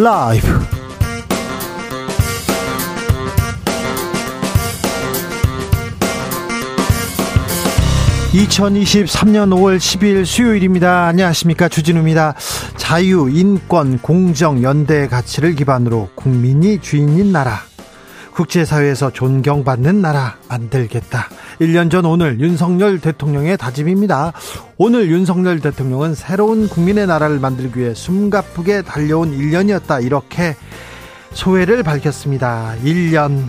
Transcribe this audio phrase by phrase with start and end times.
[0.00, 0.46] 라이브
[8.32, 11.06] 2023년 5월 10일 수요일입니다.
[11.06, 11.68] 안녕하십니까.
[11.68, 12.34] 주진우입니다.
[12.76, 17.58] 자유, 인권, 공정, 연대의 가치를 기반으로 국민이 주인인 나라.
[18.34, 21.28] 국제사회에서 존경받는 나라 만들겠다.
[21.60, 24.32] 1년 전 오늘 윤석열 대통령의 다짐입니다.
[24.76, 30.04] 오늘 윤석열 대통령은 새로운 국민의 나라를 만들기 위해 숨가쁘게 달려온 1년이었다.
[30.04, 30.56] 이렇게
[31.32, 32.74] 소회를 밝혔습니다.
[32.84, 33.46] 1년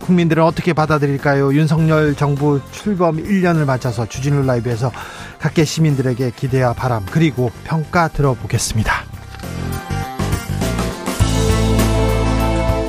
[0.00, 1.54] 국민들은 어떻게 받아들일까요?
[1.54, 4.92] 윤석열 정부 출범 1년을 맞아서 주진우 라이브에서
[5.38, 9.13] 각계 시민들에게 기대와 바람 그리고 평가 들어보겠습니다.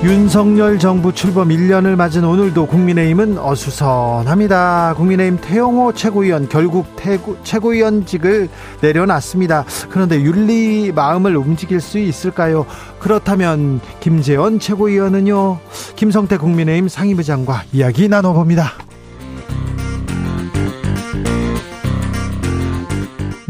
[0.06, 4.94] 윤석열 정부 출범 1년을 맞은 오늘도 국민의힘은 어수선합니다.
[4.98, 8.48] 국민의힘 태영호 최고위원 결국 태고, 최고위원직을
[8.82, 9.66] 내려놨습니다.
[9.90, 12.68] 그런데 윤리 마음을 움직일 수 있을까요?
[13.00, 15.58] 그렇다면 김재원 최고위원은요?
[15.96, 18.85] 김성태 국민의힘 상임부장과 이야기 나눠봅니다.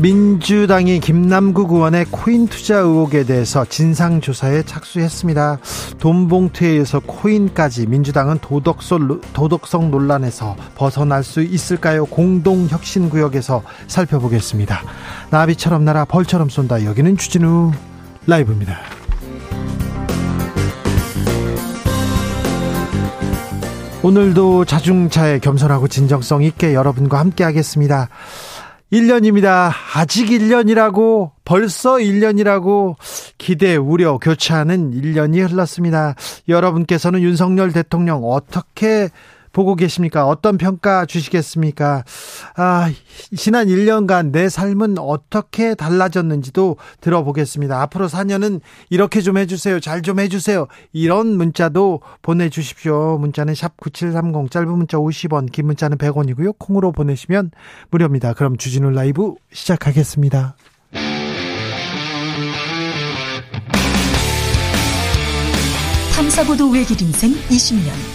[0.06, 5.58] 민주당이 김남국 의원의 코인 투자 의혹에 대해서 진상조사에 착수했습니다.
[5.98, 12.06] 돈 봉투에 의해서 코인까지 민주당은 도덕성, 도덕성 논란에서 벗어날 수 있을까요?
[12.06, 14.84] 공동혁신구역에서 살펴보겠습니다.
[15.32, 16.86] 나비처럼 날아 벌처럼 쏜다.
[16.86, 17.72] 여기는 주진우
[18.28, 18.78] 라이브입니다.
[24.04, 28.08] 오늘도 자중차에 겸손하고 진정성 있게 여러분과 함께 하겠습니다.
[28.94, 29.72] 1년입니다.
[29.96, 32.96] 아직 1년이라고 벌써 1년이라고
[33.38, 36.16] 기대, 우려, 교차하는 1년이 흘렀습니다.
[36.48, 39.10] 여러분께서는 윤석열 대통령 어떻게
[39.56, 40.28] 보고 계십니까?
[40.28, 42.04] 어떤 평가 주시겠습니까?
[42.58, 42.92] 아,
[43.38, 47.82] 지난 1년간 내 삶은 어떻게 달라졌는지도 들어보겠습니다.
[47.82, 48.60] 앞으로 4년은
[48.90, 49.80] 이렇게 좀 해주세요.
[49.80, 50.68] 잘 좀 해주세요.
[50.94, 53.18] 이런 문자도 보내주십시오.
[53.18, 56.60] 문자는 샵 9730, 짧은 문자 50원, 긴 문자는 100원이고요.
[56.60, 57.50] 콩으로 보내시면
[57.90, 58.34] 무료입니다.
[58.34, 60.58] 그럼 주진우 라이브 시작하겠습니다.
[66.16, 68.15] 탐사보도 외길 인생 20년.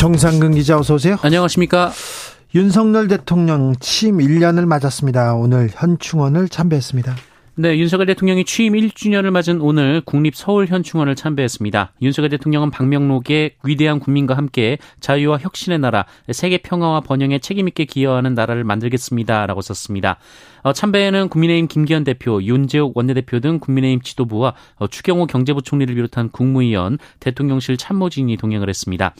[0.00, 1.18] 정상근 기자 어서 오세요.
[1.20, 1.92] 안녕하십니까.
[2.54, 5.34] 윤석열 대통령 취임 1년을 맞았습니다.
[5.34, 7.16] 오늘 현충원을 참배했습니다.
[7.56, 11.92] 네, 윤석열 대통령이 취임 1주년을 맞은 오늘 국립 서울 현충원을 참배했습니다.
[12.00, 18.32] 윤석열 대통령은 방명록에 위대한 국민과 함께 자유와 혁신의 나라, 세계 평화와 번영에 책임 있게 기여하는
[18.32, 20.16] 나라를 만들겠습니다라고 썼습니다.
[20.62, 26.96] 어, 참배에는 국민의힘 김기현 대표, 윤재욱 원내대표 등 국민의힘 지도부와 어, 추경호 경제부총리를 비롯한 국무위원,
[27.20, 29.14] 대통령실 참모진이 동행을 했습니다.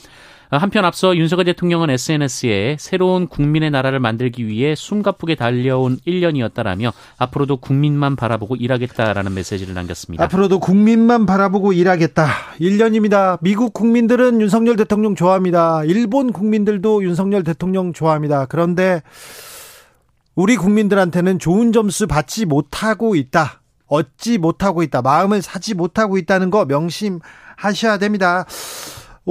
[0.59, 8.17] 한편 앞서 윤석열 대통령은 SNS에 새로운 국민의 나라를 만들기 위해 숨가쁘게 달려온 1년이었다라며 앞으로도 국민만
[8.17, 10.25] 바라보고 일하겠다라는 메시지를 남겼습니다.
[10.25, 12.27] 앞으로도 국민만 바라보고 일하겠다.
[12.61, 13.39] 1년입니다.
[13.43, 15.85] 미국 국민들은 윤석열 대통령 좋아합니다.
[15.85, 18.47] 일본 국민들도 윤석열 대통령 좋아합니다.
[18.47, 19.03] 그런데
[20.35, 23.61] 우리 국민들한테는 좋은 점수 받지 못하고 있다.
[23.87, 25.03] 얻지 못하고 있다.
[25.03, 28.47] 마음을 사지 못하고 있다는 거 명심하셔야 됩니다.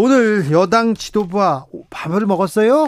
[0.01, 2.87] 오늘 여당 지도부와 밥을 먹었어요?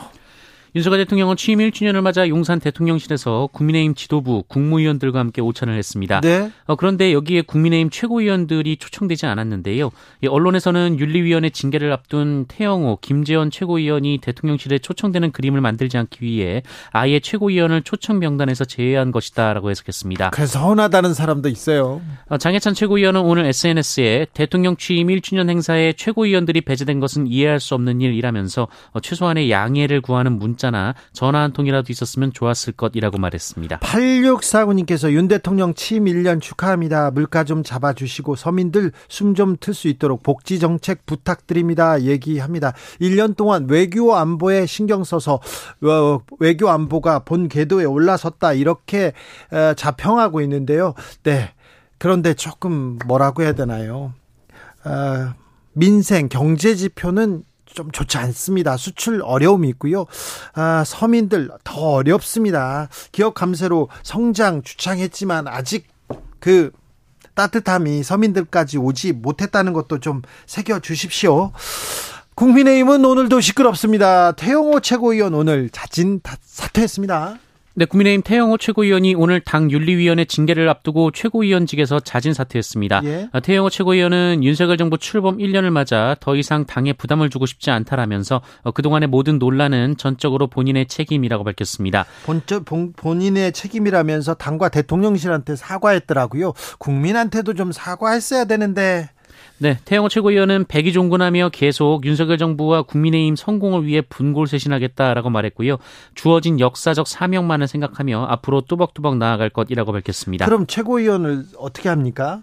[0.73, 6.21] 윤석열 대통령은 취임 1주년을 맞아 용산 대통령실에서 국민의힘 지도부 국무위원들과 함께 오찬을 했습니다.
[6.21, 6.49] 네.
[6.65, 9.91] 어, 그런데 여기에 국민의힘 최고위원들이 초청되지 않았는데요.
[10.23, 17.19] 예, 언론에서는 윤리위원회 징계를 앞둔 태영호, 김재원 최고위원이 대통령실에 초청되는 그림을 만들지 않기 위해 아예
[17.19, 20.29] 최고위원을 초청 명단에서 제외한 것이다라고 해석했습니다.
[20.29, 22.01] 그래서 서운하다는 사람도 있어요.
[22.29, 27.99] 어, 장해찬 최고위원은 오늘 SNS에 대통령 취임 1주년 행사에 최고위원들이 배제된 것은 이해할 수 없는
[27.99, 33.79] 일이라면서 어, 최소한의 양해를 구하는 문자 문자나 전화 한 통이라도 있었으면 좋았을 것이라고 말했습니다.
[33.79, 37.09] 8649님께서 윤 대통령 취임 1년 축하합니다.
[37.11, 42.01] 물가 좀 잡아주시고 서민들 숨 좀 틀 수 있도록 복지 정책 부탁드립니다.
[42.01, 42.73] 얘기합니다.
[42.99, 45.39] 1년 동안 외교 안보에 신경 써서
[45.81, 49.13] 어, 외교 안보가 본 궤도에 올라섰다 이렇게
[49.51, 50.93] 어, 자평하고 있는데요.
[51.23, 51.53] 네.
[51.97, 54.13] 그런데 조금 뭐라고 해야 되나요?
[54.83, 55.33] 어,
[55.73, 58.77] 민생 경제 지표는 좀 좋지 않습니다.
[58.77, 60.05] 수출 어려움이 있고요.
[60.53, 62.89] 아, 서민들 더 어렵습니다.
[63.11, 65.87] 기업 감세로 성장 주창했지만 아직
[66.39, 66.71] 그
[67.33, 71.51] 따뜻함이 서민들까지 오지 못했다는 것도 좀 새겨 주십시오.
[72.35, 74.31] 국민의힘은 오늘도 시끄럽습니다.
[74.33, 77.37] 태영호 최고위원 오늘 자진 사퇴했습니다.
[77.73, 83.01] 네, 국민의힘 태영호 최고위원이 오늘 당 윤리위원회 징계를 앞두고 최고위원직에서 자진 사퇴했습니다.
[83.05, 83.29] 예?
[83.31, 88.41] 아, 태영호 최고위원은 윤석열 정부 출범 1년을 맞아 더 이상 당에 부담을 주고 싶지 않다라면서
[88.63, 92.05] 어, 그동안의 모든 논란은 전적으로 본인의 책임이라고 밝혔습니다.
[92.25, 96.51] 본적, 본, 본인의 책임이라면서 당과 대통령실한테 사과했더라고요.
[96.77, 99.09] 국민한테도 좀 사과했어야 되는데
[99.61, 105.77] 네, 태영호 최고위원은 백이종군하며 계속 윤석열 정부와 국민의힘 성공을 위해 분골쇄신하겠다라고 말했고요.
[106.15, 110.45] 주어진 역사적 사명만을 생각하며 앞으로 뚜벅뚜벅 나아갈 것이라고 밝혔습니다.
[110.45, 112.41] 그럼 최고위원을 어떻게 합니까?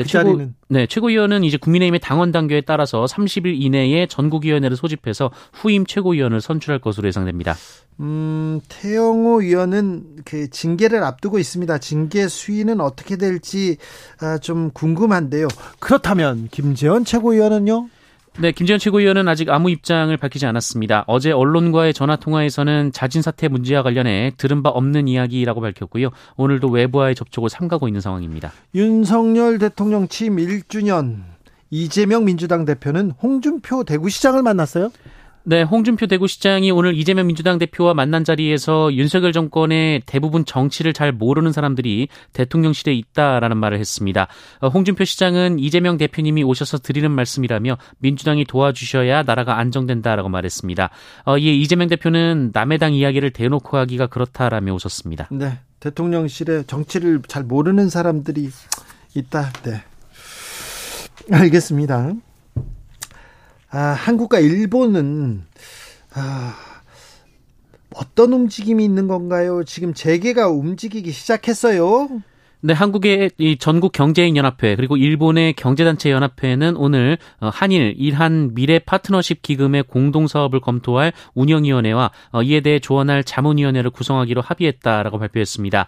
[0.00, 0.42] 네, 그 최고.
[0.68, 7.08] 네, 최고위원은 이제 국민의힘의 당원 단계에 따라서 30일 이내에 전국위원회를 소집해서 후임 최고위원을 선출할 것으로
[7.08, 7.56] 예상됩니다.
[8.00, 11.78] 음, 태영호 위원은 그 징계를 앞두고 있습니다.
[11.78, 13.76] 징계 수위는 어떻게 될지
[14.20, 15.48] 아, 좀 궁금한데요.
[15.80, 17.88] 그렇다면 김재원 최고위원은요?
[18.40, 21.04] 네, 김재현 최고위원은 아직 아무 입장을 밝히지 않았습니다.
[21.06, 26.08] 어제 언론과의 전화 통화에서는 자진 사퇴 문제와 관련해 들은 바 없는 이야기라고 밝혔고요.
[26.38, 28.50] 오늘도 외부와의 접촉을 삼가고 있는 상황입니다.
[28.74, 31.18] 윤석열 대통령 취임 1주년
[31.68, 34.90] 이재명 민주당 대표는 홍준표 대구시장을 만났어요?
[35.42, 41.52] 네, 홍준표 대구시장이 오늘 이재명 민주당 대표와 만난 자리에서 윤석열 정권의 대부분 정치를 잘 모르는
[41.52, 44.28] 사람들이 대통령실에 있다라는 말을 했습니다.
[44.60, 50.90] 어, 홍준표 시장은 이재명 대표님이 오셔서 드리는 말씀이라며 민주당이 도와주셔야 나라가 안정된다라고 말했습니다.
[51.24, 55.28] 어, 이에 이재명 대표는 남의 당 이야기를 대놓고 하기가 그렇다라며 웃었습니다.
[55.32, 58.50] 네, 대통령실에 정치를 잘 모르는 사람들이
[59.14, 59.52] 있다.
[59.62, 59.82] 네.
[61.32, 62.12] 알겠습니다.
[63.70, 65.42] 아, 한국과 일본은
[66.14, 66.54] 아,
[67.94, 69.62] 어떤 움직임이 있는 건가요?
[69.64, 72.08] 지금 재계가 움직이기 시작했어요.
[72.62, 78.78] 네, 한국의 이 전국 경제인 연합회 그리고 일본의 경제단체 연합회는 오늘 어, 한일 일한 미래
[78.78, 85.86] 파트너십 기금의 공동 사업을 검토할 운영위원회와 어, 이에 대해 조언할 자문위원회를 구성하기로 합의했다라고 발표했습니다.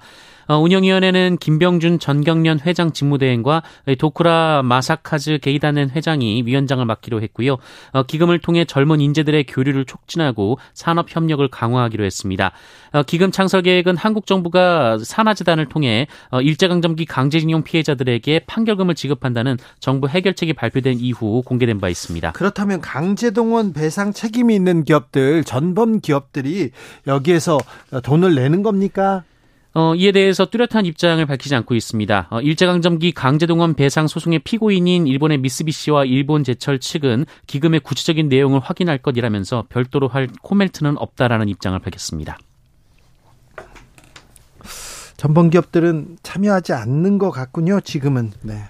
[0.52, 3.62] 어, 운영위원회는 김병준 전경련 회장 직무대행과
[3.98, 7.56] 도쿠라 마사카즈 게이다넨 회장이 위원장을 맡기로 했고요.
[7.92, 12.52] 어, 기금을 통해 젊은 인재들의 교류를 촉진하고 산업 협력을 강화하기로 했습니다.
[12.92, 16.06] 어, 기금 창설 계획은 한국 정부가 산하재단을 통해
[16.38, 22.32] 일제강점기 강제징용 피해자들에게 판결금을 지급한다는 정부 해결책이 발표된 이후 공개된 바 있습니다.
[22.32, 26.72] 그렇다면 강제동원 배상 책임이 있는 기업들, 전범 기업들이
[27.06, 27.58] 여기에서
[28.02, 29.24] 돈을 내는 겁니까?
[29.74, 32.28] 어, 이에 대해서 뚜렷한 입장을 밝히지 않고 있습니다.
[32.30, 38.98] 어, 일제강점기 강제동원 배상 소송의 피고인인 일본의 미쓰비시와 일본 제철 측은 기금의 구체적인 내용을 확인할
[38.98, 42.38] 것이라면서 별도로 할 코멘트는 없다라는 입장을 밝혔습니다.
[45.16, 47.80] 전범 기업들은 참여하지 않는 것 같군요.
[47.80, 48.32] 지금은.
[48.42, 48.64] 네.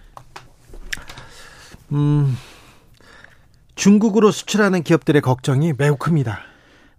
[1.93, 2.37] 음,
[3.75, 6.52] 중국으로 수출하는 기업들의 걱정이 매우 큽니다.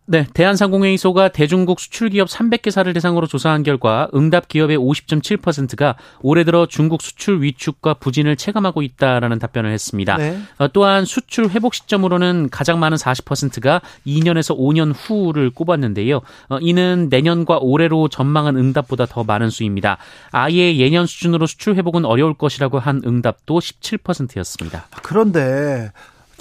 [0.05, 7.41] 네, 대한상공회의소가 대중국 수출기업 300개사를 대상으로 조사한 결과 응답 기업의 50.7%가 올해 들어 중국 수출
[7.41, 10.17] 위축과 부진을 체감하고 있다라는 답변을 했습니다.
[10.17, 10.37] 네.
[10.57, 16.19] 어, 또한 수출 회복 시점으로는 가장 많은 40%가 2년에서 5년 후를 꼽았는데요.
[16.49, 19.97] 어, 이는 내년과 올해로 전망한 응답보다 더 많은 수입니다.
[20.31, 24.87] 아예 예년 수준으로 수출 회복은 어려울 것이라고 한 응답도 17%였습니다.
[25.01, 25.91] 그런데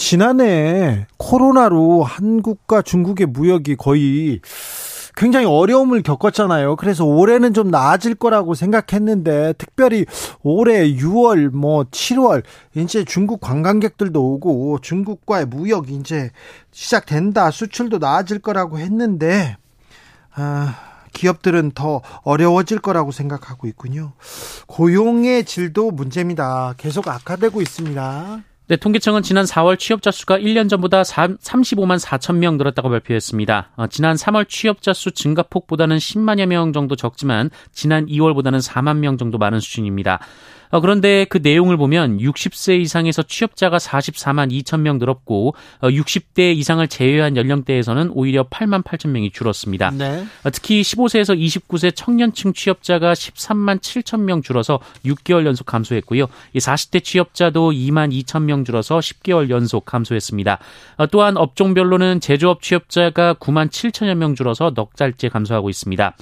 [0.04, 4.40] 지난해 코로나로 한국과 중국의 무역이 거의
[5.14, 6.75] 굉장히 어려움을 겪었잖아요.
[6.75, 10.04] 그래서 올해는 좀 나아질 거라고 생각했는데 특별히
[10.42, 12.42] 올해 6월 뭐 7월
[12.75, 16.30] 이제 중국 관광객들도 오고 중국과의 무역 이제
[16.73, 17.52] 시작된다.
[17.52, 19.56] 수출도 나아질 거라고 했는데
[20.35, 20.75] 아
[21.12, 24.14] 기업들은 더 어려워질 거라고 생각하고 있군요.
[24.66, 26.75] 고용의 질도 문제입니다.
[26.76, 28.42] 계속 악화되고 있습니다.
[28.73, 33.73] 네, 통계청은 지난 4월 취업자 수가 1년 전보다 35만 4천 명 늘었다고 발표했습니다.
[33.76, 39.37] 어, 지난 3월 취업자 수 증가폭보다는 10만여 명 정도 적지만 지난 2월보다는 4만 명 정도
[39.37, 40.21] 많은 수준입니다.
[40.73, 46.88] 어, 그런데 그 내용을 보면 60세 이상에서 취업자가 44만 2천 명 늘었고 60대 어, 이상을
[46.88, 49.91] 제외한 연령대에서는 오히려 8만 8천 명이 줄었습니다.
[49.91, 50.25] 네.
[50.45, 56.26] 어, 특히 15세에서 29세 청년층 취업자가 13만 7천 명 줄어서 6개월 연속 감소했고요.
[56.57, 60.59] 40대 취업자도 2만 2천 명 줄어서 10개월 연속 감소했습니다.
[61.11, 66.17] 또한 업종별로는 제조업 취업자가 9만 7천여 명 줄어서 넉 달째 감소하고 있습니다.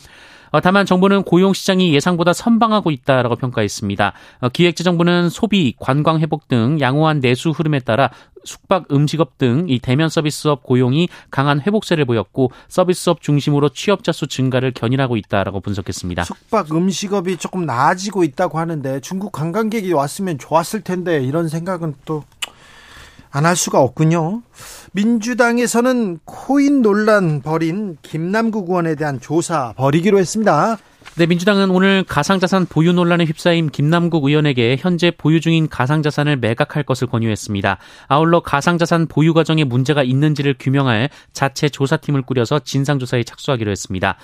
[0.51, 4.13] 어, 다만 정부는 고용 시장이 예상보다 선방하고 있다라고 평가했습니다.
[4.41, 8.11] 어, 기획재정부는 소비, 관광 회복 등 양호한 내수 흐름에 따라
[8.45, 14.73] 숙박, 음식업 등 이 대면 서비스업 고용이 강한 회복세를 보였고 서비스업 중심으로 취업자 수 증가를
[14.73, 16.25] 견인하고 있다라고 분석했습니다.
[16.25, 22.25] 숙박, 음식업이 조금 나아지고 있다고 하는데 중국 관광객이 왔으면 좋았을 텐데 이런 생각은 또
[23.33, 24.43] 안 할 수가 없군요.
[24.93, 30.79] 민주당에서는 코인 논란 벌인 김남국 의원에 대한 조사 벌이기로 했습니다.
[31.17, 37.09] 네, 민주당은 오늘 가상자산 보유 논란에 휩싸인 김남국 의원에게 현재 보유 중인 가상자산을 매각할 것을
[37.09, 37.79] 권유했습니다.
[38.09, 44.17] 아울러 가상자산 보유 과정에 문제가 있는지를 규명할 자체 조사팀을 꾸려서 진상조사에 착수하기로 했습니다.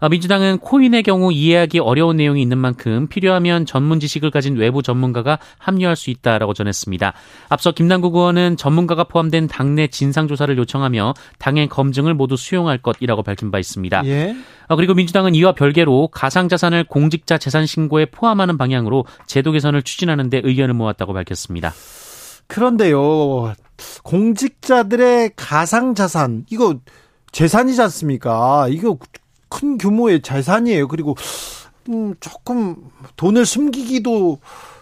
[0.00, 5.38] 어, 민주당은 코인의 경우 이해하기 어려운 내용이 있는 만큼 필요하면 전문 지식을 가진 외부 전문가가
[5.58, 7.12] 합류할 수 있다라고 전했습니다.
[7.48, 13.58] 앞서 김남국 의원은 전문가가 포함된 당내 진상조사를 요청하며 당의 검증을 모두 수용할 것이라고 밝힌 바
[13.58, 14.02] 있습니다.
[14.06, 14.36] 예.
[14.68, 20.40] 어, 그리고 민주당은 이와 별개로 가상자산을 공직자 재산 신고에 포함하는 방향으로 제도 개선을 추진하는 데
[20.42, 21.72] 의견을 모았다고 밝혔습니다.
[22.46, 23.54] 그런데요,
[24.02, 26.76] 공직자들의 가상자산, 이거
[27.32, 28.68] 재산이지 않습니까?
[28.70, 28.96] 이거
[29.54, 30.88] 큰 규모의 재산이에요.
[30.88, 31.16] 그리고
[31.88, 32.76] 음, 조금
[33.16, 34.38] 돈을 숨기기도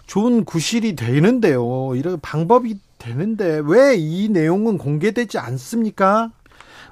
[0.07, 1.91] 좋은 구실이 되는데요.
[1.95, 6.31] 이런 방법이 되는데 왜 이 내용은 공개되지 않습니까?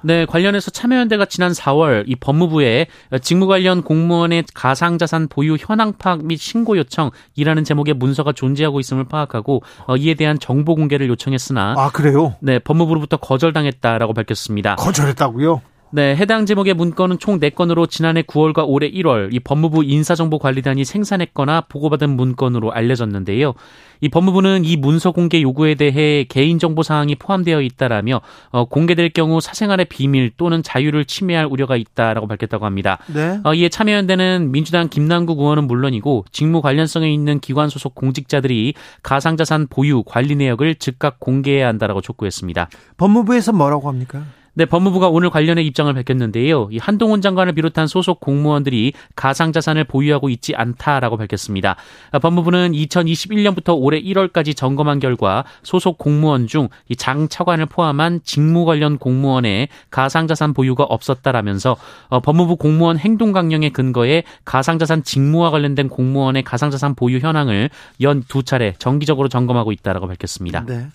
[0.04, 2.88] 네, 관련해서 참여연대가 지난 4월 이 법무부에
[3.22, 9.62] 직무 관련 공무원의 가상자산 보유 현황 파악 및 신고 요청이라는 제목의 문서가 존재하고 있음을 파악하고
[9.86, 12.34] 어, 이에 대한 정보 공개를 요청했으나 아 그래요?
[12.40, 14.74] 네, 법무부로부터 거절당했다라고 밝혔습니다.
[14.76, 15.62] 거절했다고요?
[15.94, 22.08] 네, 해당 제목의 문건은 총 4건으로 지난해 9월과 올해 1월 이 법무부 인사정보관리단이 생산했거나 보고받은
[22.08, 23.52] 문건으로 알려졌는데요.
[24.00, 28.22] 이 법무부는 이 문서 공개 요구에 대해 개인정보 사항이 포함되어 있다라며
[28.52, 32.96] 어, 공개될 경우 사생활의 비밀 또는 자유를 침해할 우려가 있다라고 밝혔다고 합니다.
[33.12, 33.40] 네.
[33.44, 38.72] 어, 이에 참여연대는 민주당 김남국 의원은 물론이고 직무 관련성에 있는 기관 소속 공직자들이
[39.02, 42.70] 가상자산 보유 관리 내역을 즉각 공개해야 한다라고 촉구했습니다.
[42.96, 44.24] 법무부에서 뭐라고 합니까?
[44.54, 46.68] 네, 법무부가 오늘 관련해 입장을 밝혔는데요.
[46.72, 51.76] 이 한동훈 장관을 비롯한 소속 공무원들이 가상자산을 보유하고 있지 않다라고 밝혔습니다.
[52.20, 60.52] 법무부는 2021년부터 올해 1월까지 점검한 결과 소속 공무원 중이장 차관을 포함한 직무 관련 공무원의 가상자산
[60.52, 61.76] 보유가 없었다라면서
[62.08, 68.42] 어, 법무부 공무원 행동 강령에 근거해 가상자산 직무와 관련된 공무원의 가상자산 보유 현황을 연 두
[68.42, 70.64] 차례 정기적으로 점검하고 있다라고 밝혔습니다.
[70.64, 70.88] 네.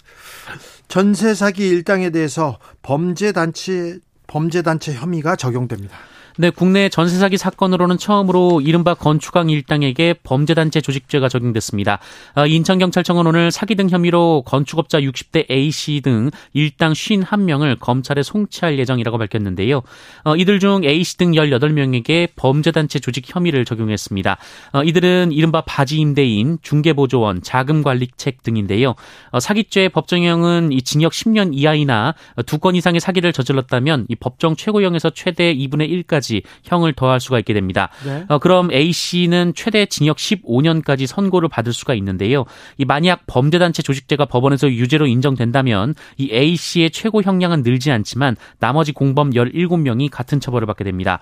[0.88, 5.98] 전세 사기 일당에 대해서 범죄 단체 범죄 단체 혐의가 적용됩니다.
[6.40, 11.98] 네, 국내 전세 사기 사건으로는 처음으로 이른바 건축왕 일당에게 범죄단체 조직죄가 적용됐습니다.
[12.36, 19.18] 아, 인천경찰청은 오늘 사기 등 혐의로 건축업자 60대 A씨 등 일당 51명을 검찰에 송치할 예정이라고
[19.18, 19.82] 밝혔는데요.
[20.26, 24.38] 어, 이들 중 A씨 등 18명에게 범죄단체 조직 혐의를 적용했습니다.
[24.74, 28.94] 어, 이들은 이른바 바지 임대인, 중개보조원, 자금관리책 등인데요.
[29.32, 32.14] 어, 사기죄 법정형은 징역 10년 이하이나
[32.46, 37.40] 두 건 이상의 사기를 저질렀다면 이 법정 최고형에서 최대 2분의 1까지 1년까지 형을 더할 수가
[37.40, 37.90] 있게 됩니다.
[38.06, 38.26] 네.
[38.28, 42.46] 어, 그럼 A 씨는 최대 징역 15년까지 선고를 받을 수가 있는데요.
[42.78, 48.92] 이 만약 범죄단체 조직죄가 법원에서 유죄로 인정된다면 이 A 씨의 최고 형량은 늘지 않지만 나머지
[48.92, 51.20] 공범 17명이 같은 처벌을 받게 됩니다.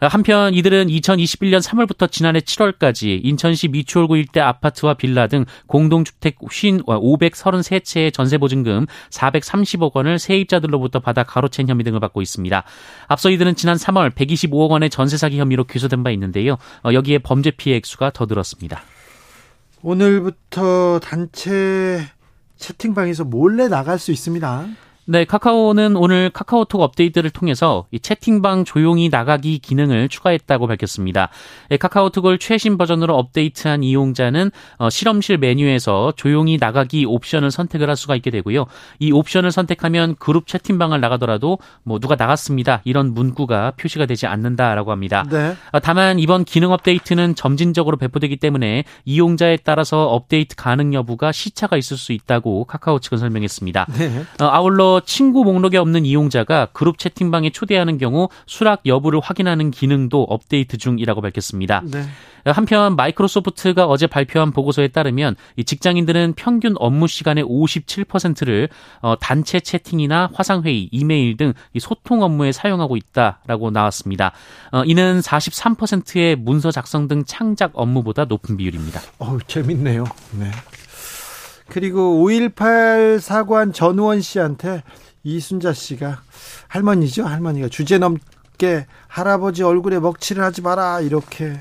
[0.00, 8.86] 한편 이들은 2021년 3월부터 지난해 7월까지 인천시 미추홀구 일대 아파트와 빌라 등 공동주택 533채의 전세보증금
[9.10, 12.64] 430억 원을 세입자들로부터 받아 가로챈 혐의 등을 받고 있습니다.
[13.08, 16.56] 앞서 이들은 지난 3월 125억 원의 전세 사기 혐의로 기소된 바 있는데요.
[16.84, 18.82] 어, 여기에 범죄 피해 액수가 더 늘었습니다.
[19.82, 22.06] 오늘부터 단체
[22.56, 24.66] 채팅방에서 몰래 나갈 수 있습니다.
[25.08, 31.28] 네, 카카오는 오늘 카카오톡 업데이트를 통해서 이 채팅방 조용히 나가기 기능을 추가했다고 밝혔습니다.
[31.70, 38.16] 예, 카카오톡을 최신 버전으로 업데이트한 이용자는 어, 실험실 메뉴에서 조용히 나가기 옵션을 선택을 할 수가
[38.16, 38.66] 있게 되고요.
[38.98, 45.24] 이 옵션을 선택하면 그룹 채팅방을 나가더라도 뭐 누가 나갔습니다 이런 문구가 표시가 되지 않는다라고 합니다.
[45.30, 45.54] 네.
[45.70, 51.96] 어, 다만 이번 기능 업데이트는 점진적으로 배포되기 때문에 이용자에 따라서 업데이트 가능 여부가 시차가 있을
[51.96, 53.86] 수 있다고 카카오 측은 설명했습니다.
[53.96, 54.24] 네.
[54.40, 60.76] 어, 아울러 친구 목록에 없는 이용자가 그룹 채팅방에 초대하는 경우 수락 여부를 확인하는 기능도 업데이트
[60.76, 61.82] 중이라고 밝혔습니다.
[61.84, 62.02] 네.
[62.52, 68.68] 한편 마이크로소프트가 어제 발표한 보고서에 따르면 이 직장인들은 평균 업무 시간의 57%를
[69.00, 74.32] 어, 단체 채팅이나 화상회의, 이메일 등 소통 업무에 사용하고 있다라고 나왔습니다.
[74.70, 79.00] 어, 이는 43%의 문서 작성 등 창작 업무보다 높은 비율입니다.
[79.18, 80.04] 어, 재밌네요.
[80.38, 80.50] 네.
[81.68, 84.82] 그리고 5.18 사관 전우원 씨한테
[85.24, 86.22] 이순자 씨가
[86.68, 87.24] 할머니죠.
[87.24, 88.18] 할머니가 주제 넘
[88.56, 91.60] 밖에 할아버지 얼굴에 먹칠을 하지 마라 이렇게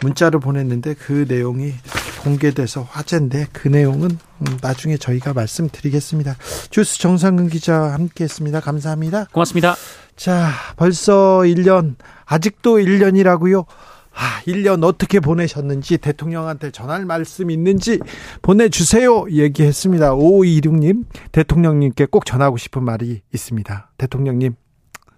[0.00, 1.74] 문자를 보냈는데 그 내용이
[2.22, 6.36] 공개돼서 화제인데 그 내용은 음, 나중에 저희가 말씀드리겠습니다.
[6.70, 8.60] 주스 정상근 기자 함께 했습니다.
[8.60, 9.26] 감사합니다.
[9.32, 9.74] 고맙습니다.
[10.16, 13.66] 자, 벌써 1년 아직도 1년이라고요.
[14.14, 17.98] 아, 1년 어떻게 보내셨는지 대통령한테 전할 말씀 있는지
[18.42, 19.26] 보내주세요.
[19.30, 20.14] 얘기했습니다.
[20.14, 23.90] 5526님, 대통령님께 꼭 전하고 싶은 말이 있습니다.
[23.98, 24.54] 대통령님,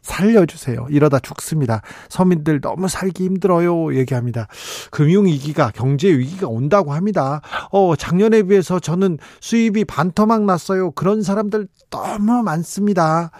[0.05, 0.87] 살려주세요.
[0.91, 1.81] 이러다 죽습니다.
[2.09, 3.97] 서민들 너무 살기 힘들어요.
[3.97, 4.47] 얘기합니다.
[4.91, 7.41] 금융위기가, 경제위기가 온다고 합니다.
[7.73, 10.91] 어, 작년에 비해서 저는 수입이 반토막 났어요.
[10.93, 13.31] 그런 사람들 너무 많습니다.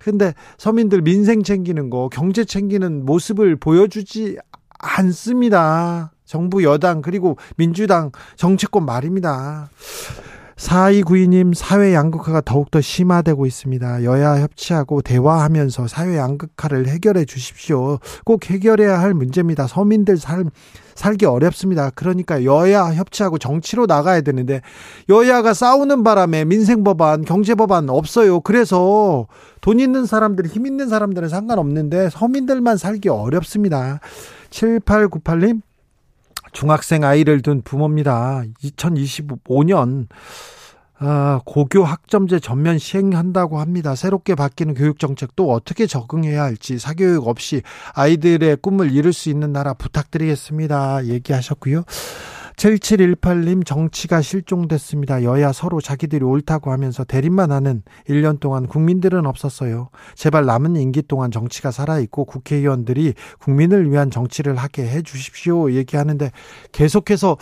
[0.00, 4.38] 근데 서민들 민생 챙기는 거, 경제 챙기는 모습을 보여주지
[4.78, 6.12] 않습니다.
[6.24, 9.70] 정부 여당 그리고 민주당 정치권 말입니다.
[10.56, 14.02] 4292님 사회 양극화가 더욱더 심화되고 있습니다.
[14.04, 17.98] 여야 협치하고 대화하면서 사회 양극화를 해결해 주십시오.
[18.24, 19.66] 꼭 해결해야 할 문제입니다.
[19.66, 20.50] 서민들 삶
[20.98, 21.90] 살기 어렵습니다.
[21.94, 24.62] 그러니까 여야 협치하고 정치로 나가야 되는데
[25.08, 28.40] 여야가 싸우는 바람에 민생 법안, 경제 법안 없어요.
[28.40, 29.28] 그래서
[29.60, 34.00] 돈 있는 사람들, 힘 있는 사람들은 상관없는데 서민들만 살기 어렵습니다.
[34.50, 35.62] 7898님
[36.52, 38.42] 중학생 아이를 둔 부모입니다.
[38.64, 40.08] 2025년
[41.00, 43.94] 아, 고교 학점제 전면 시행한다고 합니다.
[43.94, 47.62] 새롭게 바뀌는 교육 정책도 어떻게 적응해야 할지 사교육 없이
[47.94, 51.06] 아이들의 꿈을 이룰 수 있는 나라 부탁드리겠습니다.
[51.06, 51.84] 얘기하셨고요.
[52.56, 55.22] 7718님 정치가 실종됐습니다.
[55.22, 59.90] 여야 서로 자기들이 옳다고 하면서 대립만 하는 1년 동안 국민들은 없었어요.
[60.16, 65.70] 제발 남은 임기 동안 정치가 살아있고 국회의원들이 국민을 위한 정치를 하게 해 주십시오.
[65.70, 66.32] 얘기하는데
[66.72, 67.36] 계속해서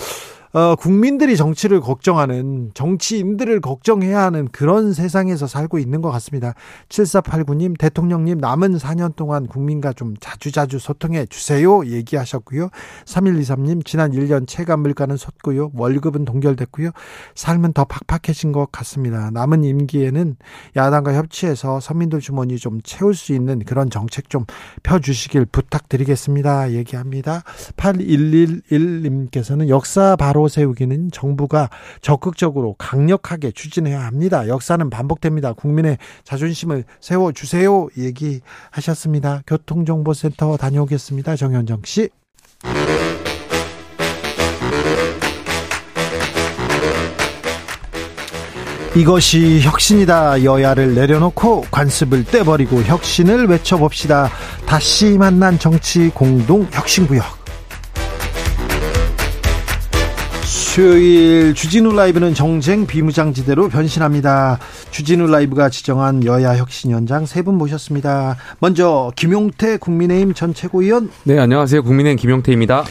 [0.53, 6.55] 어, 국민들이 정치를 걱정하는 정치인들을 걱정해야 하는 그런 세상에서 살고 있는 것 같습니다.
[6.89, 11.85] 7489님, 대통령님 남은 4년 동안 국민과 좀 자주자주 소통해 주세요.
[11.87, 12.71] 얘기하셨고요.
[13.05, 15.73] 3123님, 지난 1년 체감 물가는 섰고요.
[15.75, 16.91] 월급은 동결됐고요.
[17.35, 19.31] 삶은 더 팍팍해진 것 같습니다.
[19.31, 20.37] 남은 임기에는
[20.77, 24.45] 야당과 협치해서 서민들 주머니 좀 채울 수 있는 그런 정책 좀
[24.83, 26.73] 펴주시길 부탁드리겠습니다.
[26.73, 27.43] 얘기합니다.
[27.77, 34.49] 8111님께서는 역사 바로 세우기는 정부가 적극적으로 강력하게 추진해야 합니다.
[34.49, 35.53] 역사는 반복됩니다.
[35.53, 37.89] 국민의 자존심을 세워주세요.
[37.97, 39.43] 얘기하셨습니다.
[39.47, 41.37] 교통정보센터 다녀오겠습니다.
[41.37, 42.11] 정현정 씨.
[48.97, 50.43] 이것이 혁신이다.
[50.45, 54.31] 여야를 내려놓고 관습을 떼버리고 혁신을 외쳐봅시다.
[54.65, 57.36] 다시 만난 정치 공동 혁신구역.
[60.61, 64.59] 수요일 주진우 라이브는 정쟁 비무장지대로 변신합니다.
[64.91, 68.37] 주진우 라이브가 지정한 여야 혁신 현장 세 분 모셨습니다.
[68.59, 71.11] 먼저 김용태 국민의힘 전 최고위원.
[71.25, 71.83] 네, 안녕하세요.
[71.83, 72.85] 국민의힘 김용태입니다.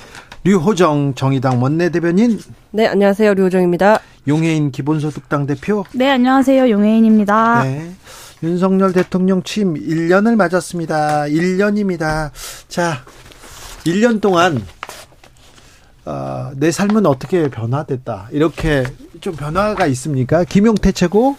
[0.43, 2.39] 류호정 정의당 원내대변인.
[2.71, 3.33] 네, 안녕하세요.
[3.33, 3.99] 류호정입니다.
[4.27, 5.83] 용해인 기본소득당 대표.
[5.93, 6.69] 네, 안녕하세요.
[6.69, 7.63] 용해인입니다.
[7.63, 7.91] 네.
[8.43, 11.23] 윤석열 대통령 취임 1년을 맞았습니다.
[11.25, 12.29] 1년입니다.
[12.67, 13.01] 자,
[13.85, 14.61] 1년 동안
[16.05, 18.29] 어, 내 삶은 어떻게 변화됐다.
[18.31, 18.85] 이렇게
[19.21, 20.43] 좀 변화가 있습니까?
[20.43, 21.35] 김용태 최고?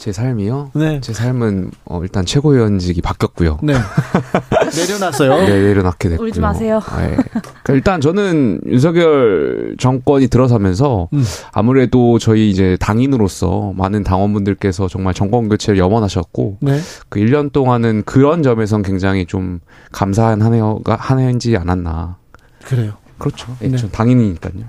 [0.00, 0.70] 제 삶이요?
[0.74, 0.98] 네.
[1.02, 3.58] 제 삶은 어, 일단 최고위원직이 바뀌었고요.
[3.62, 3.74] 네.
[4.74, 5.36] 내려놨어요.
[5.46, 6.26] 네, 내려놨게 됐고요.
[6.26, 6.80] 울지 마세요.
[6.96, 7.16] 네.
[7.32, 11.22] 그러니까 일단 저는 윤석열 정권이 들어서면서 음.
[11.52, 16.80] 아무래도 저희 이제 당인으로서 많은 당원분들께서 정말 정권 교체를 염원하셨고 네.
[17.10, 19.60] 그 1년 동안은 그런 점에선 굉장히 좀
[19.92, 22.16] 감사한 한 해가 한 해인지 않았나.
[22.64, 22.94] 그래요.
[23.20, 23.56] 그렇죠.
[23.60, 23.70] 네.
[23.90, 24.64] 당연히니까요.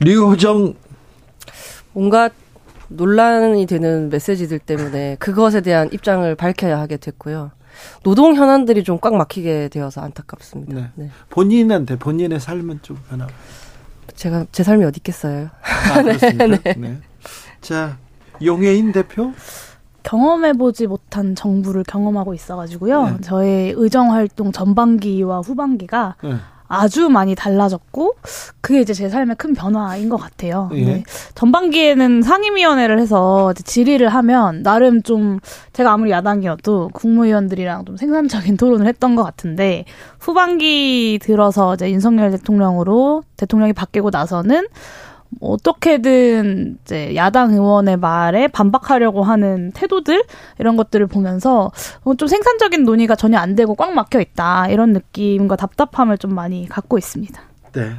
[0.00, 0.74] 류호정
[1.92, 2.30] 뭔가
[2.88, 7.50] 논란이 되는 메시지들 때문에 그것에 대한 입장을 밝혀야 하게 됐고요.
[8.02, 10.74] 노동 현안들이 좀 꽉 막히게 되어서 안타깝습니다.
[10.74, 10.90] 네.
[10.94, 11.10] 네.
[11.30, 13.26] 본인한테 본인의 삶은 좀 변화.
[14.16, 15.48] 제가 제 삶이 어디 있겠어요.
[15.92, 16.74] 아, 네, 네.
[16.76, 16.98] 네.
[17.60, 17.98] 자
[18.42, 19.32] 용해인 대표.
[20.02, 23.04] 경험해보지 못한 정부를 경험하고 있어가지고요.
[23.04, 23.20] 네.
[23.20, 26.36] 저의 의정 활동 전반기와 후반기가 네.
[26.68, 28.16] 아주 많이 달라졌고
[28.60, 30.70] 그게 이제 제 삶의 큰 변화인 것 같아요.
[30.74, 30.84] 예.
[30.84, 31.04] 네.
[31.34, 35.40] 전반기에는 상임위원회를 해서 질의를 하면 나름 좀
[35.72, 39.84] 제가 아무리 야당이어도 국무위원들이랑 좀 생산적인 토론을 했던 것 같은데
[40.20, 44.66] 후반기 들어서 이제 윤석열 대통령으로 대통령이 바뀌고 나서는
[45.40, 50.24] 어떻게든 이제 야당 의원의 말에 반박하려고 하는 태도들
[50.58, 51.70] 이런 것들을 보면서
[52.16, 56.98] 좀 생산적인 논의가 전혀 안 되고 꽉 막혀 있다 이런 느낌과 답답함을 좀 많이 갖고
[56.98, 57.40] 있습니다.
[57.74, 57.92] 네.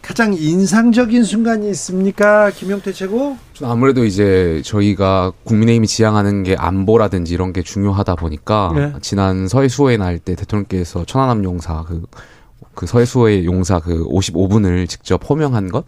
[0.00, 2.50] 가장 인상적인 순간이 있습니까?
[2.50, 3.36] 김용태 최고?
[3.62, 8.92] 아무래도 이제 저희가 국민의힘이 지향하는 게 안보라든지 이런 게 중요하다 보니까 네.
[9.02, 12.02] 지난 서해 수호의 날 때 대통령께서 천안함 용사 그,
[12.74, 15.84] 그 서해 수호의 용사 그 55분을 직접 호명한 것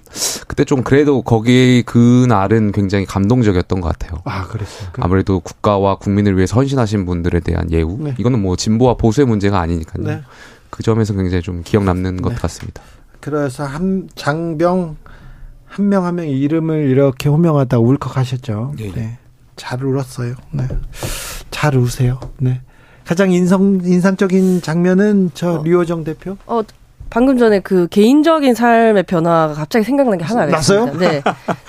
[0.49, 4.21] 그때 좀 그래도 거기 그날은 굉장히 감동적이었던 것 같아요.
[4.25, 4.89] 아 그랬어요.
[4.99, 8.15] 아무래도 국가와 국민을 위해 선신하신 분들에 대한 예우 네.
[8.19, 10.05] 이거는 뭐 진보와 보수의 문제가 아니니까요.
[10.07, 10.23] 네.
[10.71, 12.35] 그 점에서 굉장히 좀 기억 남는 것 네.
[12.37, 12.83] 같습니다.
[13.21, 14.97] 그래서 한 장병
[15.67, 18.75] 한 명 한 명 이름을 이렇게 호명하다 울컥하셨죠.
[18.77, 18.93] 네.
[18.93, 19.19] 네.
[19.57, 20.35] 잘 울었어요.
[20.51, 20.67] 네.
[21.51, 22.19] 잘 우세요.
[22.39, 22.61] 네.
[23.05, 26.37] 가장 인성 인상적인 장면은 저 어, 류호정 대표.
[26.47, 26.63] 어
[27.11, 30.99] 방금 전에 그 개인적인 삶의 변화가 갑자기 생각난 게 하나가 있습니다.
[30.99, 31.23] 네.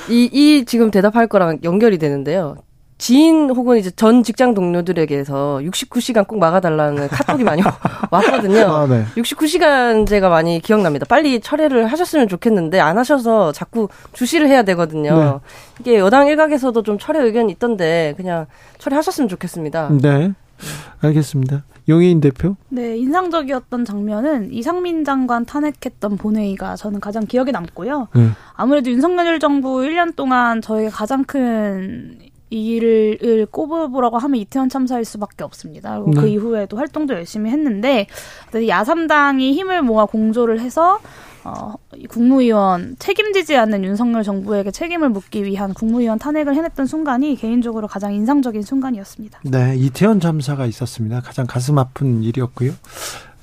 [0.10, 2.56] 이, 이 지금 대답할 거랑 연결이 되는데요.
[2.98, 7.62] 지인 혹은 이제 전 직장 동료들에게서 69시간 꼭 막아달라는 카톡이 많이
[8.12, 8.62] 왔거든요.
[8.74, 9.04] 아, 네.
[9.18, 11.06] 69시간 제가 많이 기억납니다.
[11.10, 15.18] 빨리 철회를 하셨으면 좋겠는데 안 하셔서 자꾸 주시를 해야 되거든요.
[15.20, 15.34] 네.
[15.82, 18.46] 이게 여당 일각에서도 좀 철회 의견이 있던데 그냥
[18.78, 19.90] 철회하셨으면 좋겠습니다.
[20.02, 20.32] 네.
[21.02, 21.64] 알겠습니다.
[21.90, 22.56] 용인 대표?
[22.70, 28.08] 네, 인상적이었던 장면은 이상민 장관 탄핵했던 본회의가 저는 가장 기억에 남고요.
[28.16, 28.30] 네.
[28.54, 36.00] 아무래도 윤석열 정부 1년 동안 저희가 가장 큰이 일을 꼽아보라고 하면 이태원 참사일 수밖에 없습니다.
[36.00, 36.22] 그리고 그 네.
[36.22, 38.08] 그 이후에도 활동도 열심히 했는데
[38.56, 41.00] 야삼당이 힘을 모아 공조를 해서
[41.44, 41.74] 어,
[42.10, 48.62] 국무위원 책임지지 않는 윤석열 정부에게 책임을 묻기 위한 국무위원 탄핵을 해냈던 순간이 개인적으로 가장 인상적인
[48.62, 49.42] 순간이었습니다.
[49.44, 51.22] 네, 이태원 참사가 있었습니다.
[51.22, 52.72] 가장 가슴 아픈 일이었고요.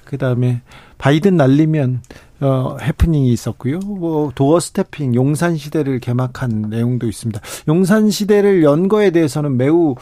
[0.04, 0.62] 그 다음에
[0.98, 2.02] 바이든 날리면
[2.40, 3.80] 어, 해프닝이 있었고요.
[3.80, 7.40] 뭐 도어 스태핑 용산 시대를 개막한 내용도 있습니다.
[7.68, 9.94] 용산 시대를 연 거에 대해서는 매우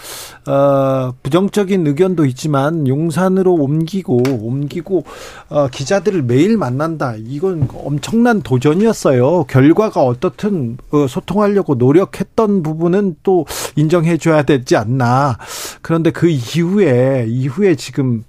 [0.46, 5.04] 어, 부정적인 의견도 있지만 용산으로 옮기고 옮기고
[5.48, 7.14] 어, 기자들을 매일 만난다.
[7.18, 9.44] 이건 엄청난 도전이었어요.
[9.44, 15.38] 결과가 어떻든 어, 소통하려고 노력했던 부분은 또 인정해 줘야 되지 않나.
[15.82, 18.24] 그런데 그 이후에 이후에 지금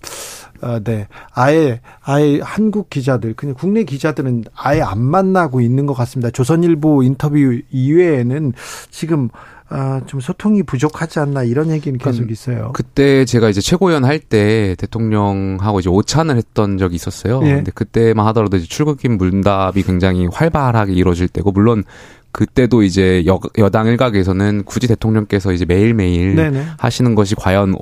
[0.62, 1.08] 어, 네.
[1.34, 6.30] 아예, 아예 한국 기자들, 그냥 국내 기자들은 아예 안 만나고 있는 것 같습니다.
[6.32, 7.38] 조선일보 인터뷰
[7.72, 8.54] 이외에는
[8.90, 9.30] 지금
[9.72, 12.72] 아, 좀 소통이 부족하지 않나 이런 얘기는 계속 있어요.
[12.74, 17.40] 그때 제가 이제 최고위원 할 때 대통령하고 이제 오찬을 했던 적이 있었어요.
[17.44, 17.56] 예.
[17.56, 21.84] 근데 그때만 하더라도 이제 출국인 문답이 굉장히 활발하게 이루어질 때고 물론
[22.32, 26.64] 그때도 이제 여, 여당 일각에서는 굳이 대통령께서 이제 매일매일 네네.
[26.78, 27.76] 하시는 것이 과연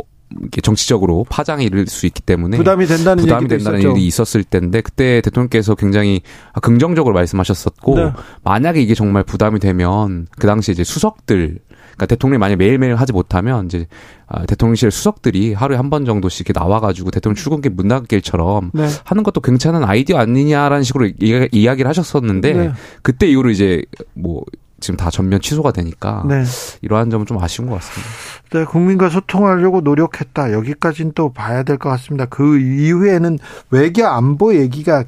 [0.61, 3.95] 정치적으로 파장이 이를 수 있기 때문에 부담이 된다는 부담이 된다는 있었죠.
[3.95, 6.21] 일이 있었을 텐데 그때 대통령께서 굉장히
[6.61, 8.11] 긍정적으로 말씀하셨었고 네.
[8.43, 11.59] 만약에 이게 정말 부담이 되면 그 당시 이제 수석들
[11.97, 13.87] 그러니까 대통령이 만약 매일매일 하지 못하면 이제
[14.27, 18.87] 아, 대통령실 수석들이 하루에 한 번 정도씩 이렇게 나와가지고 대통령 출근길 문 닫길처럼 네.
[19.05, 22.71] 하는 것도 괜찮은 아이디어 아니냐라는 식으로 이야기를 하셨었는데 네.
[23.01, 23.81] 그때 이후로 이제
[24.13, 24.43] 뭐
[24.79, 26.43] 지금 다 전면 취소가 되니까 네.
[26.81, 28.09] 이러한 점은 좀 아쉬운 것 같습니다.
[28.51, 30.53] 네, 국민과 소통하려고 노력했다.
[30.53, 32.25] 여기까지는 또 봐야 될 것 같습니다.
[32.25, 33.39] 그 이후에는
[33.71, 35.05] 외교 안보 얘기가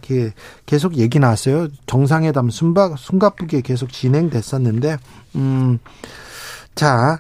[0.65, 1.67] 계속 얘기 나왔어요.
[1.85, 4.97] 정상회담 숨바, 숨가쁘게 계속 진행됐었는데,
[5.35, 5.79] 음,
[6.75, 7.19] 자,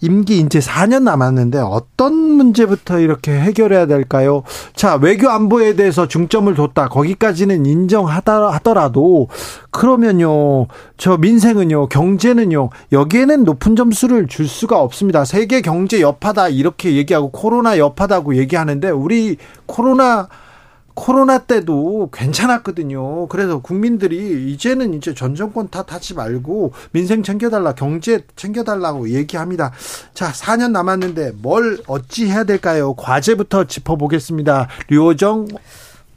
[0.00, 4.42] 임기 이제 4년 남았는데 어떤 문제부터 이렇게 해결해야 될까요?
[4.74, 6.88] 자, 외교 안보에 대해서 중점을 뒀다.
[6.88, 9.28] 거기까지는 인정하더라도
[9.70, 10.66] 그러면요.
[10.96, 11.88] 저 민생은요.
[11.88, 12.70] 경제는요.
[12.92, 15.24] 여기에는 높은 점수를 줄 수가 없습니다.
[15.24, 20.28] 세계 경제 여파다 이렇게 얘기하고 코로나 여파다고 얘기하는데 우리 코로나
[20.98, 23.28] 코로나 때도 괜찮았거든요.
[23.28, 29.70] 그래서 국민들이 이제는 이제 전 정권 탓하지 말고 민생 챙겨달라, 경제 챙겨달라고 얘기합니다.
[30.12, 32.94] 자, 4년 남았는데 뭘 어찌 해야 될까요?
[32.94, 34.66] 과제부터 짚어보겠습니다.
[34.88, 35.46] 류호정.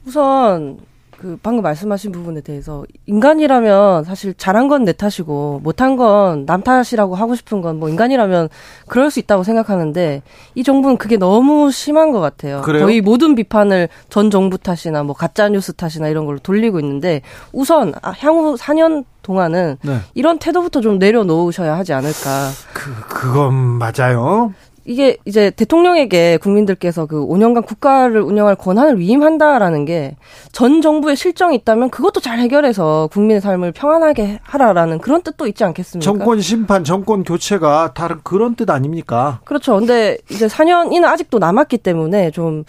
[0.04, 0.78] 우선
[1.22, 7.14] 그 방금 말씀하신 부분에 대해서 인간이라면 사실 잘한 건 내 탓이고 못한 건 남 탓이라고
[7.14, 8.48] 하고 싶은 건 뭐 인간이라면
[8.88, 10.22] 그럴 수 있다고 생각하는데
[10.56, 12.60] 이 정부는 그게 너무 심한 것 같아요.
[12.62, 12.84] 그래요?
[12.84, 17.94] 거의 모든 비판을 전 정부 탓이나 뭐 가짜 뉴스 탓이나 이런 걸로 돌리고 있는데 우선
[18.02, 19.98] 아, 향후 4년 동안은 네.
[20.14, 22.50] 이런 태도부터 좀 내려놓으셔야 하지 않을까.
[22.74, 24.52] 그 그건 맞아요.
[24.84, 30.16] 이게 이제 대통령에게 국민들께서 그 5년간 국가를 운영할 권한을 위임한다라는 게
[30.52, 36.04] 전 정부의 실정이 있다면 그것도 잘 해결해서 국민의 삶을 평안하게 하라라는 그런 뜻도 있지 않겠습니까?
[36.04, 39.40] 정권 심판, 정권 교체가 다른 그런 뜻 아닙니까?
[39.44, 39.76] 그렇죠.
[39.76, 42.64] 근데 이제 4년이나 아직도 남았기 때문에 좀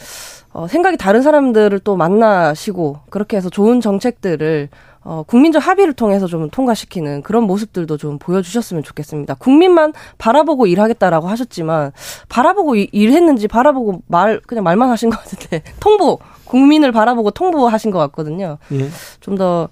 [0.53, 4.69] 어, 생각이 다른 사람들을 또 만나시고 그렇게 해서 좋은 정책들을
[5.05, 9.35] 어, 국민적 합의를 통해서 좀 통과시키는 그런 모습들도 좀 보여주셨으면 좋겠습니다.
[9.35, 11.91] 국민만 바라보고 일하겠다라고 하셨지만
[12.29, 18.57] 바라보고 일했는지 바라보고 말 그냥 말만 하신 것 같은데 통보 국민을 바라보고 통보하신 것 같거든요.
[18.71, 18.89] 예.
[19.19, 19.69] 좀더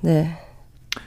[0.00, 0.36] 네.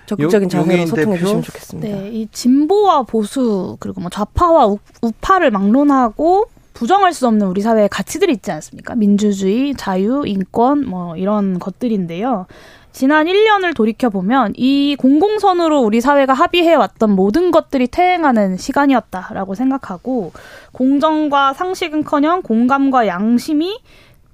[0.06, 1.88] 적극적인 자세로 소통해 주시면 좋겠습니다.
[1.88, 7.88] 네, 이 진보와 보수 그리고 뭐 좌파와 우, 우파를 막론하고 부정할 수 없는 우리 사회의
[7.90, 8.96] 가치들이 있지 않습니까?
[8.96, 12.48] 민주주의, 자유, 인권 뭐 이런 것들인데요.
[12.94, 20.32] 지난 1년을 돌이켜 보면 이 공공선으로 우리 사회가 합의해 왔던 모든 것들이 퇴행하는 시간이었다라고 생각하고
[20.72, 23.80] 공정과 상식은 커녕 공감과 양심이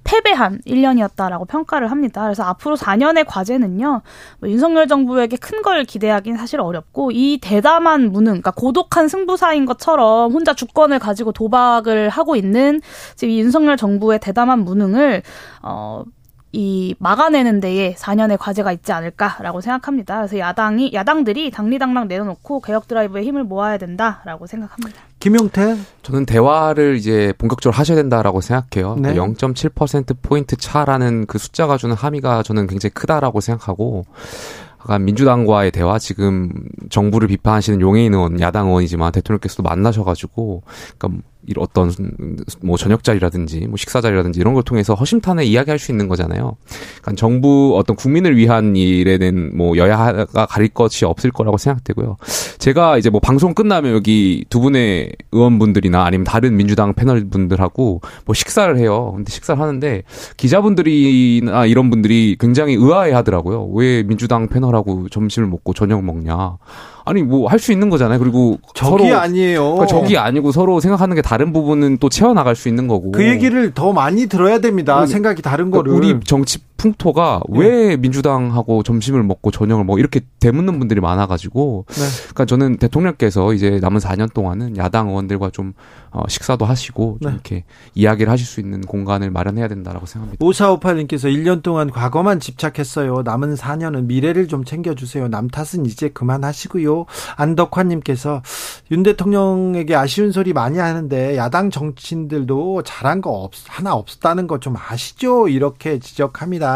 [0.04, 2.22] 패배한 1년이었다라고 평가를 합니다.
[2.22, 4.02] 그래서 앞으로 4년의 과제는요,
[4.40, 10.32] 뭐 윤석열 정부에게 큰 걸 기대하기는 사실 어렵고, 이 대담한 무능, 그러니까 고독한 승부사인 것처럼
[10.32, 12.80] 혼자 주권을 가지고 도박을 하고 있는
[13.14, 15.22] 지금 이 윤석열 정부의 대담한 무능을,
[15.62, 16.02] 어,
[16.52, 20.16] 이 막아내는 데에 4년의 과제가 있지 않을까라고 생각합니다.
[20.16, 25.00] 그래서 야당이 야당들이 당리당랑 내려놓고 개혁 드라이브에 힘을 모아야 된다라고 생각합니다.
[25.20, 28.96] 김용태 저는 대화를 이제 본격적으로 하셔야 된다라고 생각해요.
[28.96, 29.14] 네.
[29.14, 34.04] 0.7% 포인트 차라는 그 숫자가 주는 함의가 저는 굉장히 크다라고 생각하고
[34.80, 36.50] 약간 민주당과의 대화 지금
[36.88, 40.62] 정부를 비판하시는 용해인 의원 야당 의원이지만 대통령께서도 만나셔가지고
[40.98, 41.22] 그러니까
[41.56, 41.90] 어떤
[42.62, 46.56] 뭐 저녁 자리라든지 뭐 식사 자리라든지 이런 걸 통해서 허심탄회 이야기할 수 있는 거잖아요.
[47.00, 52.16] 그러니까 정부 어떤 국민을 위한 일에는 뭐 여야가 가릴 것이 없을 거라고 생각되고요.
[52.58, 58.34] 제가 이제 뭐 방송 끝나면 여기 두 분의 의원분들이나 아니면 다른 민주당 패널 분들하고 뭐
[58.34, 59.12] 식사를 해요.
[59.16, 60.02] 근데 식사를 하는데
[60.36, 63.70] 기자분들이나 이런 분들이 굉장히 의아해 하더라고요.
[63.72, 66.58] 왜 민주당 패널하고 점심을 먹고 저녁 먹냐.
[67.04, 68.18] 아니 뭐 할 수 있는 거잖아요.
[68.18, 69.62] 그리고 적이 서로 아니에요.
[69.74, 73.12] 그러니까 적이 아니고 서로 생각하는 게 다른 부분은 또 채워 나갈 수 있는 거고.
[73.12, 75.00] 그 얘기를 더 많이 들어야 됩니다.
[75.00, 75.92] 그, 생각이 다른 그러니까 거를.
[75.92, 77.58] 우리 정치 풍토가 네.
[77.58, 82.04] 왜 민주당하고 점심을 먹고 저녁을 먹고 이렇게 되묻는 분들이 많아가지고 네.
[82.20, 85.72] 그러니까 저는 대통령께서 이제 남은 4년 동안은 야당 의원들과 좀
[86.12, 87.34] 어, 식사도 하시고 좀 네.
[87.34, 87.64] 이렇게
[87.94, 90.44] 이야기를 하실 수 있는 공간을 마련해야 된다라고 생각합니다.
[90.44, 93.22] 5458님께서 1년 동안 과거만 집착했어요.
[93.24, 95.28] 남은 4년은 미래를 좀 챙겨주세요.
[95.28, 97.06] 남 탓은 이제 그만하시고요.
[97.36, 98.42] 안덕환님께서
[98.92, 104.76] 윤 대통령에게 아쉬운 소리 많이 하는데 야당 정치인들도 잘한 거 없, 하나 없었다는 거 좀
[104.76, 105.48] 아시죠?
[105.48, 106.69] 이렇게 지적합니다.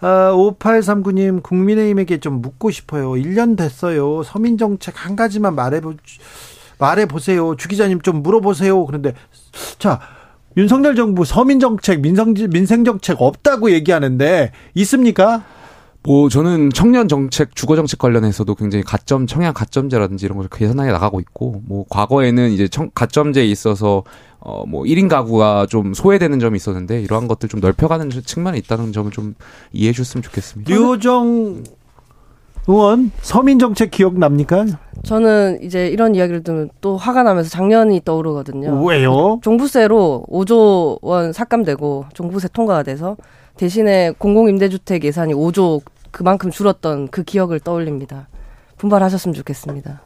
[0.00, 3.12] 어, 5839님 국민의힘에게 좀 묻고 싶어요.
[3.12, 4.22] 1년 됐어요.
[4.22, 5.94] 서민정책 한 가지만 말해보
[6.78, 7.56] 말해 보세요.
[7.56, 8.84] 주 기자님 좀 물어보세요.
[8.86, 9.14] 그런데
[9.78, 10.00] 자
[10.56, 15.42] 윤석열 정부 서민 정책, 민생 민생 정책 없다고 얘기하는데 있습니까?
[16.06, 21.18] 뭐 저는 청년 정책, 주거 정책 관련해서도 굉장히 가점 청약 가점제라든지 이런 걸 계산하게 나가고
[21.20, 24.04] 있고 뭐 과거에는 이제 청, 가점제에 있어서
[24.40, 29.10] 어 뭐 1인 가구가 좀 소외되는 점이 있었는데 이러한 것들 좀 넓혀가는 측면이 있다는 점을
[29.10, 29.34] 좀
[29.72, 30.74] 이해해 줬으면 좋겠습니다.
[30.74, 31.64] 류정
[32.66, 34.66] 의원 서민 정책 기억 납니까?
[35.04, 38.84] 저는 이제 이런 이야기를 들으면 또 화가 나면서 작년이 떠오르거든요.
[38.84, 39.38] 왜요?
[39.42, 43.16] 종부세로 5조 원 삭감되고 종부세 통과가 돼서
[43.56, 45.82] 대신에 공공임대주택 예산이 5조
[46.14, 48.28] 그만큼 줄었던 그 기억을 떠올립니다.
[48.78, 50.00] 분발하셨으면 좋겠습니다.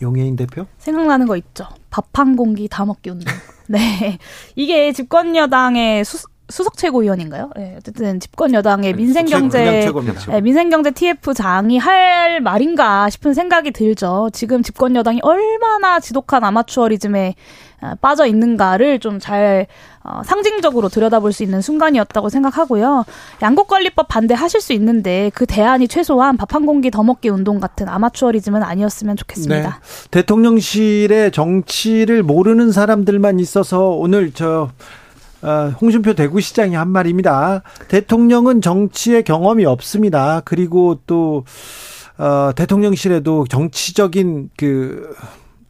[0.00, 0.66] 용해인 대표?
[0.78, 1.66] 생각나는 거 있죠.
[1.90, 3.34] 밥 한 공기 다 먹기 운동.
[3.66, 4.18] 네.
[4.54, 7.50] 이게 집권 여당의 수, 수석 최고위원인가요?
[7.56, 9.90] 네, 어쨌든 집권 여당의 민생 경제
[10.28, 14.30] 네, 민생 경제 TF 장이 할 말인가 싶은 생각이 들죠.
[14.32, 17.34] 지금 집권 여당이 얼마나 지독한 아마추어리즘에
[17.82, 19.66] 어, 빠져 있는가를 좀 잘
[20.04, 23.04] 어, 상징적으로 들여다볼 수 있는 순간이었다고 생각하고요.
[23.42, 28.62] 양곡관리법 반대하실 수 있는데 그 대안이 최소한 밥 한 공기 더 먹기 운동 같은 아마추어리즘은
[28.62, 29.80] 아니었으면 좋겠습니다.
[29.80, 30.08] 네.
[30.10, 34.70] 대통령실의 정치를 모르는 사람들만 있어서 오늘 저
[35.42, 37.62] 어, 홍준표 대구시장이 한 말입니다.
[37.88, 40.42] 대통령은 정치의 경험이 없습니다.
[40.44, 41.44] 그리고 또
[42.18, 45.14] 어, 대통령실에도 정치적인 그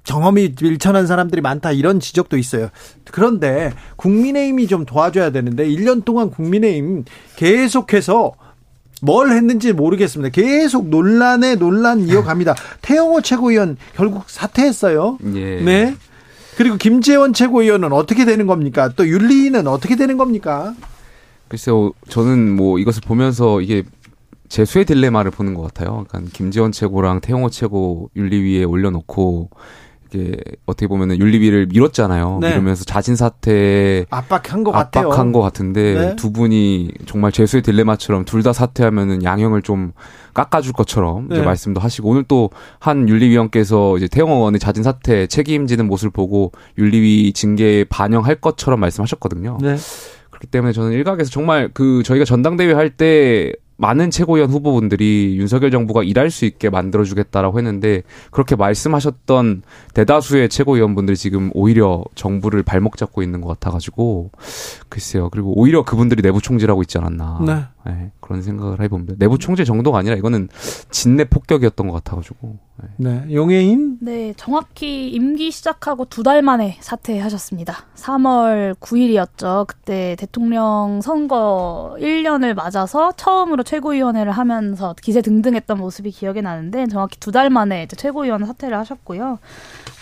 [0.05, 2.69] 경험이 밀천한 사람들이 많다 이런 지적도 있어요.
[3.11, 7.05] 그런데 국민의힘이 좀 도와줘야 되는데 1년 동안 국민의힘
[7.37, 8.33] 계속해서
[9.03, 10.31] 뭘 했는지 모르겠습니다.
[10.31, 12.55] 계속 논란에 논란 이어갑니다.
[12.83, 15.19] 태영호 최고위원 결국 사퇴했어요.
[15.35, 15.61] 예.
[15.61, 15.97] 네.
[16.57, 18.91] 그리고 김재원 최고위원은 어떻게 되는 겁니까?
[18.95, 20.75] 또 윤리위는 어떻게 되는 겁니까?
[21.49, 23.83] 글쎄요, 저는 뭐 이것을 보면서 이게
[24.49, 26.05] 제 수의 딜레마를 보는 것 같아요.
[26.09, 29.49] 그러니까 김재원 최고랑 태용호 최고 윤리위에 올려놓고
[30.13, 32.39] 이게 어떻게 보면은 윤리위를 밀었잖아요.
[32.41, 32.51] 네.
[32.51, 35.07] 이러면서 자진 사퇴 압박한 것 같아요.
[35.07, 36.17] 압박한 것 같은데 네.
[36.17, 39.93] 두 분이 정말 제수의 딜레마처럼 둘 다 사퇴하면은 양형을 좀
[40.33, 41.37] 깎아줄 것처럼 네.
[41.37, 46.53] 이제 말씀도 하시고 오늘 또 한 윤리위원께서 이제 태영 의원의 자진 사퇴 책임지는 모습을 보고
[46.79, 49.59] 윤리위 징계에 반영할 것처럼 말씀하셨거든요.
[49.61, 49.77] 네.
[50.31, 56.03] 그렇기 때문에 저는 일각에서 정말 그 저희가 전당대회 할 때 많은 최고위원 후보분들이 윤석열 정부가
[56.03, 59.63] 일할 수 있게 만들어주겠다라고 했는데 그렇게 말씀하셨던
[59.95, 64.33] 대다수의 최고위원분들이 지금 오히려 정부를 발목 잡고 있는 것 같아가지고
[64.91, 65.31] 글쎄요.
[65.31, 67.41] 그리고 오히려 그분들이 내부 총질하고 있지 않았나.
[67.47, 67.63] 네.
[67.87, 68.11] 네.
[68.21, 69.15] 그런 생각을 해봅니다.
[69.19, 70.49] 내부 총질 정도가 아니라 이거는
[70.91, 72.59] 진내 폭격이었던 것 같아가지고.
[72.77, 72.89] 네.
[73.27, 73.35] 네.
[73.35, 73.99] 용해인?
[74.01, 74.35] 네.
[74.37, 77.75] 정확히 임기 시작하고 두 달 만에 사퇴하셨습니다.
[77.97, 79.67] 3월 9일이었죠.
[79.67, 87.31] 그때 대통령 선거 1년을 맞아서 처음으로 최고위원회를 하면서 기세 등등했던 모습이 기억에 나는데 정확히 두
[87.33, 89.39] 달 만에 이제 최고위원 사퇴를 하셨고요.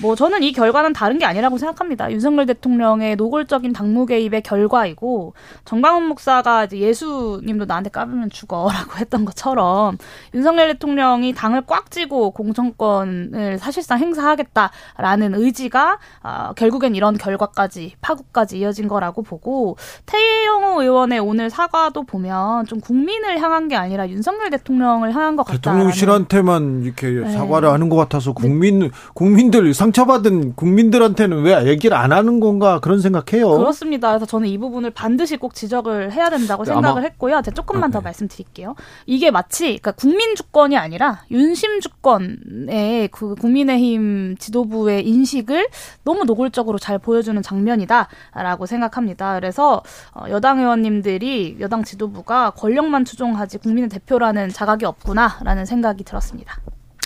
[0.00, 2.10] 뭐 저는 이 결과는 다른 게 아니라고 생각합니다.
[2.12, 5.34] 윤석열 대통령의 노골적인 당무 개입의 결과이고
[5.64, 9.98] 정강훈 목사가 이제 예수님도 나한테 까불면 죽어라고 했던 것처럼
[10.34, 18.86] 윤석열 대통령이 당을 꽉 쥐고 공천권을 사실상 행사하겠다라는 의지가 어, 결국엔 이런 결과까지 파국까지 이어진
[18.86, 25.34] 거라고 보고 태영호 의원의 오늘 사과도 보면 좀 국민을 향한 게 아니라 윤석열 대통령을 향한
[25.34, 25.58] 것 같다.
[25.58, 27.30] 대통령실한테만 이렇게 네.
[27.32, 28.90] 사과를 하는 것 같아서 국민 네.
[29.14, 33.56] 국민들 상 처받은 국민들한테는 왜 얘기를 안 하는 건가 그런 생각해요.
[33.56, 34.08] 그렇습니다.
[34.10, 37.42] 그래서 저는 이 부분을 반드시 꼭 지적을 해야 된다고 네, 생각을 했고요.
[37.42, 38.04] 제가 조금만 아, 더 네.
[38.04, 38.74] 말씀드릴게요.
[39.06, 45.68] 이게 마치 그러니까 국민 주권이 아니라 윤심 주권의 그 국민의힘 지도부의 인식을
[46.04, 49.34] 너무 노골적으로 잘 보여주는 장면이다라고 생각합니다.
[49.34, 49.82] 그래서
[50.14, 56.60] 어, 여당 의원님들이 여당 지도부가 권력만 추종하지 국민의 대표라는 자각이 없구나라는 생각이 들었습니다.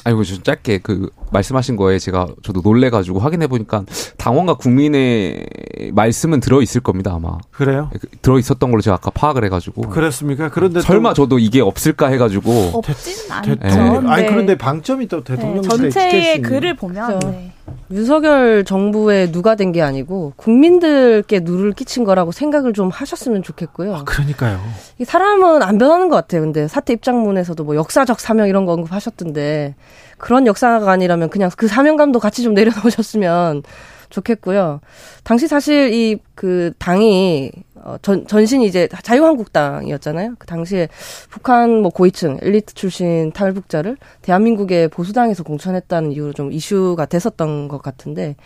[0.04, 3.84] 아이고 좀 짧게 그 말씀하신 거에 제가 저도 놀래가지고 확인해 보니까
[4.18, 5.46] 당원과 국민의
[5.92, 7.38] 말씀은 들어 있을 겁니다 아마.
[7.50, 7.90] 그래요?
[7.92, 9.82] 그 들어 있었던 걸로 제가 아까 파악을 해가지고.
[9.90, 10.50] 그렇습니까?
[10.50, 12.72] 그런데 설마 저도 이게 없을까 해가지고.
[12.74, 13.54] 없진 않죠.
[13.54, 14.08] 네.
[14.08, 17.18] 아니 그런데 방점이 또 대통령 네, 전체의 글을 보면.
[17.20, 17.52] 네.
[17.90, 23.94] 윤석열 정부에 누가 된 게 아니고 국민들께 누를 끼친 거라고 생각을 좀 하셨으면 좋겠고요.
[23.94, 24.60] 아, 그러니까요.
[24.98, 26.42] 이 사람은 안 변하는 것 같아요.
[26.42, 29.74] 근데 사태 입장문에서도 뭐 역사적 사명 이런 거 언급하셨던데
[30.18, 33.62] 그런 역사가 아니라면 그냥 그 사명감도 같이 좀 내려놓으셨으면
[34.10, 34.80] 좋겠고요.
[35.24, 37.52] 당시 사실 이 그 당이
[37.84, 40.36] 어, 전, 전신이 이제 자유한국당이었잖아요.
[40.38, 40.88] 그 당시에
[41.30, 48.36] 북한 뭐 고위층, 엘리트 출신 탈북자를 대한민국의 보수당에서 공천했다는 이유로 좀 이슈가 됐었던 것 같은데,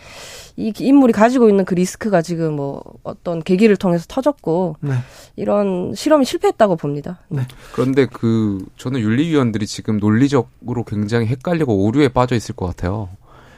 [0.55, 4.93] 이 인물이 가지고 있는 그 리스크가 지금 뭐 어떤 계기를 통해서 터졌고, 네.
[5.35, 7.19] 이런 실험이 실패했다고 봅니다.
[7.29, 7.43] 네.
[7.73, 13.09] 그런데 그, 저는 윤리위원들이 지금 논리적으로 굉장히 헷갈리고 오류에 빠져 있을 것 같아요.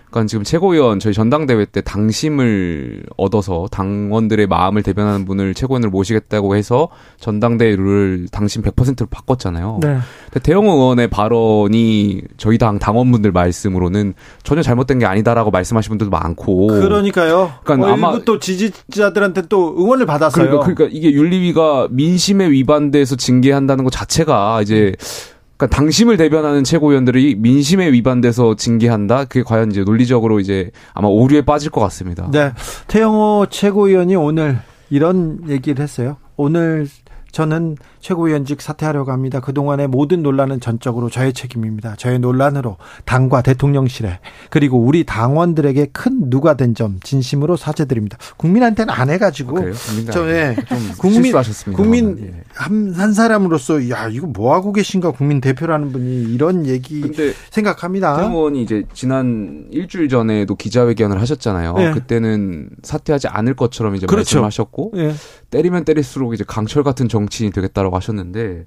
[0.10, 6.89] 그러니까 지금 최고위원 저희 전당대회 때 당심을 얻어서 당원들의 마음을 대변하는 분을 최고위원을 모시겠다고 해서
[7.19, 9.80] 전당대회 를 당심 100%로 바꿨잖아요.
[9.82, 10.00] 네.
[10.26, 16.67] 근데 대형 의원의 발언이 저희 당 당원분들 말씀으로는 전혀 잘못된 게 아니다라고 말씀하신 분들도 많고.
[16.67, 17.54] 그러니까요.
[17.63, 20.45] 그러니까 어, 아마 또 지지자들한테 또 응원을 받았어요.
[20.45, 25.38] 그러니까, 그러니까 이게 윤리위가 민심에 위반돼서 징계한다는 것 자체가 이제 음.
[25.60, 29.26] 그러니까 당심을 대변하는 최고위원들이 민심에 위반돼서 징계한다.
[29.26, 32.30] 그게 과연 이제 논리적으로 이제 아마 오류에 빠질 것 같습니다.
[32.32, 32.54] 네.
[32.88, 36.15] 태영호 최고위원이 오늘 이런 얘기를 했어요.
[36.38, 36.88] 오늘
[37.34, 39.40] 저는 최고위원직 사퇴하려고 합니다.
[39.40, 41.96] 그동안의 모든 논란은 전적으로 저의 책임입니다.
[41.98, 48.18] 저의 논란으로 당과 대통령실에 그리고 우리 당원들에게 큰 누가 된 점 진심으로 사죄드립니다.
[48.38, 51.34] 국민한테는 안 해가지고 아, 저의 좀 국민.
[51.74, 52.44] 국민 예.
[52.54, 57.04] 한, 한 사람으로서 야 이거 뭐 하고 계신가 국민 대표라는 분이 이런 얘기
[57.50, 58.18] 생각합니다.
[58.18, 61.74] 태 의원이 이제 지난 일주일 전에도 기자회견을 하셨잖아요.
[61.74, 61.92] 네.
[61.92, 64.42] 그때는 사퇴하지 않을 것처럼 이제 그렇죠.
[64.42, 65.14] 말씀하셨고 네.
[65.50, 68.65] 때리면 때릴수록 이제 강철 같은 정치인이 되겠다라고 하셨는데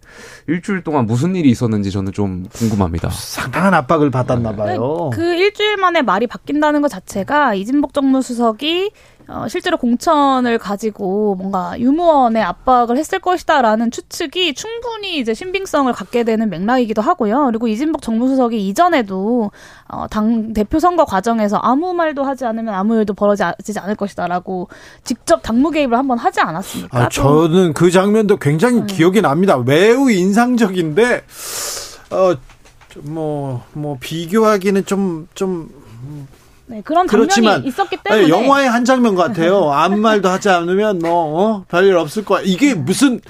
[0.48, 3.10] 일주일 동안 무슨 일이 있었는지 저는 좀 궁금합니다.
[3.10, 5.10] 상당한 압박을 받았나 봐요.
[5.12, 8.90] 그 일주일 만에 말이 바뀐다는 것 자체가 이진복 정무수석이
[9.28, 16.50] 어, 실제로 공천을 가지고 뭔가 유무원의 압박을 했을 것이다라는 추측이 충분히 이제 신빙성을 갖게 되는
[16.50, 17.46] 맥락이기도 하고요.
[17.46, 19.50] 그리고 이진복 정무수석이 이전에도
[19.88, 24.68] 어, 당 대표 선거 과정에서 아무 말도 하지 않으면 아무 일도 벌어지지 않을 것이다라고
[25.04, 26.98] 직접 당무 개입을 한번 하지 않았습니까?
[26.98, 28.86] 아, 저는 그 장면도 굉장히 네.
[28.86, 29.56] 기억이 납니다.
[29.58, 31.24] 매우 인상적인데
[32.10, 32.36] 어,
[33.00, 35.70] 뭐, 뭐, 비교하기는 좀, 좀,
[36.72, 39.70] 네, 그런 장면이 있었기 때문에 아니, 영화의 한 장면 같아요.
[39.72, 41.64] 아무 말도 하지 않으면 뭐 어?
[41.68, 42.40] 별일 없을 거야.
[42.44, 43.20] 이게 무슨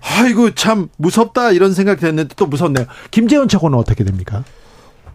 [0.00, 2.86] 아이고 참 무섭다 이런 생각 됐는데 또 무섭네요.
[3.10, 4.44] 김재원 최고는 어떻게 됩니까?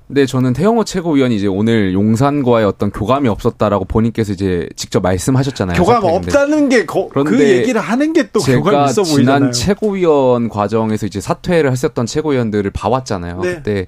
[0.09, 5.77] 네, 저는 태영호 최고위원이 이제 오늘 용산과의 어떤 교감이 없었다라고 본인께서 이제 직접 말씀하셨잖아요.
[5.81, 9.51] 교감 없다는 게 그 얘기를 하는 게 또 교감 있어 보이잖아요.
[9.51, 13.41] 지난 최고위원 과정에서 이제 사퇴를 했었던 최고위원들을 봐왔잖아요.
[13.41, 13.55] 네.
[13.55, 13.87] 그때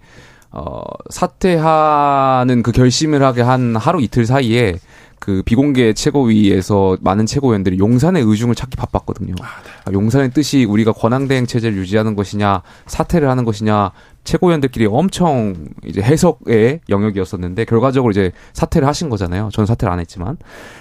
[0.51, 4.79] 어, 사퇴하는 그 결심을 하게 한 하루 이틀 사이에
[5.19, 9.35] 그 비공개 최고위에서 많은 최고위원들이 용산의 의중을 찾기 바빴거든요.
[9.41, 9.69] 아, 네.
[9.85, 13.91] 아, 용산의 뜻이 우리가 권한대행 체제를 유지하는 것이냐, 사퇴를 하는 것이냐,
[14.29, 15.55] 최고위원들끼리 엄청
[15.85, 19.49] 이제 해석의 영역이었었는데 결과적으로 이제 사퇴를 하신 거잖아요.
[19.51, 20.37] 저는 사퇴를 안 했지만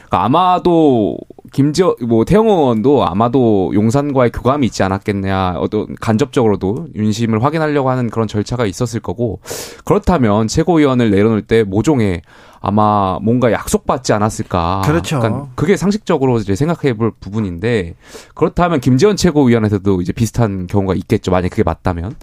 [0.09, 1.17] 그러니까 아마도
[1.53, 8.29] 김지어 뭐 태영 의원도 아마도 용산과의 교감이 있지 않았겠냐 어떤 간접적으로도 윤심을 확인하려고 하는 그런
[8.29, 9.41] 절차가 있었을 거고
[9.87, 12.21] 그렇다면 최고위원을 내려놓을 때 모종의
[12.61, 14.83] 아마 뭔가 약속받지 않았을까.
[14.85, 15.21] 그렇죠.
[15.21, 17.95] 그러니까 그게 상식적으로 이제 생각해 볼 부분인데
[18.35, 21.31] 그렇다면 김재원 최고위원한테도 이제 비슷한 경우가 있겠죠.
[21.31, 22.15] 만약 그게 맞다면.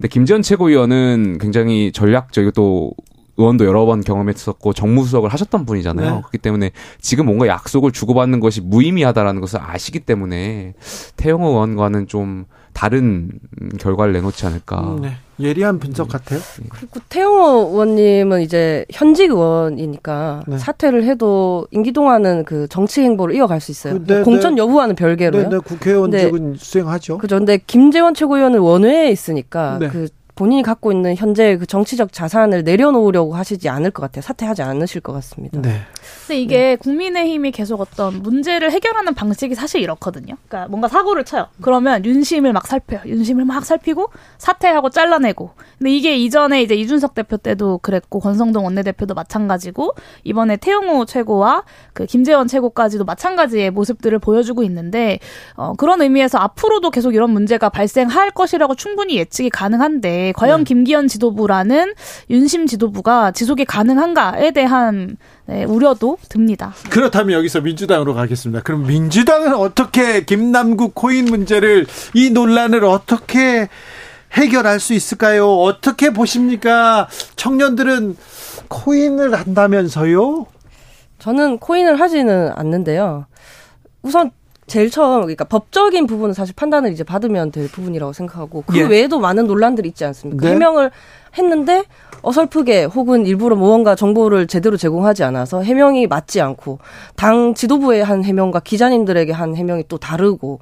[0.00, 2.92] 근데 김재원 최고위원은 굉장히 전략적이고 또
[3.36, 6.06] 의원도 여러 번 경험했었고 정무수석을 하셨던 분이잖아요.
[6.06, 6.20] 네.
[6.20, 6.70] 그렇기 때문에
[7.02, 10.72] 지금 뭔가 약속을 주고받는 것이 무의미하다라는 것을 아시기 때문에
[11.16, 13.30] 태영 의원과는 좀 다른
[13.78, 14.80] 결과를 내놓지 않을까.
[14.80, 15.12] 음, 네.
[15.40, 16.40] 예리한 분석 같아요.
[16.68, 20.58] 그리고 태영호 의원님은 이제 현직 의원이니까 네.
[20.58, 24.04] 사퇴를 해도 임기 동안은 그 정치 행보를 이어갈 수 있어요.
[24.04, 24.60] 네, 공천 네.
[24.62, 25.44] 여부와는 별개로요.
[25.44, 27.18] 네, 네 국회의원직은 수행하죠.
[27.18, 27.38] 그죠.
[27.38, 29.88] 근데 김재원 최고위원은 원외에 있으니까 네.
[29.88, 30.08] 그
[30.40, 34.22] 본인이 갖고 있는 현재 그 정치적 자산을 내려놓으려고 하시지 않을 것 같아요.
[34.22, 35.60] 사퇴하지 않으실 것 같습니다.
[35.60, 35.82] 네.
[36.26, 36.76] 근데 이게 네.
[36.76, 40.36] 국민의힘이 계속 어떤 문제를 해결하는 방식이 사실 이렇거든요.
[40.48, 41.48] 그러니까 뭔가 사고를 쳐요.
[41.60, 43.00] 그러면 윤심을 막 살펴요.
[43.04, 45.50] 윤심을 막 살피고 사퇴하고 잘라내고.
[45.76, 49.92] 근데 이게 이전에 이제 이준석 대표 때도 그랬고 권성동 원내대표도 마찬가지고
[50.24, 55.18] 이번에 태용호 최고와 그 김재원 최고까지도 마찬가지의 모습들을 보여주고 있는데
[55.54, 60.64] 어, 그런 의미에서 앞으로도 계속 이런 문제가 발생할 것이라고 충분히 예측이 가능한데 과연 네.
[60.64, 61.94] 김기현 지도부라는
[62.30, 65.16] 윤심 지도부가 지속이 가능한가에 대한
[65.46, 66.74] 네, 우려도 듭니다.
[66.90, 68.62] 그렇다면 여기서 민주당으로 가겠습니다.
[68.62, 73.68] 그럼 민주당은 어떻게 김남국 코인 문제를 이 논란을 어떻게
[74.32, 75.48] 해결할 수 있을까요?
[75.48, 77.08] 어떻게 보십니까?
[77.36, 78.16] 청년들은
[78.68, 80.46] 코인을 한다면서요?
[81.18, 83.26] 저는 코인을 하지는 않는데요.
[84.02, 84.30] 우선
[84.70, 88.84] 제일 처음 그러니까 법적인 부분은 사실 판단을 이제 받으면 될 부분이라고 생각하고 그 예.
[88.84, 90.46] 외에도 많은 논란들이 있지 않습니까?
[90.46, 90.54] 네.
[90.54, 90.92] 해명을
[91.36, 91.82] 했는데
[92.22, 96.78] 어설프게 혹은 일부러 무언가 정보를 제대로 제공하지 않아서 해명이 맞지 않고
[97.16, 100.60] 당 지도부의 한 해명과 기자님들에게 한 해명이 또 다르고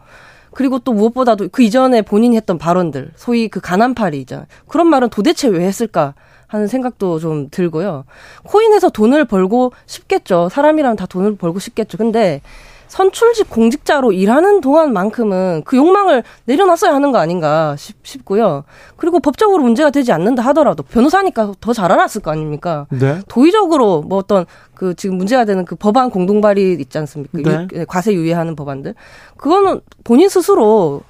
[0.55, 4.47] 그리고 또 무엇보다도 그 이전에 본인이 했던 발언들 소위 그 가난팔이 있잖아요.
[4.69, 6.15] 그런 말은 도대체 왜 했을까?
[6.47, 8.07] 하는 생각도 좀 들고요.
[8.45, 10.49] 코인에서 돈을 벌고 싶겠죠.
[10.51, 11.99] 사람이라면 다 돈을 벌고 싶겠죠.
[11.99, 12.41] 근데
[12.89, 18.65] 선출직 공직자로 일하는 동안만큼은 그 욕망을 내려놨어야 하는 거 아닌가 싶, 고요
[18.97, 22.87] 그리고 법적으로 문제가 되지 않는다 하더라도 변호사니까 더 잘 알았을 거 아닙니까?
[22.91, 23.21] 네.
[23.29, 27.39] 도의적으로 뭐 어떤 그 지금 문제가 되는 그 법안 공동 발의 있지 않습니까?
[27.43, 27.69] 네.
[27.75, 28.95] 유, 과세 유예하는 법안들.
[29.37, 31.03] 그거는 본인 스스로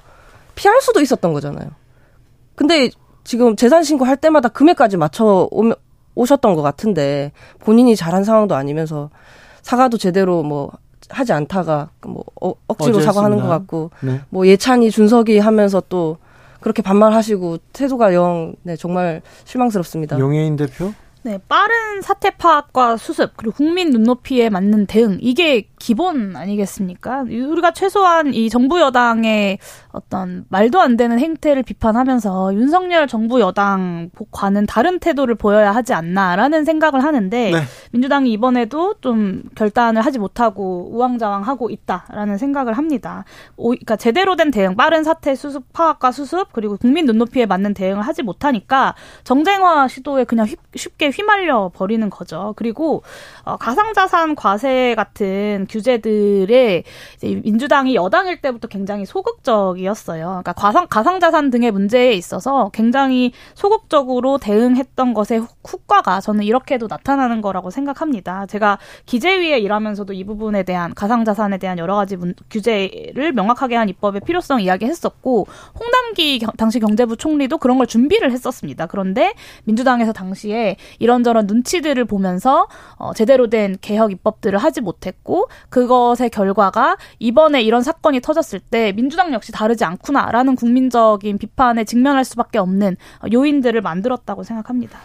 [0.55, 1.69] 피할 수도 있었던 거잖아요.
[2.55, 2.89] 근데
[3.23, 5.75] 지금 재산 신고할 때마다 금액까지 맞춰 오면
[6.15, 9.09] 오셨던 것 같은데 본인이 잘한 상황도 아니면서
[9.61, 10.71] 사과도 제대로 뭐
[11.09, 14.21] 하지 않다가 뭐 어, 억지로 사과하는 것 같고 네.
[14.29, 16.17] 뭐 예찬이 준석이 하면서 또
[16.59, 20.19] 그렇게 반말하시고 태도가 영 네, 정말 실망스럽습니다.
[20.19, 20.93] 용해인 대표?
[21.21, 27.23] 네, 빠른 사태 파악과 수습 그리고 국민 눈높이에 맞는 대응 이게 기본 아니겠습니까?
[27.23, 29.59] 우리가 최소한 이 정부 여당의
[29.91, 37.03] 어떤 말도 안 되는 행태를 비판하면서 윤석열 정부 여당과는 다른 태도를 보여야 하지 않나라는 생각을
[37.03, 37.57] 하는데 네.
[37.91, 43.25] 민주당이 이번에도 좀 결단을 하지 못하고 우왕좌왕하고 있다라는 생각을 합니다.
[43.57, 48.03] 오, 그러니까 제대로 된 대응, 빠른 사태 수습 파악과 수습 그리고 국민 눈높이에 맞는 대응을
[48.03, 52.53] 하지 못하니까 정쟁화 시도에 그냥 쉽게 휘말려 버리는 거죠.
[52.55, 53.03] 그리고
[53.43, 56.83] 어, 가상자산 과세 같은 규제들에
[57.21, 60.25] 민주당이 여당일 때부터 굉장히 소극적이었어요.
[60.25, 67.69] 그러니까 가상 가상자산 등의 문제에 있어서 굉장히 소극적으로 대응했던 것의 후과가 저는 이렇게도 나타나는 거라고
[67.69, 68.45] 생각합니다.
[68.45, 74.21] 제가 기재위에 일하면서도 이 부분에 대한 가상자산에 대한 여러 가지 문, 규제를 명확하게 한 입법의
[74.21, 75.47] 필요성 이야기했었고
[75.79, 78.85] 홍남기 당시 경제부 총리도 그런 걸 준비를 했었습니다.
[78.87, 79.33] 그런데
[79.63, 87.61] 민주당에서 당시에 이런저런 눈치들을 보면서 어, 제대로 된 개혁 입법들을 하지 못했고 그것의 결과가 이번에
[87.61, 92.97] 이런 사건이 터졌을 때 민주당 역시 다르지 않구나라는 국민적인 비판에 직면할 수밖에 없는
[93.31, 94.99] 요인들을 만들었다고 생각합니다.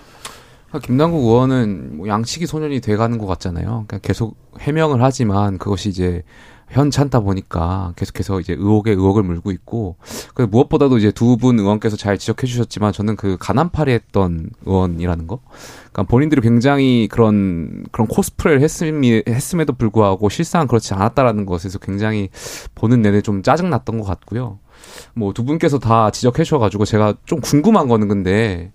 [0.68, 3.66] 그러니까 김남국 의원은 뭐 양치기 소년이 돼가는 것 같잖아요.
[3.86, 6.24] 그러니까 계속 해명을 하지만 그것이 이제
[6.70, 9.96] 현찮다 보니까 계속해서 이제 의혹에 의혹을 물고 있고
[10.34, 15.40] 그 무엇보다도 이제 두 분 의원께서 잘 지적해 주셨지만 저는 그 가난파리 했던 의원이라는 거
[15.92, 22.28] 그러니까 본인들이 굉장히 그런 그런 코스프레를 했음이, 했음에도 불구하고 실상은 그렇지 않았다라는 것에서 굉장히
[22.74, 24.58] 보는 내내 좀 짜증 났던 것 같고요.
[25.14, 28.72] 뭐 두 분께서 다 지적해 주셔가지고 제가 좀 궁금한 거는 근데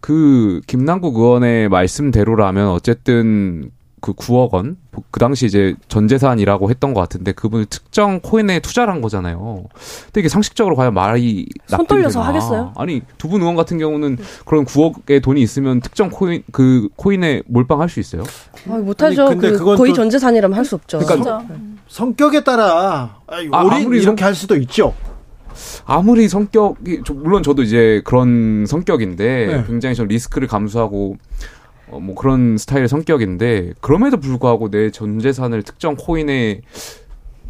[0.00, 3.70] 그 김남국 의원의 말씀대로라면 어쨌든
[4.00, 4.76] 그 9억 원,
[5.10, 9.64] 그 당시 이제 전 재산이라고 했던 것 같은데 그분을 특정 코인에 투자를 한 거잖아요.
[10.06, 12.72] 근데 이게 상식적으로 과연 말이 손 떨려서 하겠어요?
[12.76, 17.88] 아니 두 분 의원 같은 경우는 그런 9억의 돈이 있으면 특정 코인 그 코인에 몰빵할
[17.88, 18.22] 수 있어요?
[18.68, 19.26] 아, 못하죠.
[19.26, 20.98] 아니, 근데 그 거의 전 재산이라면 할 수 없죠.
[20.98, 21.44] 그러니까
[21.88, 24.94] 성격에 따라 아니, 아, 무리 이렇게 할 수도 있죠.
[25.86, 29.64] 아무리 성격이 물론 저도 이제 그런 성격인데 네.
[29.66, 31.16] 굉장히 좀 리스크를 감수하고
[31.90, 36.60] 어, 뭐 그런 스타일의 성격인데 그럼에도 불구하고 내 전 재산을 특정 코인에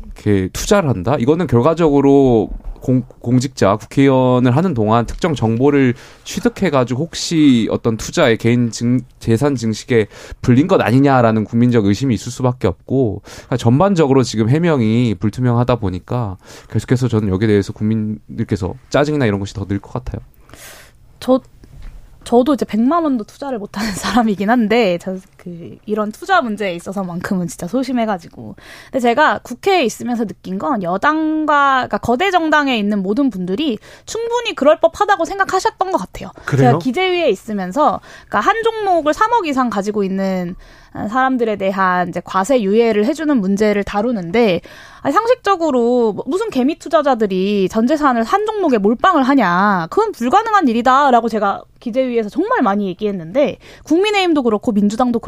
[0.05, 1.17] 이렇게 투자를 한다?
[1.19, 9.01] 이거는 결과적으로 공, 공직자 국회의원을 하는 동안 특정 정보를 취득해가지고 혹시 어떤 투자에 개인 증,
[9.19, 10.07] 재산 증식에
[10.43, 16.37] 불린 것 아니냐라는 국민적 의심이 있을 수밖에 없고 그러니까 전반적으로 지금 해명이 불투명하다 보니까
[16.71, 20.21] 계속해서 저는 여기에 대해서 국민들께서 짜증이나 이런 것이 더 늘 것 같아요.
[21.21, 21.41] 저
[22.29, 28.57] 저도 이제 100만 원도 투자를 못하는 사람이긴 한데 저그 이런 투자 문제에 있어서만큼은 진짜 소심해가지고
[28.87, 34.79] 근데 제가 국회에 있으면서 느낀 건 여당과 그러니까 거대 정당에 있는 모든 분들이 충분히 그럴
[34.81, 36.31] 법하다고 생각하셨던 것 같아요.
[36.45, 36.71] 그래요?
[36.71, 40.57] 제가 기재위에 있으면서 그러니까 한 종목을 3억 이상 가지고 있는
[41.09, 44.61] 사람들에 대한 이제 과세 유예를 해주는 문제를 다루는데
[45.01, 51.29] 아니, 상식적으로 뭐 무슨 개미 투자자들이 전 재산을 한 종목에 몰빵을 하냐 그건 불가능한 일이다라고
[51.29, 55.28] 제가 기재위에서 정말 많이 얘기했는데 국민의힘도 그렇고 민주당도 그렇고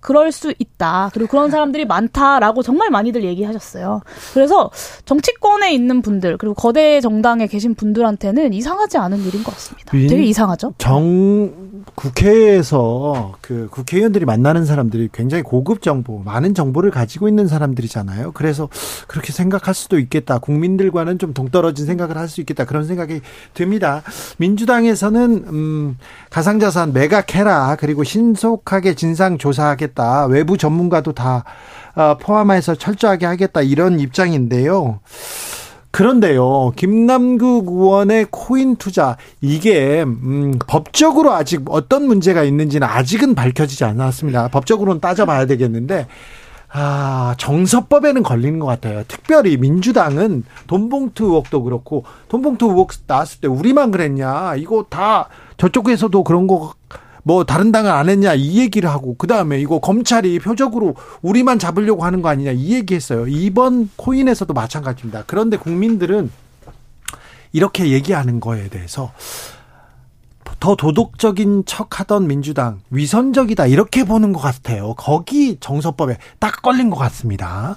[0.00, 4.00] 그럴 수 있다 그리고 그런 사람들이 많다라고 정말 많이들 얘기하셨어요.
[4.32, 4.70] 그래서
[5.04, 9.90] 정치권에 있는 분들 그리고 거대 정당에 계신 분들한테는 이상하지 않은 일인 것 같습니다.
[9.92, 10.74] 되게 이상하죠.
[10.78, 18.32] 정 국회에서 그 국회의원들이 만나는 사람들이 굉장히 고급 정보, 많은 정보를 가지고 있는 사람들이잖아요.
[18.32, 18.68] 그래서
[19.06, 20.38] 그렇게 생각할 수도 있겠다.
[20.38, 22.64] 국민들과는 좀 동떨어진 생각을 할 수 있겠다.
[22.64, 23.20] 그런 생각이
[23.54, 24.02] 듭니다.
[24.36, 25.96] 민주당에서는 음,
[26.30, 27.76] 가상자산 매각해라.
[27.80, 30.26] 그리고 신속하게 진상 조사하겠다.
[30.26, 31.44] 외부 전문가도 다
[31.94, 33.60] 어, 포함해서 철저하게 하겠다.
[33.60, 35.00] 이런 입장인데요.
[35.90, 44.48] 그런데요, 김남국 의원의 코인 투자 이게 음, 법적으로 아직 어떤 문제가 있는지는 아직은 밝혀지지 않았습니다.
[44.48, 46.06] 법적으로는 따져봐야 되겠는데.
[46.70, 49.02] 아, 정서법에는 걸리는 것 같아요.
[49.08, 54.56] 특별히 민주당은 돈봉투 의혹도 그렇고, 돈봉투 의혹 나왔을 때 우리만 그랬냐.
[54.56, 56.74] 이거 다 저쪽에서도 그런 거
[57.28, 62.02] 뭐 다른 당은 안 했냐 이 얘기를 하고 그 다음에 이거 검찰이 표적으로 우리만 잡으려고
[62.02, 63.26] 하는 거 아니냐 이 얘기했어요.
[63.28, 65.24] 이번 코인에서도 마찬가지입니다.
[65.26, 66.30] 그런데 국민들은
[67.52, 69.12] 이렇게 얘기하는 거에 대해서
[70.58, 74.94] 더 도덕적인 척 하던 민주당 위선적이다 이렇게 보는 것 같아요.
[74.94, 77.76] 거기 정서법에 딱 걸린 것 같습니다.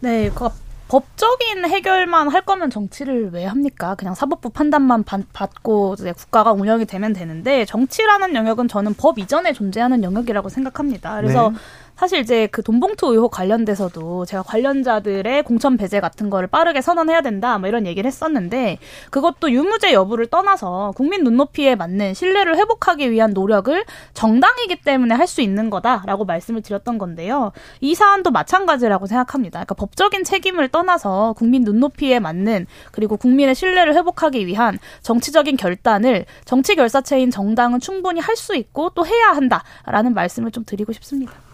[0.00, 0.48] 네, 그
[0.90, 3.94] 법적인 해결만 할 거면 정치를 왜 합니까?
[3.94, 10.02] 그냥 사법부 판단만 받고 이제 국가가 운영이 되면 되는데 정치라는 영역은 저는 법 이전에 존재하는
[10.02, 11.14] 영역이라고 생각합니다.
[11.20, 11.56] 그래서 네.
[12.00, 17.58] 사실 이제 그 돈봉투 의혹 관련돼서도 제가 관련자들의 공천 배제 같은 거를 빠르게 선언해야 된다
[17.58, 18.78] 뭐 이런 얘기를 했었는데
[19.10, 23.84] 그것도 유무죄 여부를 떠나서 국민 눈높이에 맞는 신뢰를 회복하기 위한 노력을
[24.14, 27.52] 정당이기 때문에 할 수 있는 거다라고 말씀을 드렸던 건데요.
[27.80, 29.58] 이 사안도 마찬가지라고 생각합니다.
[29.60, 36.74] 그러니까 법적인 책임을 떠나서 국민 눈높이에 맞는 그리고 국민의 신뢰를 회복하기 위한 정치적인 결단을 정치
[36.74, 41.49] 결사체인 정당은 충분히 할 수 있고 또 해야 한다라는 말씀을 좀 드리고 싶습니다.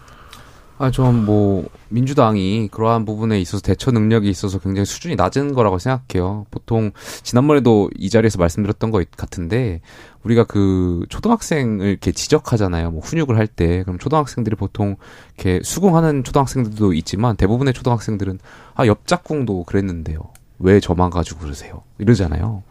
[0.79, 6.45] 아, 전 뭐, 민주당이 그러한 부분에 있어서 대처 능력이 있어서 굉장히 수준이 낮은 거라고 생각해요.
[6.51, 6.91] 보통,
[7.23, 9.81] 지난번에도 이 자리에서 말씀드렸던 것 같은데,
[10.23, 12.91] 우리가 그, 초등학생을 이렇게 지적하잖아요.
[12.91, 13.81] 뭐, 훈육을 할 때.
[13.83, 14.97] 그럼 초등학생들이 보통,
[15.35, 18.37] 이렇게 수긍하는 초등학생들도 있지만, 대부분의 초등학생들은,
[18.75, 20.19] 아, 옆짝꿍도 그랬는데요.
[20.59, 21.83] 왜 저만 가지고 그러세요?
[21.97, 22.63] 이러잖아요.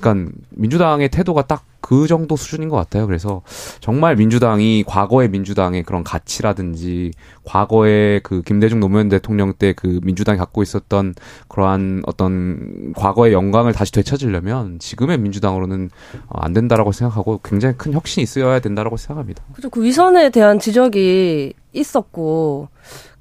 [0.00, 3.06] 그러니까 민주당의 태도가 딱 그 정도 수준인 것 같아요.
[3.06, 3.40] 그래서
[3.80, 7.12] 정말 민주당이 과거의 민주당의 그런 가치라든지
[7.44, 11.14] 과거의 그 김대중 노무현 대통령 때 그 민주당이 갖고 있었던
[11.48, 15.88] 그러한 어떤 과거의 영광을 다시 되찾으려면 지금의 민주당으로는
[16.28, 19.44] 어, 안 된다라고 생각하고 굉장히 큰 혁신이 있어야 된다라고 생각합니다.
[19.52, 19.70] 그렇죠.
[19.70, 22.68] 그 위선에 대한 지적이 있었고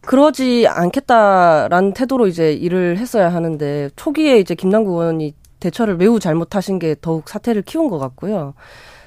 [0.01, 6.95] 그러지 않겠다라는 태도로 이제 일을 했어야 하는데 초기에 이제 김남국 의원이 대처를 매우 잘못하신 게
[7.01, 8.53] 더욱 사태를 키운 것 같고요.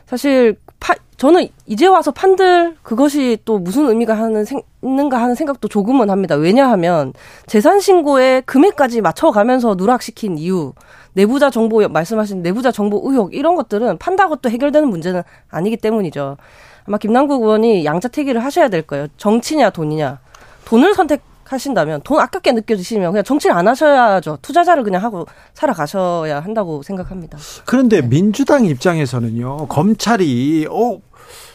[0.06, 5.68] 사실 파, 저는 이제 와서 판들 그것이 또 무슨 의미가 하는 생, 있는가 하는 생각도
[5.68, 6.34] 조금은 합니다.
[6.34, 7.12] 왜냐하면
[7.46, 10.72] 재산 신고에 금액까지 맞춰가면서 누락시킨 이유,
[11.12, 16.38] 내부자 정보 말씀하신 내부자 정보 의혹 이런 것들은 판다고 또 해결되는 문제는 아니기 때문이죠.
[16.86, 19.06] 아마 김남국 의원이 양자택일을 하셔야 될 거예요.
[19.16, 20.20] 정치냐 돈이냐.
[20.64, 24.38] 돈을 선택 하신다면 돈 아깝게 느껴지시면 그냥 정치를 안 하셔야죠.
[24.42, 27.38] 투자자를 그냥 하고 살아가셔야 한다고 생각합니다.
[27.64, 28.08] 그런데 네.
[28.08, 29.66] 민주당 입장에서는요.
[29.66, 31.00] 검찰이 어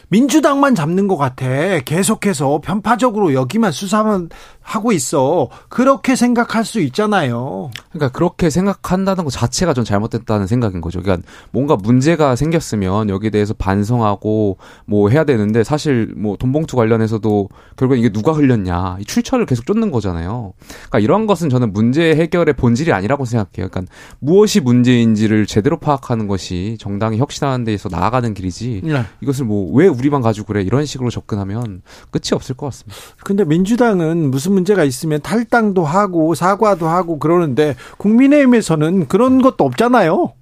[0.08, 1.46] 민주당만 잡는 것 같아.
[1.84, 4.28] 계속해서 편파적으로 여기만 수사만
[4.66, 5.48] 하고 있어.
[5.68, 7.70] 그렇게 생각할 수 있잖아요.
[7.90, 11.00] 그러니까 그렇게 생각한다는 것 자체가 좀 잘못됐다는 생각인 거죠.
[11.00, 17.96] 그러니까 뭔가 문제가 생겼으면 여기에 대해서 반성하고 뭐 해야 되는데 사실 뭐 돈봉투 관련해서도 결국
[17.96, 20.52] 이게 누가 흘렸냐 이 출처를 계속 쫓는 거잖아요.
[20.88, 23.68] 그러니까 이런 것은 저는 문제 해결의 본질이 아니라고 생각해요.
[23.70, 23.82] 그러니까
[24.18, 28.80] 무엇이 문제인지를 제대로 파악하는 것이 정당이 혁신하는 데에서 나아가는 길이지.
[28.84, 29.02] 네.
[29.20, 32.96] 이것을 뭐 왜 우리만 가지고 그래 이런 식으로 접근하면 끝이 없을 것 같습니다.
[33.24, 40.32] 근데 민주당은 무슨 문제가 있으면 탈당도 하고 사과도 하고 그러는데 국민의힘에서는 그런 것도 없잖아요.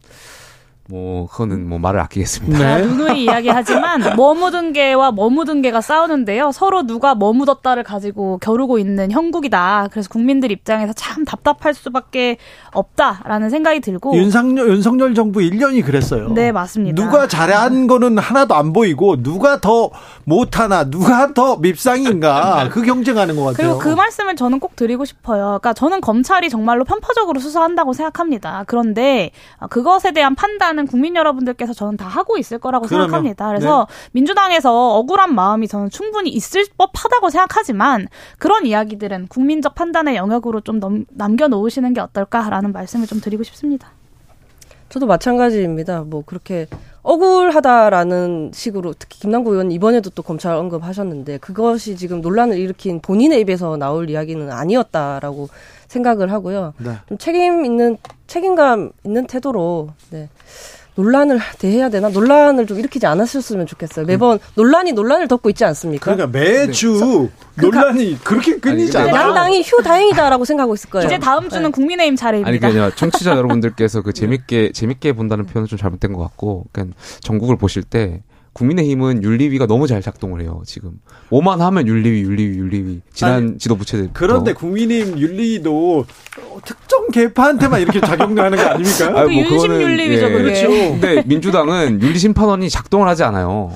[0.91, 2.59] 뭐 그거는 뭐 말을 아끼겠습니다.
[2.59, 2.83] 네.
[2.83, 6.53] 누누이 이야기하지만 뭐 묻은 개와 뭐 묻은 개가 싸우는데요.
[6.53, 9.89] 서로 누가 뭐 묻었다를 가지고 겨루고 있는 형국이다.
[9.91, 12.37] 그래서 국민들 입장에서 참 답답할 수밖에
[12.73, 16.29] 없다라는 생각이 들고 윤석열 윤석열 정부 1년이 그랬어요.
[16.35, 17.03] 네, 맞습니다.
[17.03, 19.91] 누가 잘한 거는 하나도 안 보이고 누가 더
[20.25, 23.57] 못하나 누가 더 밉상인가 그 경쟁하는 것 같아요.
[23.57, 25.45] 그리고 그 말씀을 저는 꼭 드리고 싶어요.
[25.45, 28.65] 그러니까 저는 검찰이 정말로 편파적으로 수사한다고 생각합니다.
[28.67, 29.31] 그런데
[29.71, 33.49] 그것에 대한 판단 판단은 국민 여러분들께서 저는 다 하고 있을 거라고 그러면, 생각합니다.
[33.49, 34.09] 그래서 네.
[34.13, 38.09] 민주당에서 억울한 마음이 저는 충분히 있을 법하다고 생각하지만
[38.39, 43.93] 그런 이야기들은 국민적 판단의 영역으로 좀 넘, 남겨놓으시는 게 어떨까라는 말씀을 좀 드리고 싶습니다.
[44.89, 46.03] 저도 마찬가지입니다.
[46.03, 46.67] 뭐 그렇게
[47.05, 53.77] 억울하다라는 식으로 특히 김남국 의원 이번에도 또 검찰 언급하셨는데 그것이 지금 논란을 일으킨 본인의 입에서
[53.77, 55.49] 나올 이야기는 아니었다라고
[55.87, 56.73] 생각을 하고요.
[56.79, 56.93] 네.
[57.09, 60.29] 좀 책임 있는 책임감 있는 태도로 네.
[60.97, 62.09] 논란을 대해야 되나?
[62.09, 64.07] 논란을 좀 일으키지 않았었으면 좋겠어요.
[64.07, 66.15] 매번 논란이 논란을 덮고 있지 않습니까?
[66.15, 67.63] 그러니까 매주 네.
[67.63, 69.15] 논란이 그 그렇게 끊이지 않아요.
[69.15, 71.07] 양당이 휴 다행이다라고 생각하고 있을 거예요.
[71.07, 71.71] 이제 다음 주는 네.
[71.71, 72.49] 국민의힘 차례입니다.
[72.49, 77.57] 아니 그냥 청취자 여러분들께서 그 재밌게 재밌게 본다는 표현은 좀 잘못된 것 같고, 그러니까 전국을
[77.57, 78.23] 보실 때
[78.55, 80.63] 국민의힘은 윤리위가 너무 잘 작동을 해요.
[80.65, 80.93] 지금
[81.29, 83.01] 뭐만 하면 윤리위, 윤리위, 윤리위.
[83.13, 84.09] 지난 아니, 지도부 체제.
[84.13, 86.07] 그런데 국민의힘 윤리위도
[86.65, 89.25] 특정 개파한테만 이렇게 작용하는 거 아닙니까?
[89.25, 90.33] 그 윤심 윤리위죠, 예.
[90.33, 90.69] 그렇죠.
[90.69, 93.73] 근데 민주당은 윤리심판원이 작동을 하지 않아요.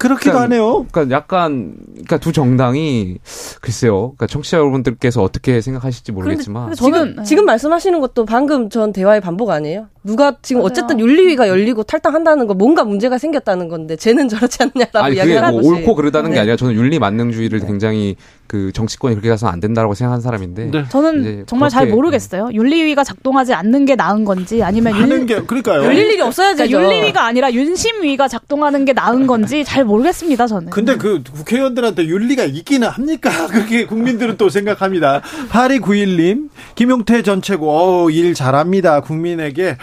[0.00, 0.86] 그렇기도 그러니까, 하네요.
[0.90, 3.18] 그러니까 약간 그러니까 두 정당이
[3.60, 4.12] 글쎄요.
[4.12, 9.50] 그러니까 청취자 여러분들께서 어떻게 생각하실지 모르겠지만 저는 지금, 지금 말씀하시는 것도 방금 전 대화의 반복
[9.50, 9.88] 아니에요?
[10.02, 10.70] 누가 지금 맞아요.
[10.70, 15.62] 어쨌든 윤리위가 열리고 탈당한다는 거 뭔가 문제가 생겼다는 건데 쟤는 저렇지 않냐라고 아니, 이야기하는 뭐
[15.62, 16.36] 옳고 그르다는 네.
[16.36, 17.66] 게 아니라 저는 윤리 만능주의를 네.
[17.66, 20.84] 굉장히 그 정치권이 그렇게 가서는 안 된다라고 생각하는 사람인데 네.
[20.88, 22.50] 저는 정말 잘 모르겠어요.
[22.52, 25.84] 윤리위가 작동하지 않는 게 나은 건지 아니면 하는 게 그러니까요.
[25.84, 26.66] 열릴 일이 없어야죠.
[26.66, 30.46] 그러니까 윤리위가 아니라 윤심위가 작동하는 게 나은 건지 잘 모르겠습니다.
[30.46, 30.70] 저는.
[30.70, 33.30] 근데 그 국회의원들한테 윤리가 있기는 합니까?
[33.48, 35.20] 그렇게 국민들은 또 생각합니다.
[35.50, 39.00] 8291님 김용태 전 최고 어, 일 잘합니다.
[39.00, 39.76] 국민에게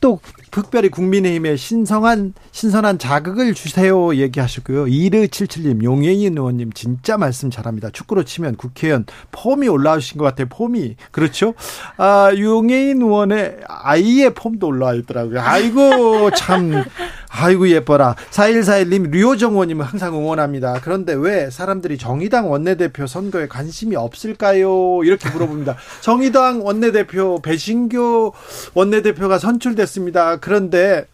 [0.00, 0.20] 또
[0.52, 4.86] 특별히 국민의힘에 신성한 신선한 자극을 주세요 얘기하셨고요.
[4.86, 7.90] 이르77님 용혜인 의원님 진짜 말씀 잘합니다.
[7.90, 10.46] 축구로 치면 국회의원 폼이 올라오신 것 같아요.
[10.50, 11.54] 폼이 그렇죠.
[11.96, 15.40] 아 용혜인 의원의 아이의 폼도 올라와 있더라고요.
[15.40, 16.84] 아이고 참
[17.30, 18.14] 아이고 예뻐라.
[18.30, 20.80] 4141님 류호정 의원님은 항상 응원합니다.
[20.84, 25.02] 그런데 왜 사람들이 정의당 원내대표 선거에 관심이 없을까요?
[25.02, 25.76] 이렇게 물어봅니다.
[26.02, 28.34] 정의당 원내대표 배신교
[28.74, 30.40] 원내대표가 선출됐습니다.
[30.42, 31.06] 그런데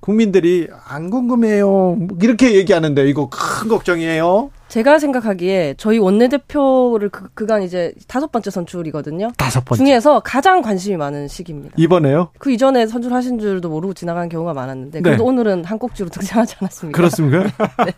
[0.00, 1.98] 국민들이 안 궁금해요.
[2.20, 4.50] 이렇게 얘기하는데 이거 큰 걱정이에요.
[4.70, 9.32] 제가 생각하기에 저희 원내대표를 그, 그간 이제 다섯 번째 선출이거든요.
[9.36, 9.84] 다섯 번째.
[9.84, 11.74] 중에서 가장 관심이 많은 시기입니다.
[11.76, 12.30] 이번에요?
[12.38, 15.28] 그 이전에 선출하신 줄도 모르고 지나간 경우가 많았는데 그래도 네.
[15.28, 16.96] 오늘은 한 꼭지로 등장하지 않았습니까?
[16.96, 17.42] 그렇습니까?
[17.84, 17.92] 네.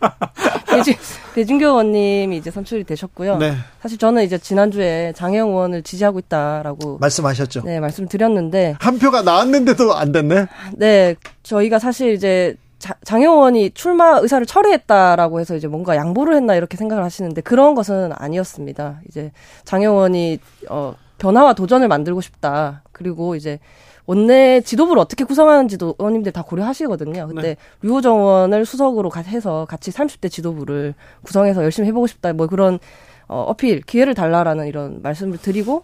[0.65, 0.95] 배준,
[1.35, 3.37] 배준교 의원님이 이제 선출이 되셨고요.
[3.37, 3.53] 네.
[3.79, 7.61] 사실 저는 이제 지난주에 장혜영 의원을 지지하고 있다라고 말씀하셨죠.
[7.65, 10.47] 네, 말씀드렸는데 한 표가 나왔는데도 안 됐네.
[10.77, 12.55] 네, 저희가 사실 이제
[13.03, 19.01] 장영원이 출마 의사를 철회했다라고 해서 이제 뭔가 양보를 했나 이렇게 생각을 하시는데 그런 것은 아니었습니다.
[19.07, 19.31] 이제
[19.63, 22.83] 장영원이 어 변화와 도전을 만들고 싶다.
[22.91, 23.59] 그리고 이제
[24.05, 27.27] 원내 지도부를 어떻게 구성하는지도 의원님들 다 고려하시거든요.
[27.27, 27.55] 근데 네.
[27.81, 32.33] 류호정 의원을 수석으로 해서 같이 30대 지도부를 구성해서 열심히 해보고 싶다.
[32.33, 32.79] 뭐 그런
[33.27, 35.83] 어, 어필 기회를 달라라는 이런 말씀을 드리고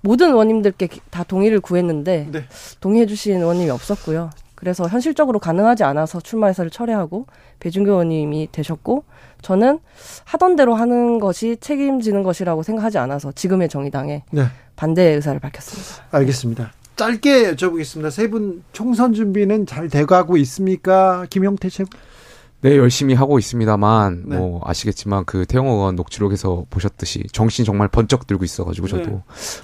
[0.00, 2.44] 모든 의원님들께 다 동의를 구했는데 네.
[2.80, 4.30] 동의해주신 의원님이 없었고요.
[4.64, 7.26] 그래서 현실적으로 가능하지 않아서 출마 해서를 철회하고
[7.60, 9.04] 배준교 의원님이 되셨고
[9.42, 9.78] 저는
[10.24, 14.46] 하던 대로 하는 것이 책임지는 것이라고 생각하지 않아서 지금의 정의당에 네.
[14.74, 16.04] 반대 의사를 밝혔습니다.
[16.12, 16.72] 알겠습니다.
[16.96, 18.10] 짧게 여쭤보겠습니다.
[18.10, 21.26] 세 분 총선 준비는 잘 돼가고 있습니까?
[21.28, 21.90] 김용태 최고?
[22.62, 24.36] 네, 열심히 하고 있습니다만, 네.
[24.38, 29.18] 뭐, 아시겠지만, 그, 태영호 의원 녹취록에서 보셨듯이, 정신 정말 번쩍 들고 있어가지고, 저도 네.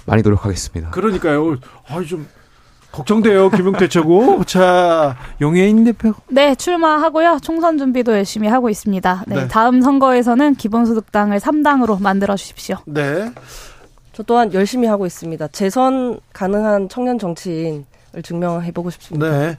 [0.05, 0.91] 많이 노력하겠습니다.
[0.91, 1.55] 그러니까요.
[1.87, 2.27] 아, 좀,
[2.91, 4.43] 걱정돼요, 김용태 최고.
[4.43, 6.13] 자, 용해인 대표.
[6.27, 7.39] 네, 출마하고요.
[7.41, 9.23] 총선 준비도 열심히 하고 있습니다.
[9.27, 9.47] 네, 네.
[9.47, 12.77] 다음 선거에서는 기본소득당을 3당으로 만들어 주십시오.
[12.85, 13.31] 네.
[14.13, 15.47] 저 또한 열심히 하고 있습니다.
[15.49, 17.85] 재선 가능한 청년 정치인을
[18.23, 19.29] 증명해 보고 싶습니다.
[19.29, 19.57] 네.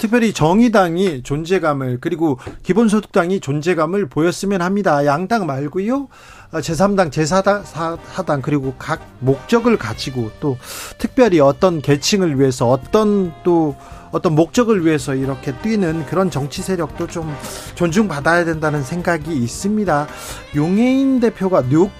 [0.00, 5.04] 특별히 정의당이 존재감을 그리고 기본소득당이 존재감을 보였으면 합니다.
[5.04, 6.08] 양당 말고요.
[6.52, 10.56] 제3당, 제4당, 그리고 각 목적을 가지고 또
[10.96, 13.76] 특별히 어떤 계층을 위해서 어떤 또
[14.10, 17.32] 어떤 목적을 위해서 이렇게 뛰는 그런 정치 세력도 좀
[17.74, 20.08] 존중받아야 된다는 생각이 있습니다.
[20.56, 21.90] 용혜인 대표가 뉴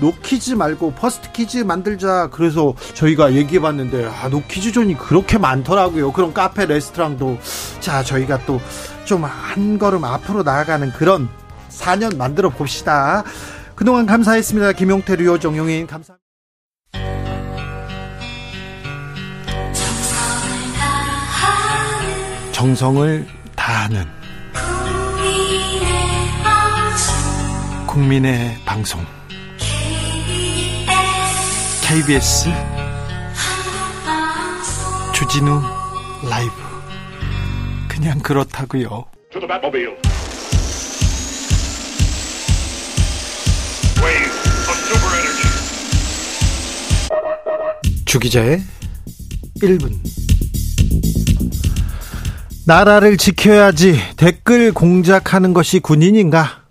[0.00, 2.28] 노키즈 말고 first kids 만들자.
[2.32, 6.12] 그래서 저희가 얘기해 봤는데 아 노키즈 존이 그렇게 많더라고요.
[6.12, 7.38] 그런 카페 레스토랑도.
[7.80, 8.60] 자 저희가 또
[9.06, 11.28] 좀 한 걸음 앞으로 나아가는 그런
[11.68, 13.24] 4년 만들어 봅시다.
[13.74, 14.72] 그동안 감사했습니다.
[14.74, 15.86] 김용태 류호 정용인.
[15.88, 16.20] 감사합니다.
[22.52, 23.26] 정성을
[23.56, 24.04] 다하는
[27.86, 29.04] 국민의 방송
[31.90, 32.48] KBS
[35.12, 35.60] 주진우
[36.30, 36.52] 라이브
[37.88, 39.06] 그냥 그렇다고요.
[48.04, 48.62] 주기자의
[49.60, 49.90] 1분
[52.68, 56.62] 나라를 지켜야지 댓글 공작하는 것이 군인인가?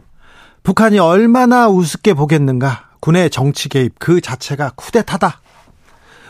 [0.63, 2.88] 북한이 얼마나 우습게 보겠는가?
[2.99, 5.41] 군의 정치 개입 그 자체가 쿠데타다.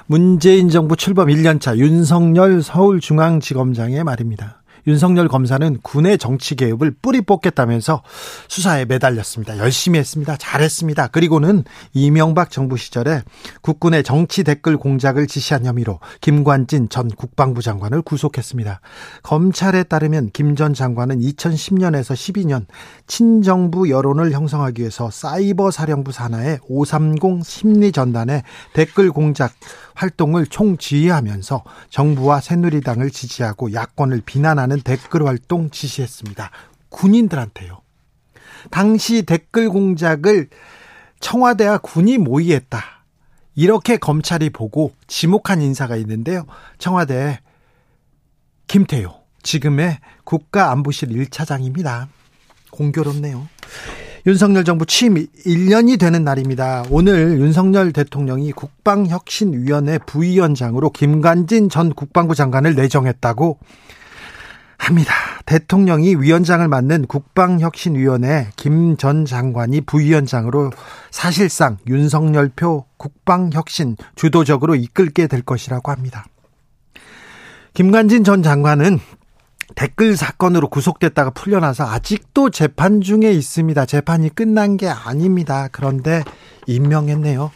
[0.06, 4.59] 문재인 정부 출범 1년차 윤석열 서울중앙지검장의 말입니다.
[4.90, 8.02] 윤석열 검사는 군의 정치 개입을 뿌리 뽑겠다면서
[8.48, 9.60] 수사에 매달렸습니다.
[9.60, 10.36] 열심히 했습니다.
[10.36, 11.08] 잘했습니다.
[11.08, 11.64] 그리고는
[11.94, 13.22] 이명박 정부 시절에
[13.62, 18.82] 국군의 정치 댓글 공작을 지시한 혐의로 김관진 전 국방부 장관을 구속했습니다.
[19.24, 22.66] 검찰에 따르면 김 전 장관은 2010년에서 12년
[23.08, 29.54] 친정부 여론을 형성하기 위해서 사이버 사령부 산하의 530 심리 전단에 댓글 공작
[29.94, 36.52] 활동을 총 지휘하면서 정부와 새누리당을 지지하고 야권을 비난하는 댓글 활동 지시했습니다.
[36.90, 37.82] 군인들한테요.
[38.72, 40.50] 당시 댓글 공작을
[41.20, 42.84] 청와대와 군이 모의했다.
[43.56, 46.46] 이렇게 검찰이 보고 지목한 인사가 있는데요.
[46.78, 47.40] 청와대
[48.68, 49.12] 김태효
[49.44, 52.08] 지금의 국가안보실 1차장입니다.
[52.72, 53.48] 공교롭네요.
[54.28, 56.84] 윤석열 정부 취임 1년이 되는 날입니다.
[56.90, 63.58] 오늘 윤석열 대통령이 국방혁신위원회 부위원장으로 김관진 전 국방부 장관을 내정했다고
[64.80, 65.14] 합니다.
[65.46, 70.72] 대통령이 위원장을 맡는 국방혁신위원회 김 전 장관이 부위원장으로
[71.12, 76.26] 사실상 윤석열 표 국방혁신 주도적으로 이끌게 될 것이라고 합니다.
[77.74, 79.00] 김관진 전 장관은
[79.76, 83.86] 댓글 사건으로 구속됐다가 풀려나서 아직도 재판 중에 있습니다.
[83.86, 85.68] 재판이 끝난 게 아닙니다.
[85.72, 86.24] 그런데
[86.66, 87.52] 임명했네요.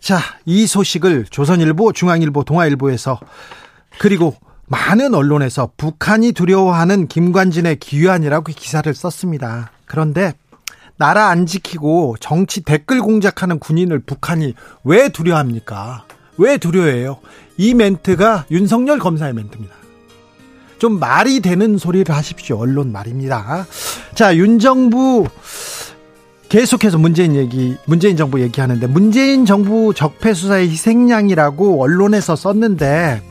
[0.00, 3.18] 자, 이 소식을 조선일보, 중앙일보, 동아일보에서
[3.98, 9.70] 그리고 많은 언론에서 북한이 두려워하는 김관진의 기유안이라고 기사를 썼습니다.
[9.86, 10.32] 그런데
[10.96, 14.54] 나라 안 지키고 정치 댓글 공작하는 군인을 북한이
[14.84, 16.06] 왜 두려워합니까?
[16.38, 17.18] 왜 두려워해요?
[17.56, 19.74] 이 멘트가 윤석열 검사의 멘트입니다.
[20.78, 22.58] 좀 말이 되는 소리를 하십시오.
[22.58, 23.66] 언론 말입니다.
[24.14, 25.26] 자, 윤 정부
[26.48, 33.22] 계속해서 문재인 얘기, 문재인 정부 얘기하는데 문재인 정부 적폐 수사의 희생양이라고 언론에서 썼는데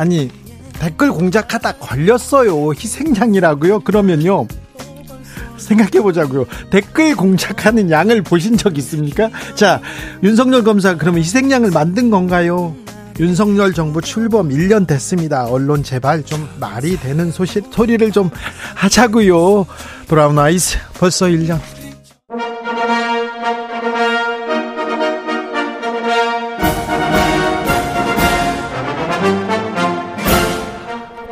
[0.00, 0.30] 아니
[0.78, 2.72] 댓글 공작하다 걸렸어요.
[2.72, 3.80] 희생양이라고요?
[3.80, 4.48] 그러면요.
[5.58, 6.46] 생각해 보자고요.
[6.70, 9.28] 댓글 공작하는 양을 보신 적 있습니까?
[9.54, 9.82] 자,
[10.22, 12.74] 윤석열 검사 그러면 희생양을 만든 건가요?
[13.18, 15.44] 윤석열 정부 출범 1년 됐습니다.
[15.44, 18.30] 언론 제발 좀 말이 되는 소식, 소리를 좀
[18.76, 19.66] 하자고요.
[20.08, 21.60] 브라운 아이스 벌써 1년.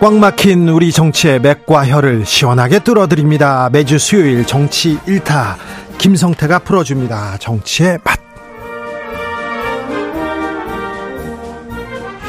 [0.08, 3.68] 꽉 막힌 우리 정치의 맥과 혀를 시원하게 뚫어드립니다.
[3.70, 5.56] 매주 수요일 정치 1타
[5.98, 7.36] 김성태가 풀어줍니다.
[7.36, 8.18] 정치의 맛.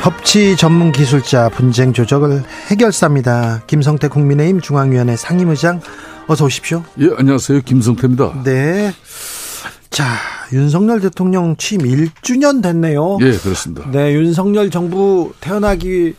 [0.01, 3.61] 협치 전문 기술자 분쟁 조정을 해결사입니다.
[3.65, 5.79] 김성태 국민의힘 중앙위원회 상임의장
[6.27, 6.83] 어서 오십시오.
[6.99, 7.61] 예, 안녕하세요.
[7.61, 8.43] 김성태입니다.
[8.43, 8.91] 네.
[9.89, 10.03] 자,
[10.51, 13.17] 윤석열 대통령 취임 1주년 됐네요.
[13.21, 13.89] 예, 그렇습니다.
[13.91, 16.15] 네, 윤석열 정부 태어나기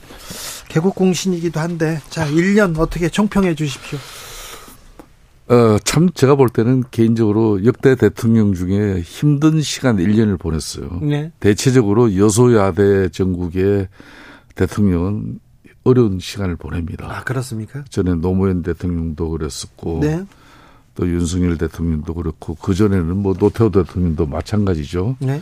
[0.69, 3.99] 개국 공신이기도 한데 자, 1년 어떻게 총평해 주십시오.
[5.49, 11.01] 어, 참 제가 볼 때는 개인적으로 역대 대통령 중에 힘든 시간 1년을 보냈어요.
[11.03, 11.33] 네.
[11.41, 13.89] 대체적으로 여소야대 전국에
[14.55, 15.41] 대통령은
[15.83, 17.07] 어려운 시간을 보냅니다.
[17.11, 17.85] 아, 그렇습니까?
[17.89, 20.25] 전에 노무현 대통령도 그랬었고, 네.
[21.01, 25.17] 또 윤석열 대통령도 그렇고, 그 전에는 뭐 노태우 대통령도 마찬가지죠.
[25.21, 25.41] 네.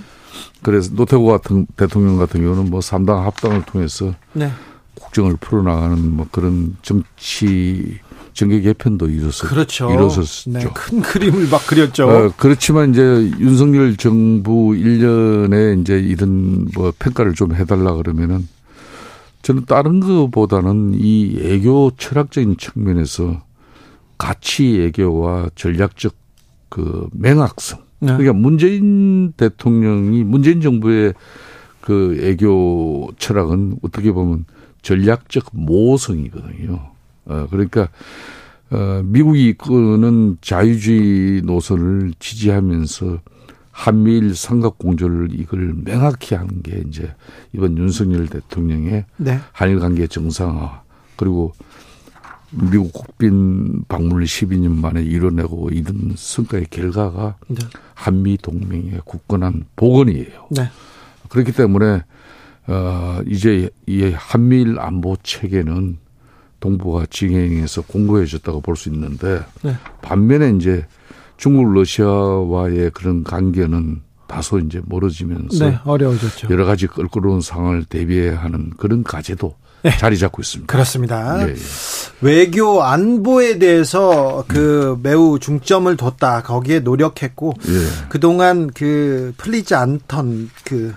[0.63, 4.53] 그래서 노태우 같은 대통령 같은 경우는 뭐 3당 합당을 통해서 네.
[4.95, 7.99] 국정을 풀어나가는 뭐 그런 정치
[8.35, 9.91] 정계 개편도 이뤘었, 그렇죠.
[9.91, 10.51] 이뤘었죠.
[10.51, 12.09] 네, 큰 그림을 막 그렸죠.
[12.09, 13.03] 어, 그렇지만 이제
[13.41, 18.47] 윤석열 정부 1년에 이제 이런 뭐 평가를 좀 해달라 그러면은
[19.43, 23.48] 저는 다른 것보다는 이 애교 철학적인 측면에서
[24.19, 26.15] 가치 애교와 전략적
[26.69, 27.81] 그 맹학성.
[28.01, 28.09] 네.
[28.09, 31.15] 그러니까 문재인 대통령이 문재인 정부의
[31.81, 34.45] 그 애교 철학은 어떻게 보면
[34.83, 36.91] 전략적 모성이거든요.
[37.27, 37.89] 어, 그러니까
[38.71, 43.21] 어, 미국이 이끄는 자유주의 노선을 지지하면서
[43.71, 47.15] 한미일 삼각 공조를 이걸 명확히 하는 게 이제
[47.53, 49.39] 이번 윤석열 대통령의 네.
[49.53, 50.83] 한일 관계 정상화
[51.17, 51.53] 그리고
[52.51, 57.57] 미국 국빈 방문을 12년 만에 이뤄내고 이런 성과의 결과가 네.
[57.95, 60.49] 한미 동맹의 굳건한 복원이에요.
[60.51, 60.71] 네.
[61.29, 62.05] 그렇기 때문에
[62.69, 65.99] 어 이제 이 한미일 안보 체계는
[66.61, 69.75] 동북아 지행에서 공고해졌다고 볼 수 있는데 네.
[70.03, 70.87] 반면에 이제
[71.37, 76.49] 중국 러시아와의 그런 관계는 다소 이제 멀어지면서 네, 어려워졌죠.
[76.51, 79.97] 여러 가지 껄끄러운 상황을 대비해야 하는 그런 과제도 네.
[79.97, 80.73] 자리 잡고 있습니다.
[80.73, 81.45] 그렇습니다.
[81.45, 81.55] 네.
[82.21, 86.43] 외교 안보에 대해서 그 매우 중점을 뒀다.
[86.43, 88.09] 거기에 노력했고 예.
[88.09, 90.95] 그동안 그 풀리지 않던 그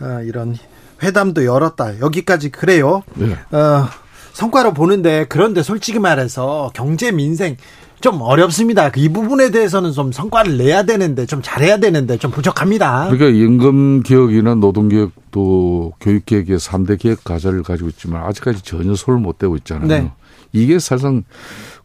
[0.00, 0.56] 어, 이런
[1.02, 2.00] 회담도 열었다.
[2.00, 3.02] 여기까지 그래요.
[3.20, 3.56] 예.
[3.56, 3.88] 어,
[4.32, 7.56] 성과로 보는데 그런데 솔직히 말해서 경제 민생
[8.00, 8.90] 좀 어렵습니다.
[8.96, 13.08] 이 부분에 대해서는 좀 성과를 내야 되는데 좀 잘해야 되는데 좀 부족합니다.
[13.10, 19.20] 그러니까 임금 개혁이나 노동 개혁도 교육 개혁의 3대 개혁 과제를 가지고 있지만 아직까지 전혀 손을
[19.20, 19.86] 못 대고 있잖아요.
[19.86, 20.10] 네.
[20.52, 21.22] 이게 사실상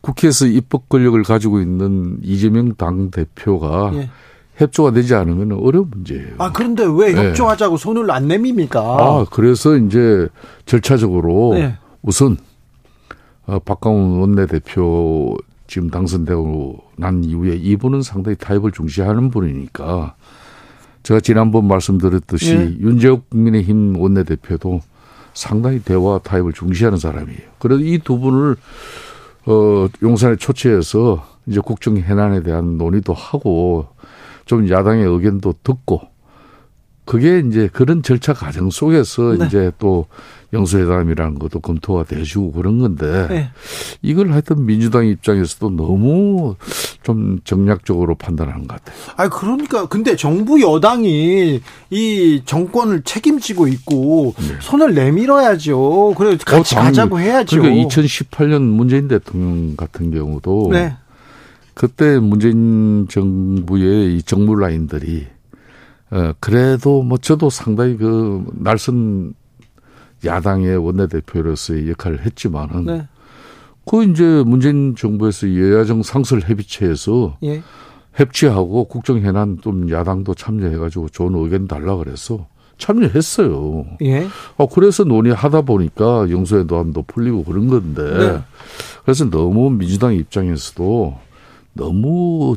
[0.01, 4.09] 국회에서 입법 권력을 가지고 있는 이재명 당 대표가 예.
[4.55, 6.35] 협조가 되지 않으면 어려운 문제예요.
[6.37, 7.29] 아 그런데 왜 네.
[7.29, 7.83] 협조하자고 네.
[7.83, 8.79] 손을 안 내밉니까?
[8.79, 10.29] 아 그래서 이제
[10.65, 11.75] 절차적으로 네.
[12.01, 12.37] 우선
[13.47, 15.35] 어, 박강훈 원내대표
[15.67, 20.15] 지금 당선되고 난 이후에 이분은 상당히 타협을 중시하는 분이니까
[21.03, 22.77] 제가 지난번 말씀드렸듯이 예.
[22.79, 24.81] 윤재욱 국민의힘 원내대표도
[25.33, 27.39] 상당히 대화 타협을 중시하는 사람이에요.
[27.59, 28.55] 그래서 이 두 분을
[29.47, 33.87] 어 용산에 초치해서 이제 국정 해난에 대한 논의도 하고
[34.45, 36.01] 좀 야당의 의견도 듣고
[37.05, 39.45] 그게 이제 그런 절차 과정 속에서 네.
[39.45, 40.07] 이제 또
[40.55, 43.49] 영수회담이라는 것도 검토가 되시고 그런 건데 네.
[44.01, 46.55] 이걸 하여튼 민주당 입장에서도 너무
[47.03, 48.97] 좀 정략적으로 판단하는 것 같아요.
[49.17, 54.55] 아 그러니까 근데 정부 여당이 이 정권을 책임지고 있고 네.
[54.61, 56.15] 손을 내밀어야죠.
[56.17, 57.61] 그래 같이 어, 가자고 해야죠.
[57.61, 60.95] 그러니까 2018년 문재인 대통령 같은 경우도 네.
[61.73, 65.27] 그때 문재인 정부의 이 정무 라인들이
[66.11, 69.33] 어, 그래도 뭐 저도 상당히 그 날선
[70.25, 73.07] 야당의 원내대표로서의 역할을 했지만은 네.
[73.85, 77.61] 그 이제 문재인 정부에서 여야정 상설 협의체에서 예.
[78.13, 82.47] 협치하고 국정 해난 좀 야당도 참여해가지고 좋은 의견 달라 그래서
[82.77, 83.85] 참여했어요.
[84.03, 84.27] 예.
[84.57, 88.41] 어, 그래서 논의하다 보니까 영수의 노안도 풀리고 그런 건데 네.
[89.03, 91.17] 그래서 너무 민주당 입장에서도
[91.73, 92.55] 너무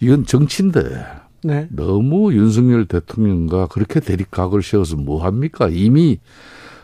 [0.00, 0.80] 이건 정치인데
[1.44, 1.68] 네.
[1.70, 5.68] 너무 윤석열 대통령과 그렇게 대립각을 세워서 뭐 합니까?
[5.70, 6.18] 이미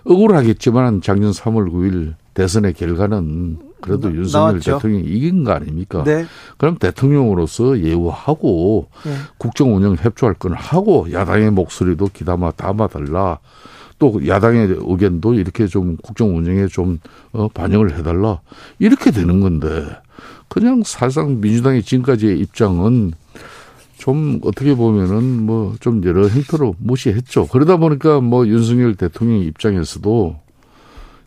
[0.05, 4.77] 억울하겠지만 작년 3월 9일 대선의 결과는 그래도 나, 윤석열 나왔죠.
[4.77, 6.03] 대통령이 이긴 거 아닙니까?
[6.05, 6.25] 네.
[6.57, 9.13] 그럼 대통령으로서 예우하고 네.
[9.39, 13.39] 국정 운영 협조할 건 하고 야당의 목소리도 기담아 담아달라.
[13.99, 16.99] 또 야당의 의견도 이렇게 좀 국정 운영에 좀
[17.33, 18.41] 어, 반영을 해달라.
[18.79, 19.87] 이렇게 되는 건데
[20.49, 23.13] 그냥 사실상 민주당의 지금까지의 입장은
[24.05, 27.47] 좀 어떻게 보면은 뭐 좀 여러 행태로 무시했죠.
[27.47, 30.37] 그러다 보니까 뭐 윤석열 대통령 입장에서도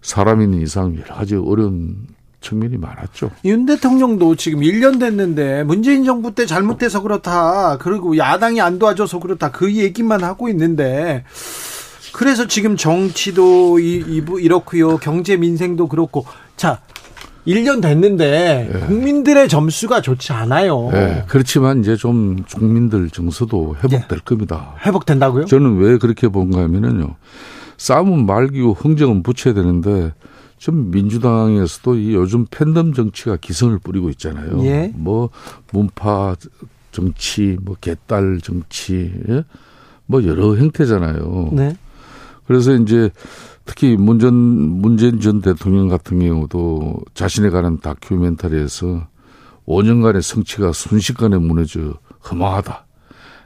[0.02, 2.08] 사람인 이상 여러 가지 어려운
[2.42, 3.32] 측면이 많았죠.
[3.46, 7.78] 윤 대통령도 지금 1년 됐는데 문재인 정부 때 잘못해서 그렇다.
[7.80, 9.52] 그리고 야당이 안 도와줘서 그렇다.
[9.52, 11.24] 그 얘기만 하고 있는데
[12.14, 14.98] 그래서 지금 정치도 이, 이, 이렇고요.
[14.98, 16.26] 경제 민생도 그렇고.
[16.56, 16.80] 자,
[17.48, 18.80] 1년 됐는데 네.
[18.88, 20.90] 국민들의 점수가 좋지 않아요.
[20.92, 21.24] 네.
[21.28, 24.24] 그렇지만 이제 좀 국민들 정서도 회복될 네.
[24.24, 24.76] 겁니다.
[24.86, 25.46] 회복된다고요?
[25.46, 27.16] 저는 왜 그렇게 본가 하면은요.
[27.78, 30.14] 싸움은 말기고 흥정은 붙여야 되는데
[30.58, 34.64] 좀 민주당에서도 이 요즘 팬덤 정치가 기승을 뿌리고 있잖아요.
[34.66, 34.92] 예.
[34.96, 35.30] 뭐
[35.72, 36.36] 문파
[36.92, 39.44] 정치, 뭐 개딸 정치, 예?
[40.08, 41.50] 뭐 여러 형태잖아요.
[41.54, 41.78] 네.
[42.48, 43.12] 그래서 이제
[43.68, 49.08] 특히 문전 문재인 전 대통령 같은 경우도 자신에 관한 다큐멘터리에서
[49.68, 52.00] 5년간의 성취가 순식간에 무너져
[52.32, 52.86] 허망하다.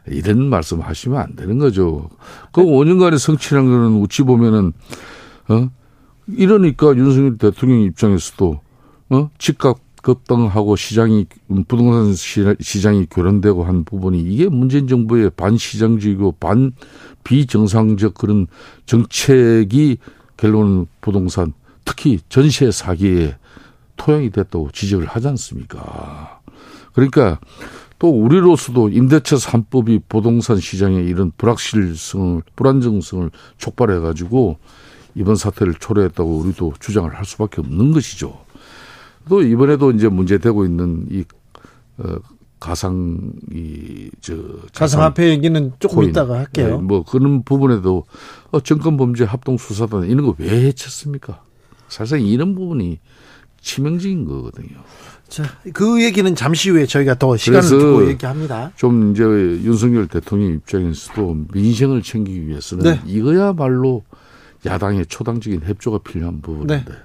[0.07, 2.09] 이런 말씀 하시면 안 되는 거죠.
[2.51, 4.73] 그 5년간의 성취라는 거는 어찌 보면은,
[5.49, 5.69] 어?
[6.27, 8.61] 이러니까 윤석열 대통령 입장에서도,
[9.09, 9.29] 어?
[9.39, 11.27] 집값 급등하고 시장이,
[11.67, 16.71] 부동산 시장이 교란되고 한 부분이 이게 문재인 정부의 반시장적이고 반
[17.23, 18.47] 비정상적 그런
[18.85, 19.97] 정책이
[20.37, 21.53] 결론은 부동산,
[21.85, 23.35] 특히 전세 사기에
[23.95, 26.41] 토양이 됐다고 지적을 하지 않습니까?
[26.93, 27.39] 그러니까
[27.99, 33.29] 또 우리로서도 임대차 3법이 부동산 시장에 이런 불확실성을 불안정성을
[33.59, 34.57] 촉발해 가지고
[35.13, 38.43] 이번 사태를 초래했다고 우리도 주장을 할 수밖에 없는 것이죠.
[39.29, 41.23] 또 이번에도 이제 문제되고 있는 이
[41.97, 42.15] 어,
[42.59, 44.35] 가상 이저
[44.75, 46.09] 가상화폐 얘기는 조금 코인.
[46.09, 46.67] 이따가 할게요.
[46.77, 48.05] 네, 뭐 그런 부분에도
[48.51, 51.41] 어, 정권 범죄 합동 수사단 이런 거 왜 해쳤습니까?
[51.89, 52.99] 사실 이런 부분이
[53.61, 54.77] 치명적인 거거든요.
[55.27, 55.43] 자,
[55.73, 58.71] 그 얘기는 잠시 후에 저희가 더 시간을 두고 얘기합니다.
[58.75, 63.01] 좀 이제 윤석열 대통령 입장에서도 민생을 챙기기 위해서는 네.
[63.05, 64.03] 이거야말로
[64.65, 66.95] 야당의 초당적인 협조가 필요한 부분인데 네.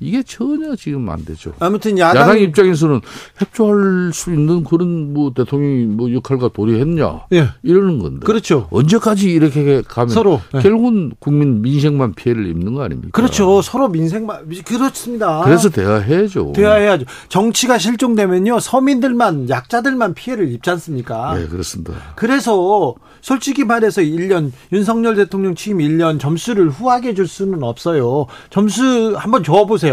[0.00, 1.52] 이게 전혀 지금 안 되죠.
[1.58, 3.00] 아무튼 야당, 야당 입장에서는
[3.38, 7.48] 협조할 수 있는 그런 뭐 대통령이 뭐 역할과 도리했냐 예.
[7.62, 8.26] 이러는 건데.
[8.26, 8.68] 그렇죠.
[8.70, 10.60] 언제까지 이렇게 가면 서로 예.
[10.60, 13.10] 결국은 국민 민생만 피해를 입는 거 아닙니까?
[13.12, 13.62] 그렇죠.
[13.62, 15.42] 서로 민생만 그렇습니다.
[15.44, 16.52] 그래서 대화해야죠.
[16.54, 17.06] 대화해야죠.
[17.28, 21.34] 정치가 실종되면요 서민들만 약자들만 피해를 입지 않습니까?
[21.36, 21.94] 네 그렇습니다.
[22.16, 28.26] 그래서 솔직히 말해서 1년 윤석열 대통령 취임 1년 점수를 후하게 줄 수는 없어요.
[28.50, 29.85] 점수 한번 줘보세요.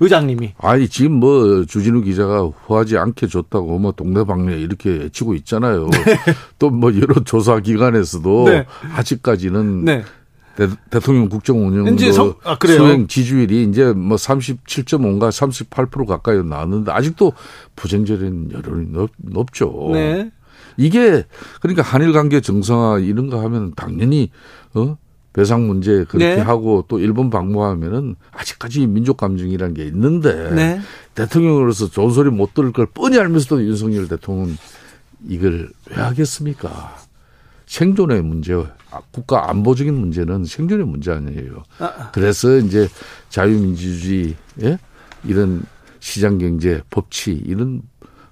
[0.00, 0.54] 의장님이.
[0.58, 5.88] 아니 지금 뭐 주진우 기자가 후하지 않게 줬다고 뭐 동네방네 이렇게 외치고 있잖아요.
[5.90, 6.16] 네.
[6.58, 8.66] 또뭐 여러 조사 기관에서도 네.
[8.94, 10.04] 아직까지는 네.
[10.90, 16.90] 대, 통령 국정 운영 이제 성, 아, 수행 지지율이 이제 뭐 37.5인가 38% 가까이 나왔는데
[16.90, 17.32] 아직도
[17.76, 19.90] 부정적인 여론이 높, 높죠.
[19.92, 20.32] 네.
[20.76, 21.24] 이게
[21.60, 24.30] 그러니까 한일 관계 정상화 이런 거 하면 당연히
[24.74, 24.96] 어
[25.38, 26.40] 배상 문제 그렇게 네.
[26.40, 30.80] 하고 또 일본 방문하면은 아직까지 민족 감정이라는 게 있는데 네.
[31.14, 34.56] 대통령으로서 좋은 소리 못 들을 걸 뻔히 알면서도 윤석열 대통령은
[35.28, 36.96] 이걸 왜 하겠습니까?
[37.66, 38.52] 생존의 문제,
[39.12, 41.62] 국가 안보적인 문제는 생존의 문제 아니에요.
[41.78, 42.10] 아.
[42.10, 42.88] 그래서 이제
[43.28, 44.34] 자유민주주의,
[44.64, 44.76] 예?
[45.22, 45.62] 이런
[46.00, 47.82] 시장 경제, 법치, 이런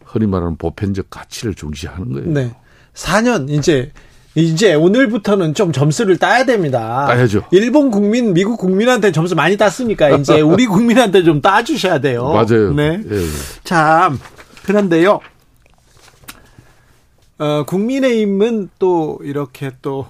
[0.05, 2.33] 흔히 말하는 보편적 가치를 중시하는 거예요.
[2.33, 2.57] 네.
[2.95, 3.93] 4년 이제
[4.37, 7.07] 이제 오늘부터는 좀 점수를 따야 됩니다.
[7.09, 7.45] 따야죠.
[7.53, 12.29] 일본 국민, 미국 국민한테 점수 많이 땄으니까 이제 우리 국민한테 좀 따주셔야 돼요.
[12.29, 12.75] 맞아요.
[12.75, 13.01] 네.
[13.11, 13.27] 예, 예.
[13.65, 14.21] 참
[14.65, 15.21] 그런데요.
[17.39, 20.07] 어, 국민의힘은 또 이렇게 또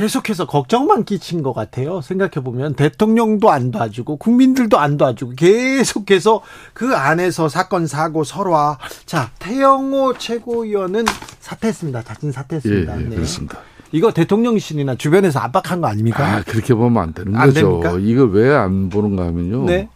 [0.00, 2.02] 계속해서 걱정만 끼친 것 같아요.
[2.02, 6.42] 생각해 보면 대통령도 안 도와주고 국민들도 안 도와주고 계속해서
[6.74, 8.76] 그 안에서 사건 사고 설화.
[9.06, 11.06] 자 태영호 최고위원은
[11.40, 12.02] 사퇴했습니다.
[12.02, 12.94] 자진 사퇴했습니다.
[12.94, 13.16] 예, 예, 네.
[13.16, 13.58] 그렇습니다.
[13.90, 16.26] 이거 대통령실이나 주변에서 압박한 거 아닙니까?
[16.26, 17.80] 아 그렇게 보면 안 되는 안 거죠.
[17.80, 17.96] 됩니까?
[17.98, 19.64] 이거 왜 안 보는가 하면요.
[19.64, 19.88] 네.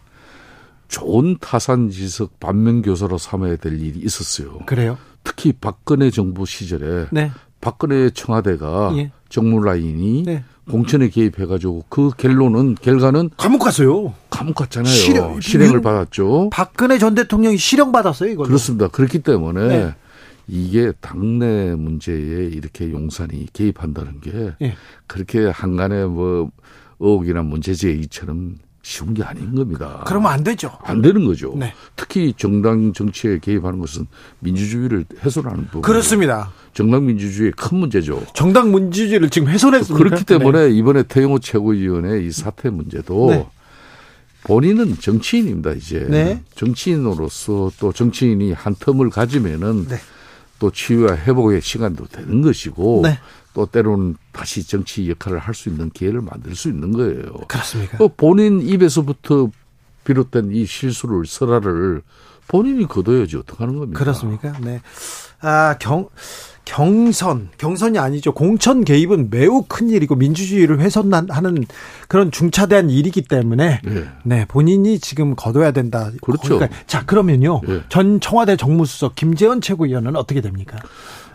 [0.87, 4.61] 좋은 타산지석 반면교사로 삼아야 될 일이 있었어요.
[4.65, 4.97] 그래요?
[5.23, 7.31] 특히 박근혜 정부 시절에 네.
[7.61, 9.11] 박근혜 청와대가 예.
[9.31, 10.43] 정무 라인이 네.
[10.69, 14.13] 공천에 개입해가지고 그 결론은 결과는 감옥 갔어요.
[14.29, 14.93] 감옥 갔잖아요.
[14.93, 16.49] 실형, 실행을 받았죠.
[16.51, 18.29] 박근혜 전 대통령이 실형 받았어요.
[18.29, 18.87] 이거 그렇습니다.
[18.89, 19.95] 그렇기 때문에 네.
[20.47, 24.75] 이게 당내 문제에 이렇게 용산이 개입한다는 게 네.
[25.07, 26.51] 그렇게 한간에 뭐
[26.99, 30.03] 의혹이나 문제 제기처럼 쉬운 게 아닌 겁니다.
[30.07, 30.71] 그러면 안 되죠.
[30.83, 31.53] 안 되는 거죠.
[31.55, 31.73] 네.
[31.95, 34.07] 특히 정당 정치에 개입하는 것은
[34.39, 35.81] 민주주의를 훼손하는 부분.
[35.81, 36.51] 그렇습니다.
[36.73, 38.25] 정당 민주주의의 큰 문제죠.
[38.33, 40.03] 정당 민주주의를 지금 훼손했습니다.
[40.03, 40.71] 그렇기 때문에 네.
[40.71, 43.47] 이번에 태영호 최고위원의 이 사태 문제도 네.
[44.43, 45.73] 본인은 정치인입니다.
[45.73, 46.41] 이제 네.
[46.55, 49.97] 정치인으로서 또 정치인이 한 텀을 가지면은 네.
[50.57, 53.19] 또 치유와 회복의 시간도 되는 것이고 네.
[53.53, 57.33] 또 때로는 다시 정치 역할을 할 수 있는 기회를 만들 수 있는 거예요.
[57.47, 57.97] 그렇습니까?
[57.97, 59.49] 또 본인 입에서부터
[60.05, 62.01] 비롯된 이 실수를 설화를
[62.47, 63.99] 본인이 거둬야지 어떡하는 겁니까?
[63.99, 64.53] 그렇습니까?
[64.59, 64.81] 네.
[65.41, 66.09] 아, 경
[66.65, 68.33] 경선, 경선이 아니죠.
[68.33, 71.65] 공천 개입은 매우 큰 일이고 민주주의를 훼손하는
[72.07, 76.11] 그런 중차대한 일이기 때문에 네, 네 본인이 지금 거둬야 된다.
[76.21, 76.59] 그렇죠.
[76.59, 76.73] 거기까지.
[76.87, 77.61] 자, 그러면요.
[77.67, 77.81] 네.
[77.89, 80.77] 전 청와대 정무수석 김재원 최고위원은 어떻게 됩니까?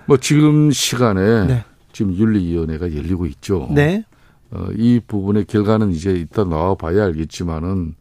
[0.07, 1.65] 뭐 지금 시간에 네.
[1.97, 3.71] 지금 윤리위원회가 열리고 있죠.
[3.71, 4.05] 네.
[4.51, 7.95] 어, 이 부분의 결과는 이제 이따 나와 봐야 알겠지만은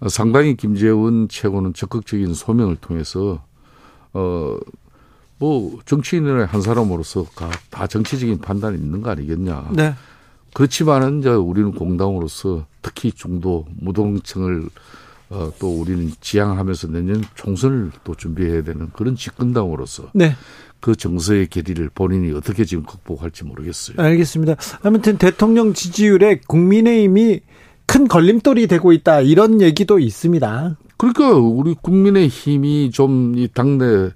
[0.00, 3.44] 어, 상당히 김재원 최고는 적극적인 소명을 통해서
[4.14, 4.56] 어,
[5.36, 7.26] 뭐 정치인의 한 사람으로서
[7.68, 9.72] 다 정치적인 판단이 있는 거 아니겠냐.
[9.74, 9.94] 네.
[10.54, 14.70] 그렇지만은 이제 우리는 공당으로서 특히 중도 무동층을
[15.28, 20.34] 어, 또 우리는 지향하면서 내년 총선을 또 준비해야 되는 그런 집권당으로서 네.
[20.84, 23.96] 그 정서의 계리를 본인이 어떻게 지금 극복할지 모르겠어요.
[23.96, 24.56] 알겠습니다.
[24.82, 27.40] 아무튼 대통령 지지율에 국민의힘이
[27.86, 30.76] 큰 걸림돌이 되고 있다 이런 얘기도 있습니다.
[30.98, 34.10] 그러니까 우리 국민의힘이 좀 이 당내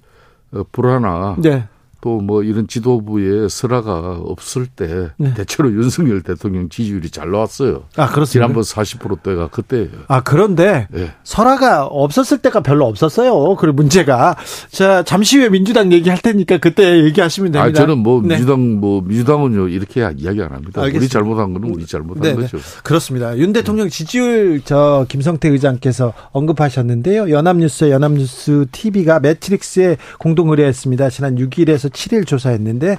[0.52, 1.66] 어, 불안화 네.
[2.09, 5.34] 또 뭐 이런 지도부의 설화가 없을 때 네.
[5.34, 7.84] 대체로 윤석열 대통령 지지율이 잘 나왔어요.
[7.96, 8.26] 아 그렇습니다.
[8.26, 9.88] 지난번 40%대가 그때예요.
[10.09, 11.12] 아 그런데 네.
[11.24, 13.56] 설화가 없었을 때가 별로 없었어요.
[13.56, 14.36] 그 문제가
[14.70, 17.80] 자 잠시 후에 민주당 얘기할 테니까 그때 얘기하시면 됩니다.
[17.80, 18.28] 아 저는 뭐 네.
[18.36, 20.82] 민주당 뭐 민주당은요 이렇게 이야기 안 합니다.
[20.82, 20.98] 알겠습니다.
[20.98, 22.42] 우리 잘못한 거는 우리 잘못한 네네.
[22.42, 22.59] 거죠.
[22.82, 23.36] 그렇습니다.
[23.38, 27.30] 윤 대통령 지지율 저 김성태 의장께서 언급하셨는데요.
[27.30, 31.11] 연합뉴스 연합뉴스 TV가 매트릭스에 공동 의뢰했습니다.
[31.11, 32.96] 지난 6일에서 7일 조사했는데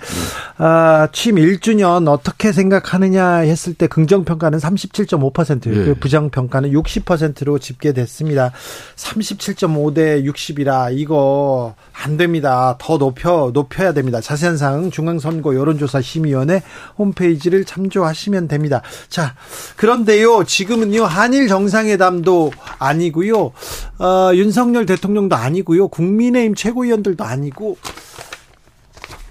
[0.57, 5.85] 아, 취임 1주년 어떻게 생각하느냐 했을 때 긍정 평가는 37.5%, 예.
[5.85, 8.51] 그 부정 평가는 60%로 집계됐습니다.
[8.97, 12.75] 37.5 대 60이라 이거 안 됩니다.
[12.79, 14.19] 더 높여 높여야 됩니다.
[14.19, 16.61] 자세한 사항 중앙선거 여론조사 심의위원회
[16.97, 18.81] 홈페이지를 참조하시면 됩니다.
[19.07, 19.35] 자,
[19.77, 20.43] 그런데요.
[20.43, 21.05] 지금은요.
[21.05, 23.51] 한일 정상회담도 아니고요.
[23.99, 25.87] 어, 윤석열 대통령도 아니고요.
[25.87, 27.77] 국민의힘 최고위원들도 아니고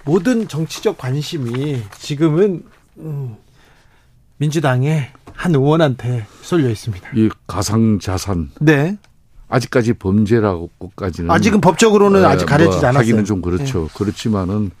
[0.09, 2.63] 모든 정치적 관심이 지금은
[2.97, 3.35] 음,
[4.37, 7.11] 민주당의 한 의원한테 쏠려 있습니다.
[7.15, 8.49] 이 가상 자산.
[8.59, 8.97] 네.
[9.49, 12.99] 아직까지 범죄라고까지는 아직은 법적으로는 네, 아직 가려지지 뭐 않았어요.
[12.99, 13.83] 하기는 좀 그렇죠.
[13.83, 13.93] 네.
[13.93, 14.71] 그렇지만은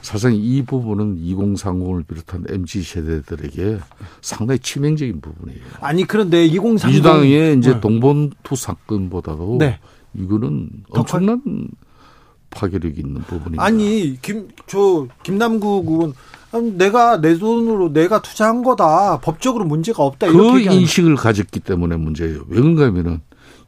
[0.00, 3.78] 사실상 이 부분은 2030을 비롯한 MZ 세대들에게
[4.22, 5.60] 상당히 치명적인 부분이에요.
[5.80, 7.80] 아니 그런데 2030 민주당의 이제 네.
[7.80, 9.78] 동본투 사건보다도 네.
[10.14, 11.42] 이거는 엄청난
[12.50, 13.62] 파괴력 있는 부분입니다.
[13.62, 16.14] 아니 김 저 김남국 의원
[16.76, 22.44] 내가 내 돈으로 내가 투자한 거다 법적으로 문제가 없다 그 인식을 가졌기 때문에 문제예요.
[22.48, 23.20] 왜 그런가하면은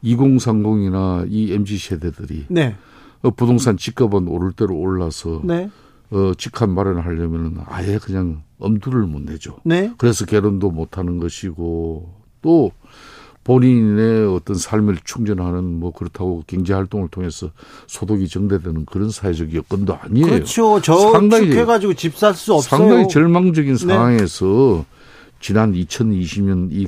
[0.03, 2.75] 2030이나 이 mz 세대들이 네.
[3.21, 5.69] 어, 부동산 집값은 오를 대로 올라서 네.
[6.11, 9.57] 어, 직한 마련을 하려면은 아예 그냥 엄두를 못 내죠.
[9.63, 9.91] 네.
[9.97, 12.71] 그래서 결혼도 못 하는 것이고 또
[13.43, 17.49] 본인의 어떤 삶을 충전하는 뭐 그렇다고 경제 활동을 통해서
[17.87, 20.25] 소득이 정대되는 그런 사회적 여건도 아니에요.
[20.27, 20.79] 그렇죠.
[20.81, 22.79] 저 상당히 해가지고 집 살 수 없어요.
[22.79, 23.85] 상당히 절망적인 네.
[23.85, 24.85] 상황에서
[25.39, 26.87] 지난 2020년 이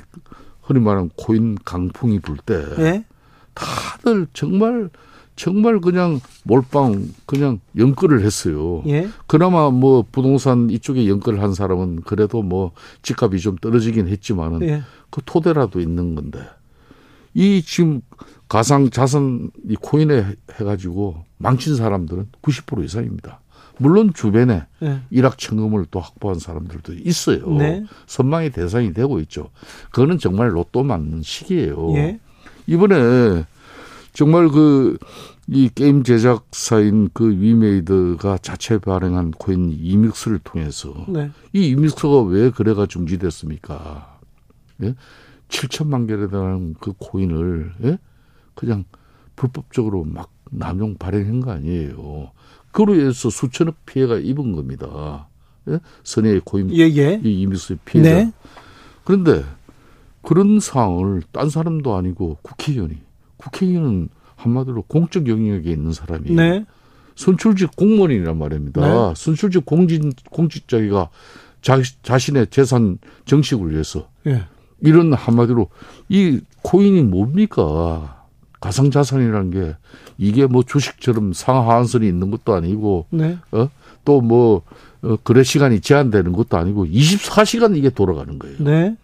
[0.61, 3.05] 흔히 말하는 코인 강풍이 불때 네?
[3.53, 4.89] 다들 정말
[5.35, 8.81] 정말 그냥 몰빵 그냥 연끌을 했어요.
[8.87, 9.09] 예?
[9.27, 14.83] 그나마 뭐 부동산 이쪽에 연끌을 한 사람은 그래도 뭐 집값이 좀 떨어지긴 했지만은 예.
[15.15, 16.39] 그 토대라도 있는 건데
[17.33, 18.01] 이 지금
[18.49, 23.39] 가상 자산 이 코인에 해가지고 망친 사람들은 90% 이상입니다.
[23.77, 24.99] 물론 주변에 네.
[25.09, 27.49] 일확천금을 또 확보한 사람들도 있어요.
[27.53, 27.85] 네.
[28.07, 29.51] 선망의 대상이 되고 있죠.
[29.91, 31.95] 그거는 정말 로또 맞는 시기예요.
[31.95, 32.19] 예.
[32.67, 33.45] 이번에
[34.13, 34.97] 정말 그
[35.47, 41.29] 이 게임 제작사인 그 위메이드가 자체 발행한 코인 이믹스를 통해서 네.
[41.53, 44.14] 이 이믹스가 왜 거래가 중지됐습니까?
[44.83, 44.95] 예?
[45.49, 47.97] 7천만 개에 달하는 그 코인을 예?
[48.55, 48.85] 그냥
[49.35, 52.31] 불법적으로 막 남용 발행한 거 아니에요.
[52.71, 55.27] 그로 인해서 수천억 피해가 입은 겁니다.
[55.67, 55.79] 예?
[56.03, 57.21] 선의의 코인 예, 예.
[57.23, 58.09] 이 이믹스의 피해가.
[58.09, 58.31] 네.
[59.03, 59.43] 그런데
[60.21, 62.97] 그런 상황을 딴 사람도 아니고 국회의원이
[63.37, 66.35] 국회의원은 한마디로 공적 영역에 있는 사람이에요.
[66.35, 66.65] 네.
[67.15, 68.81] 선출직 공무원이란 말입니다.
[68.81, 69.13] 네.
[69.15, 71.09] 선출직 공직 공직자가
[71.61, 74.43] 자, 자신의 재산 정식을 위해서 네.
[74.81, 75.69] 이런 한마디로
[76.09, 78.23] 이 코인이 뭡니까?
[78.59, 79.75] 가상 자산이라는 게
[80.17, 83.37] 이게 뭐 주식처럼 상하한선이 있는 것도 아니고 네.
[83.51, 83.69] 어?
[84.05, 84.61] 또뭐
[85.03, 88.57] 어, 거래 시간이 제한되는 것도 아니고 24시간 이게 돌아가는 거예요.
[88.59, 88.95] 네.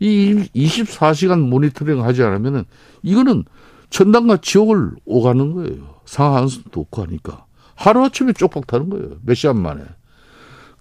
[0.00, 2.64] 이 24시간 모니터링 하지 않으면은
[3.02, 3.44] 이거는
[3.90, 5.98] 천당과 지옥을 오가는 거예요.
[6.04, 7.44] 상한선도 없고 하니까.
[7.74, 9.16] 하루아침에 쪽박 타는 거예요.
[9.22, 9.82] 몇 시간 만에.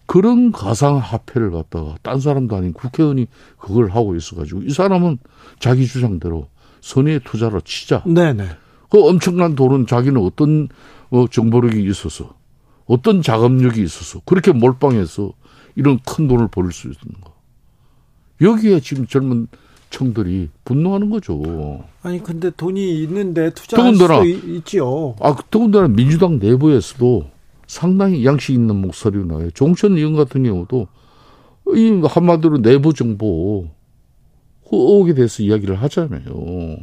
[0.07, 3.27] 그런 가상 화폐를 갖다가 딴 사람도 아닌 국회의원이
[3.59, 5.19] 그걸 하고 있어가지고 이 사람은
[5.59, 6.47] 자기 주장대로
[6.81, 8.03] 선의의 투자로 치자.
[8.05, 8.47] 네네.
[8.89, 10.69] 그 엄청난 돈은 자기는 어떤
[11.09, 12.33] 어, 정보력이 있어서
[12.85, 15.33] 어떤 자금력이 있어서 그렇게 몰빵해서
[15.75, 17.33] 이런 큰 돈을 벌 수 있는 거.
[18.41, 19.47] 여기에 지금 젊은
[19.89, 21.83] 청들이 분노하는 거죠.
[22.03, 25.15] 아니 근데 돈이 있는데 투자할 더군다나, 수 있지요.
[25.19, 27.29] 아 더군다나 민주당 내부에서도
[27.67, 29.51] 상당히 양식 있는 목소리가 나와요.
[29.51, 30.87] 종천 의원 같은 경우도
[31.75, 33.67] 이 한마디로 내부 정보
[34.71, 36.77] 의혹에 대해서 이야기를 하잖아요.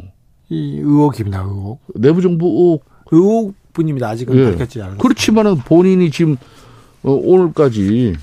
[0.51, 1.81] 이 의혹입니다, 의혹.
[1.95, 2.85] 내부 정보 의혹.
[3.11, 4.09] 의혹 뿐입니다.
[4.11, 4.45] 아직은 예.
[4.51, 4.99] 밝혔지 않았어요.
[4.99, 6.37] 그렇지만은 본인이 지금
[7.03, 8.15] 어, 오늘까지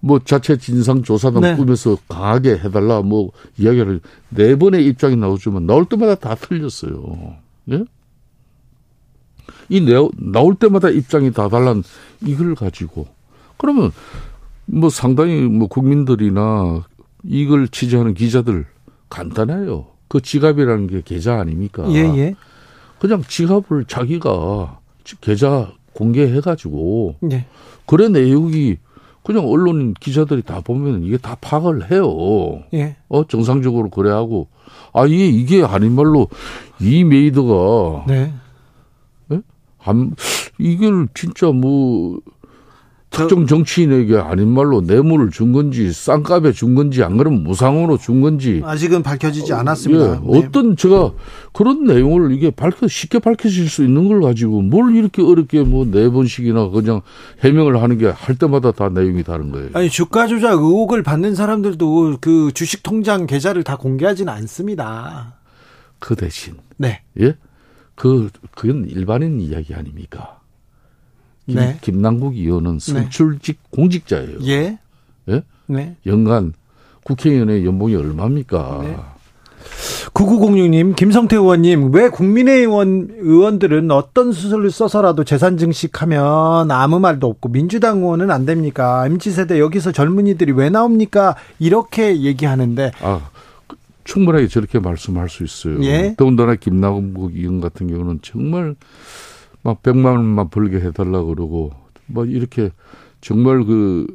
[0.00, 1.56] 뭐 자체 진상 조사단 네.
[1.56, 4.00] 꾸며서 강하게 해달라 뭐 이야기를
[4.30, 7.36] 네 번의 입장이 나오지만 나올 때마다 다 틀렸어요.
[7.70, 7.84] 예?
[9.68, 9.80] 이
[10.16, 11.82] 나올 때마다 입장이 다 달란
[12.24, 13.06] 이걸 가지고
[13.56, 13.90] 그러면
[14.66, 16.84] 뭐 상당히 뭐 국민들이나
[17.24, 18.66] 이걸 취재하는 기자들
[19.08, 19.86] 간단해요.
[20.08, 21.84] 그 지갑이라는 게 계좌 아닙니까?
[21.90, 22.34] 예, 예.
[22.98, 24.78] 그냥 지갑을 자기가
[25.20, 27.46] 계좌 공개해가지고 예.
[27.86, 28.76] 그래 내용이
[29.22, 32.62] 그냥 언론 기자들이 다 보면 이게 다 파악을 해요.
[32.74, 32.96] 예.
[33.08, 34.48] 어 정상적으로 그래 하고
[34.92, 36.28] 아 이게 이게 아닌 말로
[36.80, 38.32] 이 메이드가 네.
[39.86, 39.90] 예?
[39.90, 40.14] 안
[40.58, 42.20] 이걸 진짜 뭐
[43.10, 48.62] 특정 정치인에게 아닌 말로 뇌물을 준 건지 쌍값에 준 건지 안 그러면 무상으로 준 건지
[48.64, 50.04] 아직은 밝혀지지 않았습니다.
[50.14, 50.38] 예, 네.
[50.46, 51.12] 어떤 제가
[51.52, 56.08] 그런 내용을 이게 밝혀 쉽게 밝혀질 수 있는 걸 가지고 뭘 이렇게 어렵게 뭐 네
[56.08, 57.02] 번씩이나 그냥
[57.44, 59.68] 해명을 하는 게 할 때마다 다 내용이 다른 거예요.
[59.74, 65.34] 아니 주가 조작 의혹을 받는 사람들도 그 주식 통장 계좌를 다 공개하지는 않습니다.
[65.98, 67.02] 그 대신 네.
[67.20, 67.36] 예?
[67.94, 70.40] 그 그건 일반인 이야기 아닙니까?
[71.46, 71.78] 김, 네.
[71.80, 73.68] 김남국 의원은 선출직 네.
[73.70, 74.38] 공직자예요.
[74.44, 74.78] 예.
[75.28, 75.42] 예?
[75.66, 75.96] 네.
[76.06, 76.54] 연간
[77.04, 78.80] 국회의원의 연봉이 얼마입니까?
[78.82, 78.96] 네.
[80.14, 87.98] 9906님, 김성태 의원님, 왜 국민의원 의원들은 어떤 수술을 써서라도 재산 증식하면 아무 말도 없고 민주당
[87.98, 89.06] 의원은 안 됩니까?
[89.06, 91.36] MZ세대 여기서 젊은이들이 왜 나옵니까?
[91.58, 92.92] 이렇게 얘기하는데.
[93.00, 93.20] 아,
[94.04, 95.82] 충분하게 저렇게 말씀할 수 있어요.
[95.84, 96.14] 예.
[96.16, 98.74] 더군다나 김남국 의원 같은 경우는 정말
[99.62, 101.72] 막 100만 원만 벌게 해달라 그러고
[102.06, 102.70] 뭐 이렇게
[103.20, 104.06] 정말 그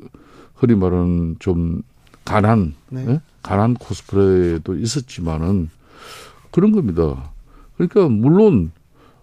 [0.56, 1.82] 흔히 말하는 좀
[2.26, 3.06] 가난, 네.
[3.08, 3.22] 예?
[3.42, 5.70] 가난 코스프레도 있었지만은
[6.52, 7.32] 그런 겁니다.
[7.76, 8.72] 그러니까 물론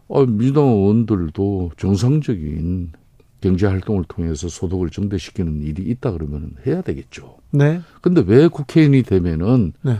[0.08, 2.92] 어, 민주당 의원들도 정상적인
[3.40, 7.36] 경제 활동을 통해서 소득을 증대시키는 일이 있다 그러면 해야 되겠죠.
[7.50, 7.82] 네.
[8.00, 9.98] 근데 왜 국회의원이 되면은 네.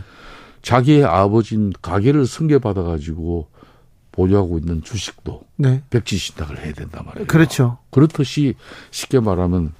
[0.65, 3.47] 자기의 아버진 가게를 승계받아 가지고
[4.11, 5.83] 보유하고 있는 주식도 네.
[5.91, 7.27] 백지 신탁을 해야 된단 말이에요.
[7.27, 7.77] 그렇죠.
[7.91, 8.55] 그렇듯이
[8.89, 9.73] 쉽게 말하면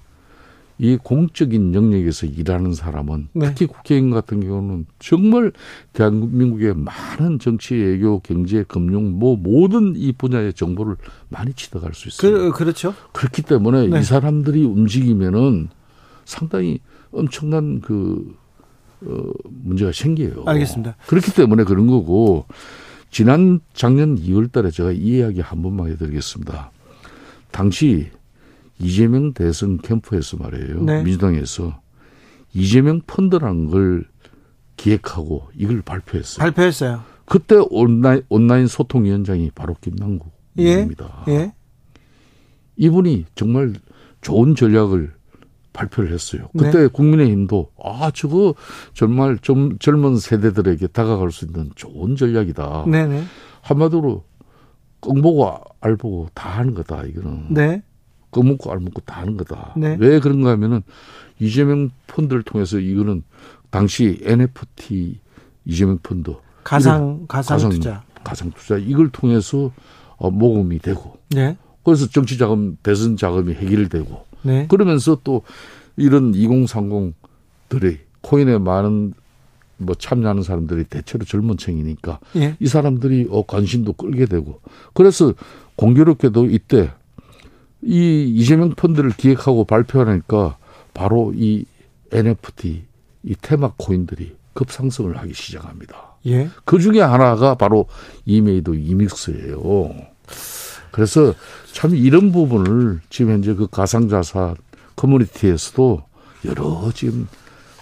[0.78, 3.48] 이 공적인 영역에서 일하는 사람은 네.
[3.48, 5.54] 특히 국회의원 같은 경우는 정말
[5.94, 10.98] 대한민국의 많은 정치, 외교, 경제, 금융 뭐 모든 이 분야의 정보를
[11.30, 12.52] 많이 취득할 수 있어요.
[12.52, 14.02] 그, 렇죠 그렇기 때문에 네.
[14.02, 15.70] 이 사람들이 움직이면은
[16.26, 16.80] 상당히
[17.12, 18.36] 엄청난 그
[19.02, 20.44] 어, 문제가 생겨요.
[20.46, 20.96] 알겠습니다.
[21.08, 22.46] 그렇기 때문에 그런 거고
[23.10, 26.72] 지난 작년 2월 달에 제가 이 이야기 한 번만 해드리겠습니다.
[27.52, 28.10] 당시
[28.80, 30.84] 이재명 대선 캠프에서 말이에요.
[30.84, 31.04] 네.
[31.04, 31.80] 민주당에서
[32.54, 34.06] 이재명 펀드라는 걸
[34.78, 36.40] 기획하고 이걸 발표했어요.
[36.40, 37.04] 발표했어요.
[37.26, 41.24] 그때 온라인, 온라인 소통위원장이 바로 김남국입니다.
[41.30, 41.32] 예.
[41.32, 41.54] 예.
[42.78, 43.74] 이분이 정말
[44.22, 45.15] 좋은 전략을
[45.76, 46.48] 발표를 했어요.
[46.58, 46.88] 그때 네.
[46.88, 48.56] 국민의힘도 아 저거
[48.94, 52.86] 정말 좀 젊은 세대들에게 다가갈 수 있는 좋은 전략이다.
[52.88, 53.24] 네네.
[53.62, 54.24] 한마디로
[55.02, 57.48] 껑보고 알보고 다 하는 거다 이거는.
[57.50, 57.84] 네.
[58.32, 59.74] 껌먹고 알먹고 다 하는 거다.
[59.78, 59.96] 네.
[60.00, 60.82] 왜 그런가 하면은
[61.40, 63.24] 이재명 펀드를 통해서 이거는
[63.70, 65.20] 당시 NFT
[65.66, 66.34] 이재명 펀드
[66.64, 69.72] 가상 가상, 가상 투자 가상 투자 이걸 통해서
[70.18, 71.58] 어, 모금이 되고 네.
[71.84, 74.68] 그래서 정치 자금 대선 자금이 해결되고 네.
[74.68, 75.42] 그러면서 또
[75.98, 79.14] 이런 2030들이 코인에 많은
[79.78, 82.56] 뭐 참여하는 사람들이 대체로 젊은 층이니까 예.
[82.60, 84.62] 이 사람들이 어 관심도 끌게 되고
[84.94, 85.34] 그래서
[85.76, 86.92] 공교롭게도 이때
[87.82, 90.58] 이 이재명 펀드를 기획하고 발표하니까
[90.94, 91.66] 바로 이
[92.12, 92.84] NFT
[93.24, 96.16] 이 테마 코인들이 급상승을 하기 시작합니다.
[96.28, 96.50] 예.
[96.64, 97.88] 그 중에 하나가 바로
[98.26, 99.94] 이메이드 이믹스예요.
[100.96, 101.34] 그래서
[101.74, 104.56] 참 이런 부분을 지금 현재 그 가상자산
[104.96, 106.02] 커뮤니티에서도
[106.46, 107.28] 여러 지금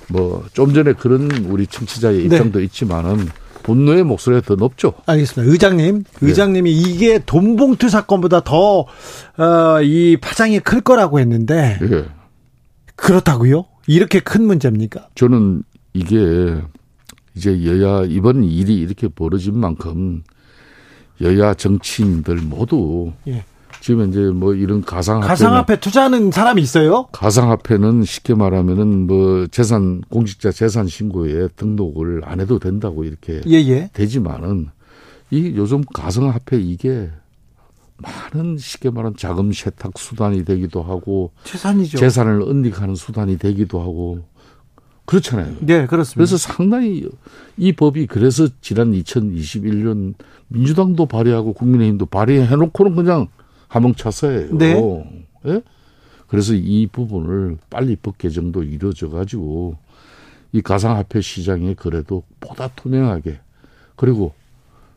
[0.09, 2.23] 뭐 좀 전에 그런 우리 청취자의 네.
[2.23, 2.65] 입장도 네.
[2.65, 3.27] 있지만은
[3.61, 4.95] 분노의 목소리가 더 높죠.
[5.05, 5.49] 알겠습니다.
[5.51, 6.27] 의장님, 네.
[6.27, 11.77] 의장님이 이게 돈봉투 사건보다 더, 어, 이 파장이 클 거라고 했는데.
[11.81, 12.05] 네.
[12.95, 13.65] 그렇다고요?
[13.87, 15.09] 이렇게 큰 문제입니까?
[15.15, 15.63] 저는
[15.93, 16.61] 이게
[17.35, 20.23] 이제 여야 이번 일이 이렇게 벌어진 만큼
[21.23, 23.43] 여야 정치인들 모두 예.
[23.79, 27.07] 지금 이제 뭐 이런 가상화폐 가상화폐 투자하는 사람이 있어요?
[27.11, 33.69] 가상화폐는 쉽게 말하면은 뭐 재산 공직자 재산 신고에 등록을 안 해도 된다고 이렇게 예예.
[33.69, 33.89] 예.
[33.93, 34.69] 되지만은
[35.31, 37.09] 이 요즘 가상화폐 이게
[37.97, 41.97] 많은 쉽게 말하는 자금 세탁 수단이 되기도 하고 재산이죠.
[41.97, 44.19] 재산을 은닉하는 수단이 되기도 하고
[45.05, 45.57] 그렇잖아요.
[45.59, 46.15] 네, 그렇습니다.
[46.17, 47.07] 그래서 상당히
[47.57, 50.13] 이 법이 그래서 지난 2021년
[50.47, 53.27] 민주당도 발의하고 국민의힘도 발의해 놓고는 그냥
[53.67, 54.57] 하몽차사예요.
[54.57, 55.25] 네.
[55.47, 55.61] 예?
[56.27, 59.77] 그래서 이 부분을 빨리 법 개정도 이루어져 가지고
[60.51, 63.39] 이 가상화폐 시장의 거래도 보다 투명하게
[63.95, 64.33] 그리고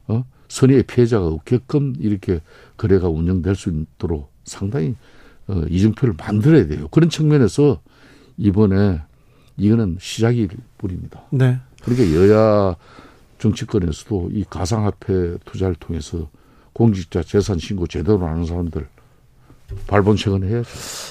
[0.07, 2.41] 어 선의의 피해자가 없게끔 이렇게
[2.77, 4.95] 거래가 운영될 수 있도록 상당히
[5.49, 6.89] 어, 이중표를 만들어야 돼요.
[6.89, 7.81] 그런 측면에서
[8.37, 9.01] 이번에
[9.57, 11.23] 이거는 시작일 뿐입니다.
[11.31, 11.59] 네.
[11.83, 12.77] 그러니까 여야
[13.39, 16.29] 정치권에서도 이 가상화폐 투자를 통해서
[16.73, 18.89] 공직자 재산 신고 제대로 하는 사람들
[19.89, 20.69] 발본책은 해야죠.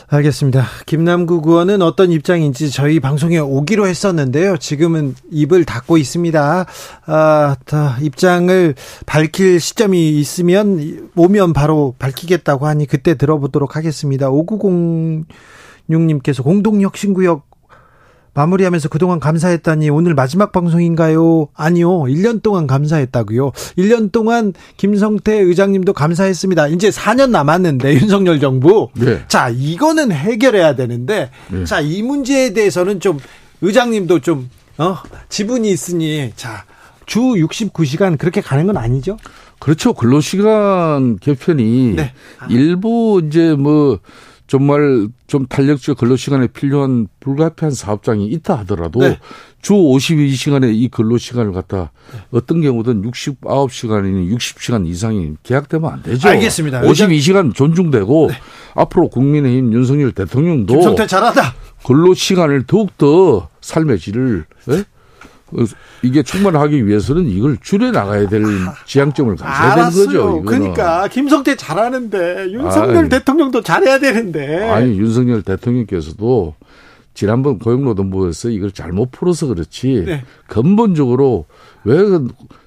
[0.07, 0.63] 알겠습니다.
[0.85, 4.55] 김남국 의원은 어떤 입장인지 저희 방송에 오기로 했었는데요.
[4.57, 6.65] 지금은 입을 닫고 있습니다.
[7.05, 7.57] 아,
[8.01, 14.29] 입장을 밝힐 시점이 있으면 오면 바로 밝히겠다고 하니 그때 들어보도록 하겠습니다.
[14.29, 17.54] 5906님께서 공동혁신구역
[18.35, 21.47] 마무리하면서 그동안 감사했다니 오늘 마지막 방송인가요?
[21.55, 21.89] 아니요.
[22.01, 23.51] 1년 동안 감사했다고요.
[23.77, 26.67] 1년 동안 김성태 의장님도 감사했습니다.
[26.67, 28.89] 이제 4년 남았는데 윤석열 정부.
[28.93, 29.23] 네.
[29.27, 31.63] 자, 이거는 해결해야 되는데 네.
[31.63, 33.19] 자, 이 문제에 대해서는 좀
[33.61, 34.97] 의장님도 좀 어,
[35.29, 36.65] 지분이 있으니 자,
[37.05, 39.17] 주 69시간 그렇게 가는 건 아니죠?
[39.59, 39.93] 그렇죠.
[39.93, 42.11] 근로시간 개편이 네.
[42.49, 43.99] 일부 이제 뭐
[44.47, 49.19] 정말 좀 탄력적 근로 시간에 필요한 불가피한 사업장이 있다 하더라도 네.
[49.61, 51.91] 주 52시간의 이 근로 시간을 갖다
[52.29, 56.29] 어떤 경우든 69시간이니 60시간 이상이 계약되면 안 되죠.
[56.29, 56.81] 알겠습니다.
[56.81, 58.35] 52시간 존중되고 네.
[58.75, 61.55] 앞으로 국민의힘 윤석열 대통령도 김성태 잘하다.
[61.83, 64.83] 근로 시간을 더욱더 삶의 질을 네?
[66.01, 68.43] 이게 충만하기 위해서는 이걸 줄여 나가야 될
[68.85, 70.05] 지향점을 가져야 알았어요.
[70.05, 70.19] 되는 거죠.
[70.41, 70.45] 이거는.
[70.45, 74.69] 그러니까 김성태 잘하는데 윤석열 아니, 대통령도 잘해야 되는데.
[74.69, 76.55] 아니 윤석열 대통령께서도
[77.13, 80.23] 지난번 고용노동부에서 이걸 잘못 풀어서 그렇지 네.
[80.47, 81.45] 근본적으로
[81.85, 81.97] 왜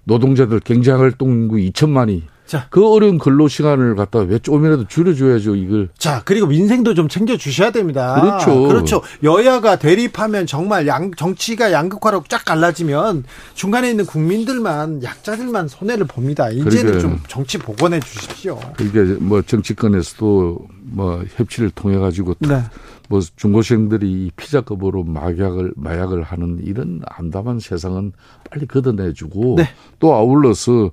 [0.05, 2.67] 노동자들 경제활동 인구 2천만이 자.
[2.71, 5.91] 그 어려운 근로 시간을 갖다 왜 조금이라도 줄여줘야죠, 이걸.
[5.99, 8.19] 자, 그리고 민생도 좀 챙겨주셔야 됩니다.
[8.21, 8.63] 그렇죠.
[8.67, 9.03] 그렇죠.
[9.23, 16.49] 여야가 대립하면 정말 양, 정치가 양극화로 쫙 갈라지면 중간에 있는 국민들만, 약자들만 손해를 봅니다.
[16.49, 18.59] 이제는 좀 정치 복원해 주십시오.
[18.81, 22.63] 이게 뭐 정치권에서도 뭐 협치를 통해 가지고 네.
[23.09, 28.13] 뭐 중고생들이 피자급으로 마약을 마약을 하는 이런 암담한 세상은
[28.49, 29.65] 빨리 걷어내주고 네.
[29.99, 30.91] 또 아울러서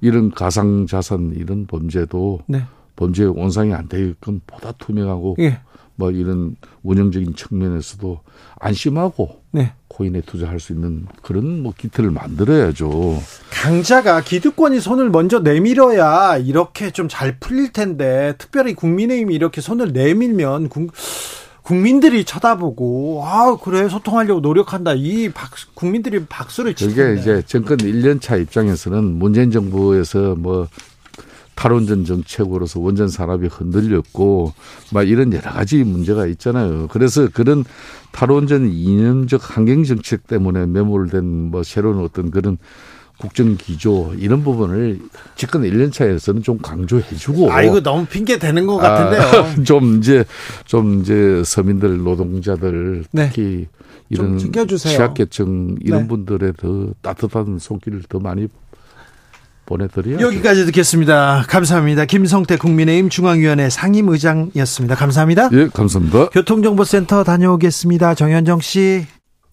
[0.00, 2.64] 이런 가상 자산 이런 범죄도 네.
[2.96, 5.60] 범죄 원상이 안 되게끔 보다 투명하고 예.
[5.94, 8.20] 뭐 이런 운영적인 측면에서도
[8.60, 9.72] 안심하고 네.
[9.88, 13.20] 코인에 투자할 수 있는 그런 뭐 기틀을 만들어야죠.
[13.50, 20.68] 강자가 기득권이 손을 먼저 내밀어야 이렇게 좀 잘 풀릴 텐데 특별히 국민의힘이 이렇게 손을 내밀면
[20.68, 20.92] 국
[21.74, 28.20] 민들이 쳐다보고 아 그래 소통하려고 노력한다 이 박, 국민들이 박수를 치는데 그게 이제 정권 1년
[28.20, 30.68] 차 입장에서는 문재인 정부에서 뭐
[31.58, 34.52] 탈원전 정책으로서 원전 산업이 흔들렸고
[34.92, 36.86] 막 이런 여러 가지 문제가 있잖아요.
[36.86, 37.64] 그래서 그런
[38.12, 42.58] 탈원전 이념적 환경 정책 때문에 매몰된 뭐 새로운 어떤 그런
[43.18, 45.00] 국정 기조 이런 부분을
[45.34, 47.52] 집권 1년 차에서는 좀 강조해주고.
[47.52, 49.22] 아 이거 너무 핑계 되는 것 같은데요.
[49.22, 50.24] 아, 좀 이제
[50.64, 53.26] 좀 이제 서민들 노동자들 네.
[53.26, 53.66] 특히
[54.08, 56.08] 이런 취약계층 이런 네.
[56.08, 58.48] 분들의 더 따뜻한 손길을 더 많이
[59.66, 60.20] 보내드려요.
[60.20, 61.44] 여기까지 듣겠습니다.
[61.46, 62.06] 감사합니다.
[62.06, 64.94] 김성태 국민의힘 중앙위원회 상임의장이었습니다.
[64.94, 65.50] 감사합니다.
[65.52, 66.30] 예, 감사합니다.
[66.30, 68.14] 교통정보센터 다녀오겠습니다.
[68.14, 69.06] 정현정 씨.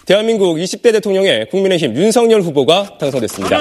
[0.05, 3.59] 대한민국 20대 대통령의 국민의힘 윤석열 후보가 당선됐습니다.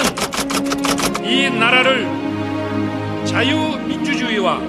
[1.24, 2.06] 이 나라를
[3.24, 4.60] 자유민주주의와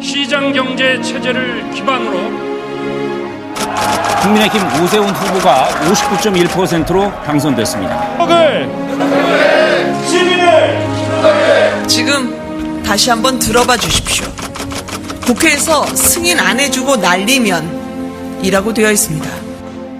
[0.00, 2.20] 시장경제 체제를 기반으로
[4.22, 8.28] 국민의힘 오세훈 후보가 59.1%로 당선됐습니다.
[11.88, 14.24] 지금 다시 한번 들어봐 주십시오.
[15.26, 19.49] 국회에서 승인 안 해주고 날리면 이라고 되어 있습니다.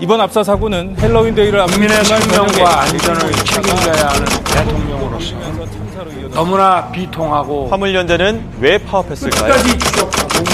[0.00, 5.34] 이번 압사 사고는 헬로윈 데이를 국민의 생명과 안전을 책임져야 하는 대통령으로서
[6.32, 9.52] 너무나 비통하고 화물 연대는 왜 파업했을까요?
[9.52, 10.44] 끝까지 추적하고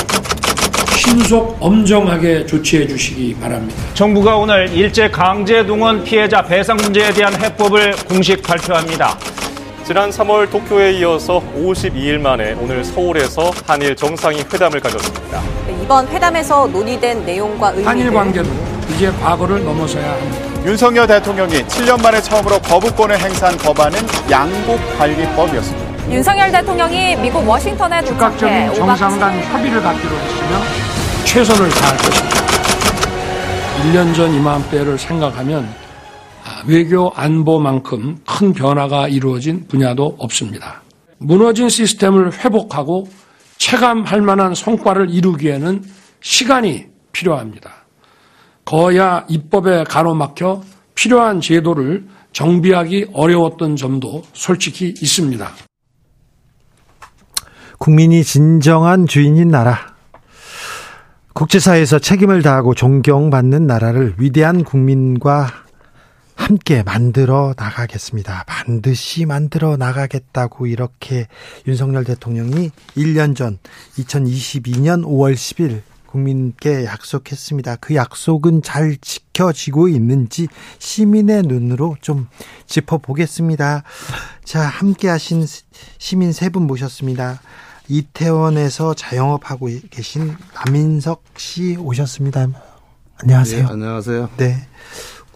[0.96, 3.80] 신속 엄정하게 조치해 주시기 바랍니다.
[3.94, 9.16] 정부가 오늘 일제 강제 동원 피해자 배상 문제에 대한 해법을 공식 발표합니다.
[9.84, 15.40] 지난 3월 도쿄에 이어서 52일 만에 오늘 서울에서 한일 정상이 회담을 가졌습니다.
[15.84, 20.64] 이번 회담에서 논의된 내용과 의미를 한일 관계는 이제 과거를 넘어서야 합니다.
[20.64, 23.98] 윤석열 대통령이 7년 만에 처음으로 거부권을 행사한 법안은
[24.30, 26.12] 양국관리법이었습니다.
[26.12, 30.60] 윤석열 대통령이 미국 워싱턴에 도착해 정상 간 협의를 갖기로 했으며
[31.24, 32.36] 최선을 다할 것입니다.
[33.82, 35.68] 1년 전 이맘때를 생각하면
[36.44, 40.82] 아, 외교 안보만큼 큰 변화가 이루어진 분야도 없습니다.
[41.18, 43.08] 무너진 시스템을 회복하고
[43.58, 45.82] 체감할 만한 성과를 이루기에는
[46.20, 47.85] 시간이 필요합니다.
[48.66, 50.62] 거야 입법에 가로막혀
[50.94, 55.48] 필요한 제도를 정비하기 어려웠던 점도 솔직히 있습니다.
[57.78, 59.94] 국민이 진정한 주인인 나라.
[61.32, 65.48] 국제사회에서 책임을 다하고 존경받는 나라를 위대한 국민과
[66.34, 68.44] 함께 만들어 나가겠습니다.
[68.46, 71.28] 반드시 만들어 나가겠다고 이렇게
[71.66, 73.58] 윤석열 대통령이 1년 전
[73.98, 75.82] 2022년 5월 10일
[76.16, 77.76] 국민께 약속했습니다.
[77.76, 80.48] 그 약속은 잘 지켜지고 있는지
[80.78, 82.28] 시민의 눈으로 좀
[82.66, 83.82] 짚어보겠습니다.
[84.44, 85.46] 자, 함께 하신
[85.98, 87.40] 시민 세 분 모셨습니다.
[87.88, 92.48] 이태원에서 자영업하고 계신 남인석 씨 오셨습니다.
[93.18, 93.66] 안녕하세요.
[93.66, 94.30] 네, 안녕하세요.
[94.38, 94.66] 네.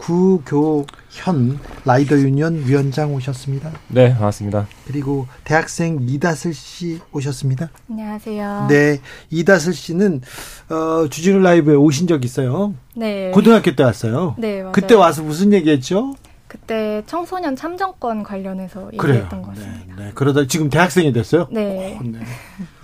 [0.01, 3.71] 구교현 라이더 유니언 위원장 오셨습니다.
[3.87, 4.67] 네, 반갑습니다.
[4.87, 7.69] 그리고 대학생 이다슬 씨 오셨습니다.
[7.87, 8.65] 안녕하세요.
[8.67, 8.99] 네,
[9.29, 10.21] 이다슬 씨는
[10.69, 12.73] 어, 주진우 라이브에 오신 적 있어요.
[12.95, 13.29] 네.
[13.31, 14.35] 고등학교 때 왔어요.
[14.39, 14.71] 네, 맞아요.
[14.71, 16.15] 그때 와서 무슨 얘기했죠?
[16.47, 19.95] 그때 청소년 참정권 관련해서 얘기했던 것 같습니다.
[19.97, 20.11] 네, 네.
[20.15, 21.47] 그러다 지금 대학생이 됐어요?
[21.51, 21.99] 네.
[22.03, 22.19] 네.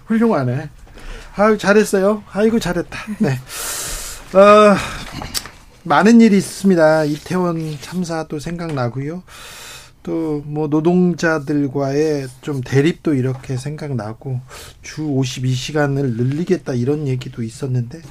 [0.05, 0.69] 훌륭하네.
[1.35, 2.23] 아유, 잘했어요.
[2.31, 2.97] 아이고, 잘했다.
[3.19, 3.29] 네.
[4.37, 4.75] 어,
[5.87, 7.05] 많은 일이 있습니다.
[7.05, 9.23] 이태원 참사도 생각나고요.
[10.03, 14.39] 또 뭐 노동자들과의 좀 대립도 이렇게 생각나고
[14.81, 18.01] 주 52시간을 늘리겠다 이런 얘기도 있었는데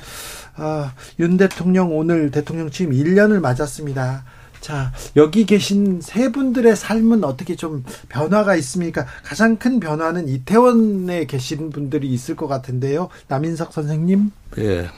[0.56, 4.24] 아, 윤 대통령 오늘 대통령 취임 1년을 맞았습니다.
[4.60, 9.06] 자, 여기 계신 세 분들의 삶은 어떻게 좀 변화가 있습니까?
[9.22, 13.08] 가장 큰 변화는 이태원에 계신 분들이 있을 것 같은데요.
[13.28, 14.32] 남인석 선생님.
[14.58, 14.88] 예.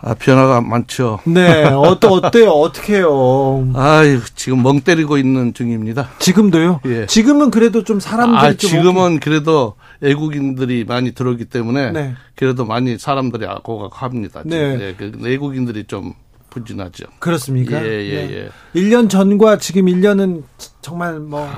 [0.00, 1.18] 아, 변화가 많죠.
[1.24, 2.50] 네, 어떠, 어때요?
[2.50, 3.70] 어떻게 해요?
[3.74, 6.10] 아유, 지금 멍 때리고 있는 중입니다.
[6.18, 6.80] 지금도요?
[6.86, 7.06] 예.
[7.06, 9.20] 지금은 그래도 좀 사람들이 아, 좀 지금은 오기...
[9.20, 12.14] 그래도 외국인들이 많이 들어오기 때문에 네.
[12.36, 14.42] 그래도 많이 사람들이 하고 가고 합니다.
[14.44, 14.78] 네.
[14.80, 16.14] 예, 그 외국인들이 좀
[16.50, 17.06] 부진하죠.
[17.18, 17.84] 그렇습니까?
[17.84, 18.50] 예, 예, 네.
[18.74, 18.80] 예.
[18.80, 20.44] 1년 전과 지금 1년은
[20.80, 21.48] 정말 뭐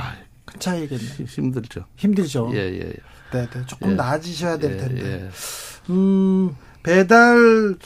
[0.50, 1.26] 큰 차이겠네요.
[1.26, 1.84] 힘들죠.
[1.96, 2.50] 힘들죠.
[2.54, 2.80] 예, 예.
[2.80, 2.92] 예.
[3.32, 3.66] 네, 네.
[3.66, 3.94] 조금 예.
[3.94, 5.24] 나아지셔야 될 텐데.
[5.26, 5.92] 예.
[5.92, 7.76] 음, 배달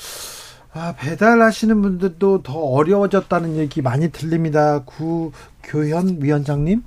[0.77, 4.83] 아, 배달하시는 분들도 더 어려워졌다는 얘기 많이 들립니다.
[4.85, 6.83] 구교현 위원장님.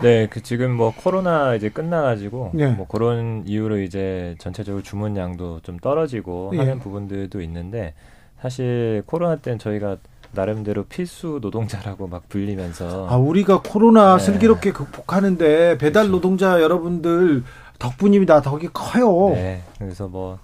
[0.00, 2.68] 네, 그 지금 뭐 코로나 이제 끝나가지고 네.
[2.68, 6.58] 뭐 그런 이유로 이제 전체적으로 주문량도 좀 떨어지고 예.
[6.58, 7.94] 하는 부분들도 있는데
[8.40, 9.96] 사실 코로나 때는 저희가
[10.32, 14.24] 나름대로 필수 노동자라고 막 불리면서 아, 우리가 코로나 네.
[14.24, 17.42] 슬기롭게 극복하는데 배달 노동자 여러분들
[17.80, 18.40] 덕분입니다.
[18.40, 19.30] 덕이 커요.
[19.34, 20.38] 네, 그래서 뭐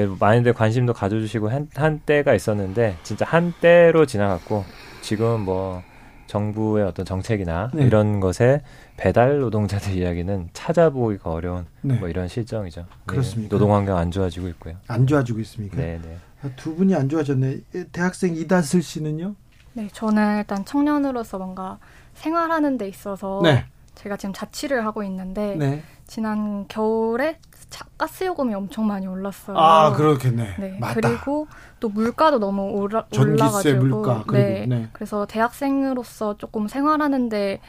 [0.00, 4.64] 많이들 관심도 가져주시고 한, 한때가 있었는데 진짜 한때로 지나갔고
[5.00, 5.82] 지금 뭐
[6.26, 7.84] 정부의 어떤 정책이나 네.
[7.84, 8.62] 이런 것에
[8.96, 11.94] 배달 노동자들 이야기는 찾아보기가 어려운 네.
[11.94, 12.80] 뭐 이런 실정이죠.
[12.80, 13.50] 네, 그렇습니까?
[13.50, 14.76] 노동 환경 안 좋아지고 있고요.
[14.88, 15.76] 안 좋아지고 있습니까?
[15.76, 16.16] 네, 네.
[16.42, 17.58] 아, 두 분이 안 좋아졌네.
[17.74, 19.34] 예, 대학생 이다슬 씨는요?
[19.74, 21.78] 네, 저는 일단 청년으로서 뭔가
[22.14, 23.66] 생활하는 데 있어서 네.
[23.94, 25.82] 제가 지금 자취를 하고 있는데 네.
[26.06, 27.51] 지난 겨울에 차,
[27.98, 29.56] 가스 요금이 엄청 많이 올랐어요.
[29.58, 30.56] 아, 그렇겠네.
[30.58, 30.78] 네.
[30.80, 30.94] 맞다.
[30.94, 31.46] 그리고
[31.80, 34.66] 또 물가도 너무 올라, 전기세, 올라가지고 물가, 그리고, 네.
[34.66, 34.88] 네.
[34.92, 37.60] 그래서 대학생으로서 조금 생활하는데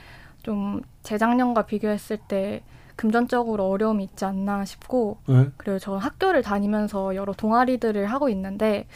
[0.44, 2.64] 좀 재작년과 비교했을 때
[2.96, 5.50] 금전적으로 어려움이 있지 않나 싶고 네.
[5.58, 8.88] 그리고 저 학교를 다니면서 여러 동아리들을 하고 있는데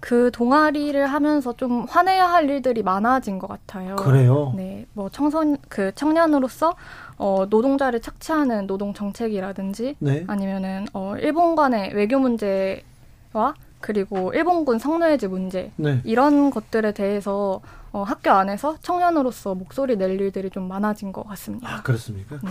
[0.00, 3.96] 그 동아리를 하면서 좀 화내야 할 일들이 많아진 것 같아요.
[3.96, 4.52] 그래요?
[4.54, 6.76] 네, 뭐 청소년 그 청년으로서
[7.16, 10.24] 어, 노동자를 착취하는 노동 정책이라든지 네.
[10.26, 16.00] 아니면은 어, 일본 간의 외교 문제와 그리고 일본군 성노예제 문제 네.
[16.04, 17.60] 이런 것들에 대해서
[17.92, 21.68] 어, 학교 안에서 청년으로서 목소리 낼 일들이 좀 많아진 것 같습니다.
[21.68, 22.36] 아, 그렇습니까?
[22.42, 22.50] 네.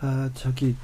[0.00, 0.74] 아, 저기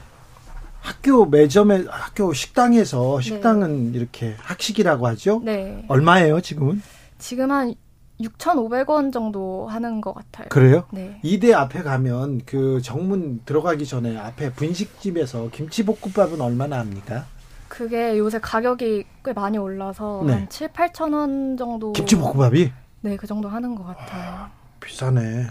[0.81, 5.41] 학교 매점에 학교 식당에서 식당은 이렇게 학식이라고 하죠?
[5.45, 5.85] 네.
[5.89, 6.83] 얼마예요, 지금은?
[7.19, 7.75] 지금 한
[8.21, 10.49] 6,500원 정도 하는 것 같아요.
[10.51, 10.85] 그래요?
[10.93, 11.19] 네.
[11.23, 17.25] 이대 앞에 가면 그 정문 들어가기 전에 앞에 분식집에서 김치볶음밥은 얼마나 합니까?
[17.69, 20.33] 그게 요새 가격이 꽤 많이 올라서 네.
[20.33, 21.93] 한 7, 8천 원 정도.
[21.93, 22.73] 김치볶음밥이
[23.03, 24.47] 네, 그 정도 하는 것 같아요.
[24.81, 25.47] 비싸네.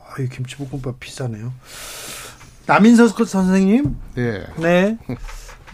[0.00, 1.52] 아, 이 김치볶음밥 비싸네요.
[2.66, 3.96] 남인석 선생님?
[4.18, 4.44] 예.
[4.58, 4.98] 네.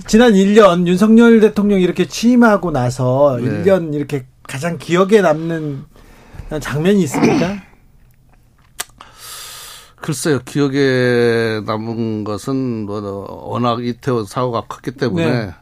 [0.07, 3.45] 지난 1년 윤석열 대통령이 이렇게 취임하고 나서 네.
[3.45, 5.85] 1년 이렇게 가장 기억에 남는
[6.59, 7.63] 장면이 있습니까?
[10.01, 15.55] 글쎄요, 기억에 남은 것은 뭐 워낙 이태원 사고가 컸기 때문에 네.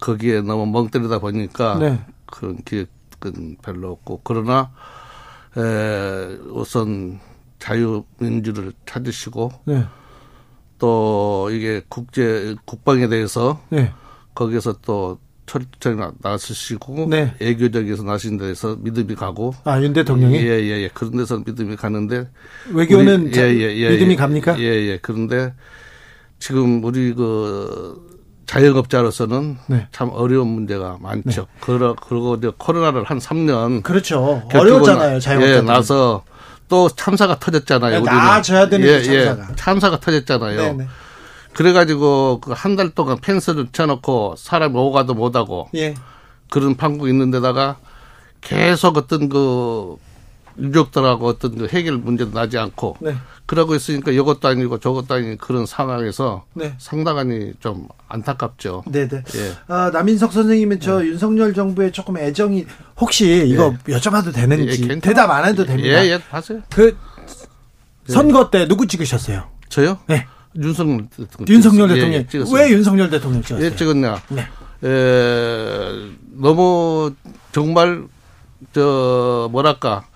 [0.00, 2.04] 거기에 너무 멍 때리다 보니까 네.
[2.26, 4.72] 그런 기억은 별로 없고 그러나
[5.56, 7.20] 에, 우선
[7.58, 9.84] 자유민주를 찾으시고 네.
[10.78, 13.92] 또 이게 국제 국방에 대해서 네.
[14.34, 15.18] 거기에서 또
[15.52, 17.34] 철저히 나서시고 네.
[17.40, 20.88] 애교적에서 나신 데서 믿음이 가고 아 윤 대통령이 예예예 예, 예.
[20.88, 22.28] 그런 데서 믿음이 가는데
[22.70, 24.58] 외교는 우리, 예, 예, 예, 믿음이 갑니까?
[24.58, 24.98] 예예 예.
[25.02, 25.52] 그런데
[26.38, 28.10] 지금 우리 그
[28.46, 29.88] 자영업자로서는 네.
[29.92, 31.42] 참 어려운 문제가 많죠.
[31.42, 31.46] 네.
[31.60, 33.82] 그러, 그리고 이제 코로나를 한 3년.
[33.82, 34.42] 그렇죠.
[34.52, 35.56] 어려웠잖아요, 자영업자.
[35.56, 36.24] 예, 나서
[36.68, 38.00] 또 참사가 터졌잖아요.
[38.00, 38.12] 우리는.
[38.12, 39.48] 나아져야 되는 예, 참사가.
[39.50, 40.56] 예, 참사가 터졌잖아요.
[40.60, 40.86] 네네.
[41.54, 45.68] 그래가지고 그 한 달 동안 펜스를 쳐놓고 사람이 오가도 못하고.
[45.74, 45.94] 예.
[46.50, 47.76] 그런 판국 있는데다가
[48.40, 49.96] 계속 어떤 그
[50.58, 52.96] 유족들하고 어떤 그 해결 문제도 나지 않고.
[53.00, 53.14] 네.
[53.46, 56.74] 그러고 있으니까 이것도 아니고 저것도 아닌 그런 상황에서 네.
[56.78, 58.84] 상당히 좀 안타깝죠.
[58.86, 59.08] 네네.
[59.36, 59.52] 예.
[59.66, 61.06] 아, 남인석 선생님은 저 네.
[61.08, 62.66] 윤석열 정부에 조금 애정이
[63.00, 63.94] 혹시 이거 예.
[63.94, 66.04] 여쭤봐도 되는지 예, 대답 안 해도 됩니다.
[66.04, 66.60] 예, 예, 하세요.
[66.70, 66.96] 그
[68.06, 69.44] 선거 때 누구 찍으셨어요?
[69.68, 69.98] 저요?
[70.06, 70.26] 네.
[70.56, 71.54] 윤석열 대통령.
[71.54, 72.20] 윤석열 대통령.
[72.20, 73.66] 예, 예, 왜 윤석열 대통령 찍었어요?
[73.66, 74.22] 예, 찍었냐?
[74.28, 74.46] 네.
[74.84, 77.14] 에, 너무
[77.52, 78.04] 정말
[78.72, 80.06] 저 뭐랄까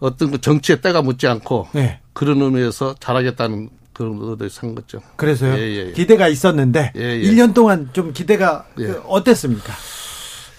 [0.00, 2.00] 어떤 그 정치에 때가 묻지 않고 네.
[2.12, 5.00] 그런 의미에서 잘하겠다는 그런 의도에 산 거죠.
[5.16, 5.54] 그래서요.
[5.54, 5.92] 예, 예, 예.
[5.92, 7.54] 기대가 있었는데 예, 1년 예.
[7.54, 8.86] 동안 좀 기대가 예.
[8.86, 9.72] 그 어땠습니까?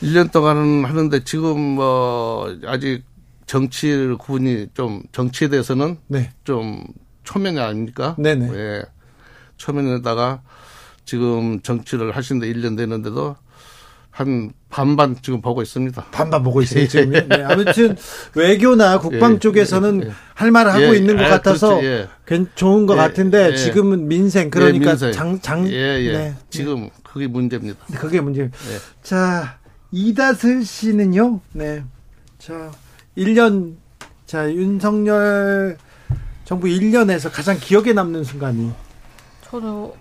[0.01, 3.03] 1년 동안은 하는데 지금 뭐 아직
[3.45, 6.31] 정치 구분이 좀 정치에 대해서는 네.
[6.43, 6.83] 좀
[7.23, 8.15] 초면이 아닙니까?
[8.17, 8.49] 네네.
[8.53, 8.83] 예.
[9.63, 10.41] 초면에다가
[11.05, 13.35] 지금 정치를 하시는데 1년 되는데도
[14.09, 16.05] 한 반반 지금 보고 있습니다.
[16.11, 17.11] 반반 보고 있어요, 지금.
[17.11, 17.95] 네, 아무튼
[18.35, 20.11] 외교나 국방 예, 쪽에서는 예, 예.
[20.35, 22.45] 할 말을 하고 예, 있는 것 아, 같아서 그렇죠, 예.
[22.53, 25.11] 좋은 것 예, 같은데 지금은 민생 그러니까 민생.
[25.13, 26.35] 장, 장, 네.
[26.49, 27.79] 지금 그게 문제입니다.
[27.97, 28.51] 그게 문제.
[29.01, 29.57] 자,
[29.91, 31.83] 이다슬 씨는요, 네.
[32.37, 32.71] 자,
[33.17, 33.75] 1년,
[34.27, 35.77] 자, 윤석열
[36.45, 38.71] 정부 1년에서 가장 기억에 남는 순간이.
[39.53, 39.95] 저도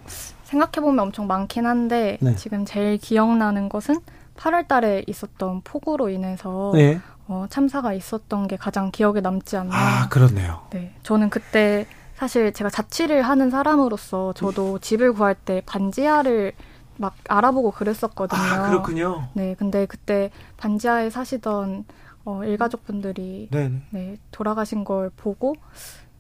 [0.45, 2.35] 생각해보면 엄청 많긴 한데 네.
[2.37, 4.01] 지금 제일 기억나는 것은
[4.35, 7.01] 8월 달에 있었던 폭우로 인해서 네.
[7.29, 9.75] 어, 참사가 있었던 게 가장 기억에 남지 않나.
[9.75, 10.63] 아, 그렇네요.
[10.71, 10.95] 네.
[11.03, 16.53] 저는 그때 사실 제가 자취를 하는 사람으로서 저도 집을 구할 때 반지하를
[16.97, 18.41] 막 알아보고 그랬었거든요.
[18.41, 19.29] 아, 그렇군요.
[19.35, 19.55] 네.
[19.59, 21.85] 근데 그때 반지하에 사시던
[22.25, 25.57] 어, 일가족분들이 네, 네 돌아가신 걸 보고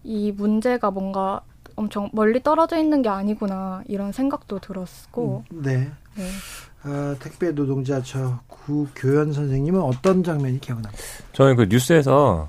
[0.04, 1.40] 이 문제가 뭔가
[1.76, 5.44] 엄청 멀리 떨어져 있는 게 아니구나 이런 생각도 들었고.
[5.52, 5.90] 음, 네.
[6.14, 6.28] 네.
[6.84, 11.02] 아, 택배 노동자 저 구교연 선생님은 어떤 장면이 기억납니까?
[11.32, 12.48] 저는 그 뉴스에서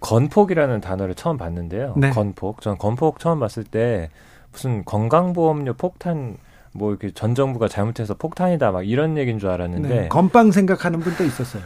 [0.00, 1.94] 건폭이라는 단어를 처음 봤는데요.
[1.96, 2.10] 네.
[2.10, 2.60] 건폭.
[2.60, 4.10] 전 건폭 처음 봤을 때
[4.52, 6.36] 무슨 건강보험료 폭탄
[6.72, 10.08] 뭐 이렇게 전 정부가 잘못해서 폭탄이다 막 이런 얘기인 줄 알았는데 네.
[10.08, 11.62] 건빵 생각하는 분도 있었어요.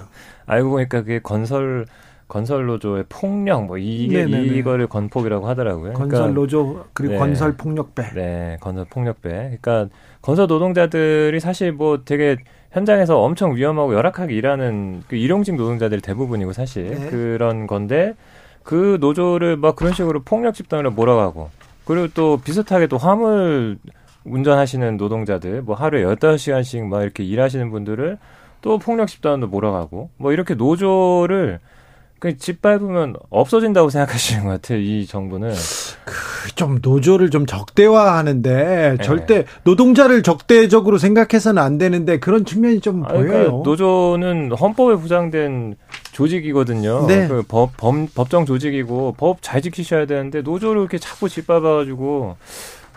[0.47, 1.87] 알고 보니까 그게 건설
[2.29, 4.59] 건설 노조의 폭력 뭐 이게 네네네.
[4.59, 5.95] 이거를 건폭이라고 하더라고요.
[5.95, 7.19] 건설 그러니까, 노조 그리고 네.
[7.19, 8.03] 건설 폭력배.
[8.15, 9.29] 네, 건설 폭력배.
[9.31, 9.89] 그러니까
[10.21, 12.37] 건설 노동자들이 사실 뭐 되게
[12.73, 17.07] 현장에서 엄청 위험하고 열악하게 일하는 그 일용직 노동자들이 대부분이고 사실 네.
[17.09, 18.15] 그런 건데
[18.63, 21.49] 그 노조를 막 그런 식으로 폭력 집단으로 몰아가고
[21.87, 23.79] 그리고 또 비슷하게 또 화물
[24.25, 28.19] 운전하시는 노동자들 뭐 하루에 여덟 시간씩막 이렇게 일하시는 분들을
[28.61, 31.61] 또 폭력 집단으로 몰아가고 뭐 이렇게 노조를
[32.19, 34.79] 그집 밟으면 없어진다고 생각하시는 것 같아요.
[34.79, 35.53] 이 정부는.
[36.05, 39.05] 그 좀 노조를 좀 적대화하는데 네.
[39.05, 43.27] 절대 노동자를 적대적으로 생각해서는 안 되는데 그런 측면이 좀 아, 보여요.
[43.29, 45.77] 그러니까 노조는 헌법에 보장된
[46.13, 47.07] 조직이거든요.
[47.07, 47.29] 네.
[47.29, 52.37] 그 법, 법, 법정 조직이고 법 잘 지키셔야 되는데 노조를 이렇게 자꾸 짓밟아가지고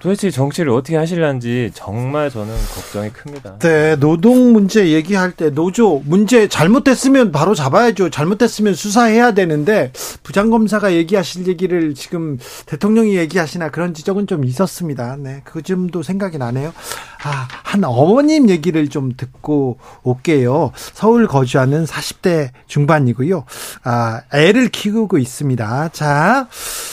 [0.02, 3.60] 도대체 정치를 어떻게 하실런지 정말 저는 걱정이 큽니다.
[3.60, 8.10] 네, 노동 문제 얘기할 때 노조 문제 잘못됐으면 바로 잡아야죠.
[8.10, 9.92] 잘못됐으면 수사해야 되는데
[10.24, 15.18] 부장검사가 얘기하실 얘기를 지금 대통령이 얘기하시나 그런 지적은 좀 있었습니다.
[15.20, 16.74] 네, 그 점도 생각이 나네요.
[17.24, 20.72] 아, 한 어머님 얘기를 좀 듣고 올게요.
[20.76, 23.46] 서울 거주하는 40대 중반이고요.
[23.84, 25.90] 아, 애를 키우고 있습니다.
[25.94, 26.48] 자,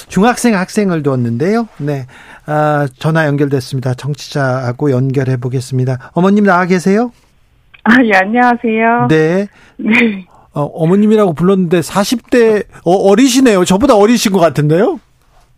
[0.09, 1.69] 중학생 학생을 두었는데요.
[1.79, 2.07] 네.
[2.51, 3.93] 아, 전화 연결됐습니다.
[3.93, 6.11] 정치자하고 연결해 보겠습니다.
[6.15, 7.13] 어머님 나와 계세요?
[7.85, 9.09] 아, 예, 안녕하세요.
[9.11, 9.49] 네.
[9.77, 10.25] 네.
[10.55, 13.67] 어, 어머님이라고 불렀는데 40대 어, 어리시네요.
[13.67, 14.99] 저보다 어리신 것 같은데요?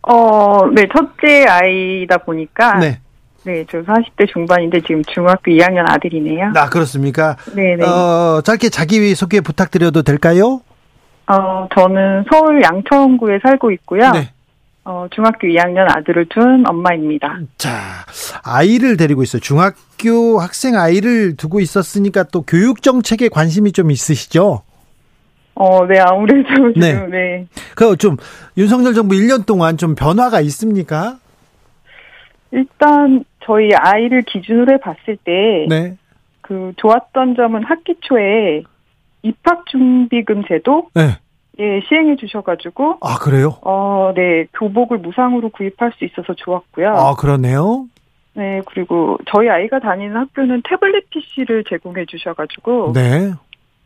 [0.03, 2.99] 어, 네, 첫째 아이다 보니까 네.
[3.45, 6.53] 네, 저 40대 중반인데 지금 중학교 2학년 아들이네요.
[6.57, 7.37] 아, 그렇습니까?
[7.55, 7.85] 네, 네.
[7.85, 10.61] 어, 짧게 자기 소개 부탁드려도 될까요?
[11.29, 14.11] 어, 저는 서울 양천구에 살고 있고요.
[14.11, 14.33] 네.
[14.85, 17.39] 어, 중학교 2학년 아들을 둔 엄마입니다.
[17.59, 17.71] 자,
[18.45, 19.41] 아이를 데리고 있어요.
[19.41, 24.63] 중학교 학생 아이를 두고 있었으니까 또 교육 정책에 관심이 좀 있으시죠?
[25.55, 26.93] 어, 네, 아무래도 네.
[26.93, 27.47] 지금, 네.
[27.75, 28.17] 그 좀
[28.57, 31.19] 윤석열 정부 1년 동안 좀 변화가 있습니까?
[32.53, 35.97] 일단 저희 아이를 기준으로 해 봤을 때 네.
[36.41, 38.63] 그 좋았던 점은 학기 초에
[39.23, 41.19] 입학 준비금 제도 네.
[41.61, 42.99] 예, 시행해 주셔가지고.
[43.03, 43.59] 아, 그래요?
[43.63, 44.47] 어, 네.
[44.59, 46.89] 교복을 무상으로 구입할 수 있어서 좋았고요.
[46.89, 47.87] 아, 그러네요?
[48.33, 52.93] 네, 그리고 저희 아이가 다니는 학교는 태블릿 PC를 제공해 주셔가지고.
[52.95, 53.33] 네.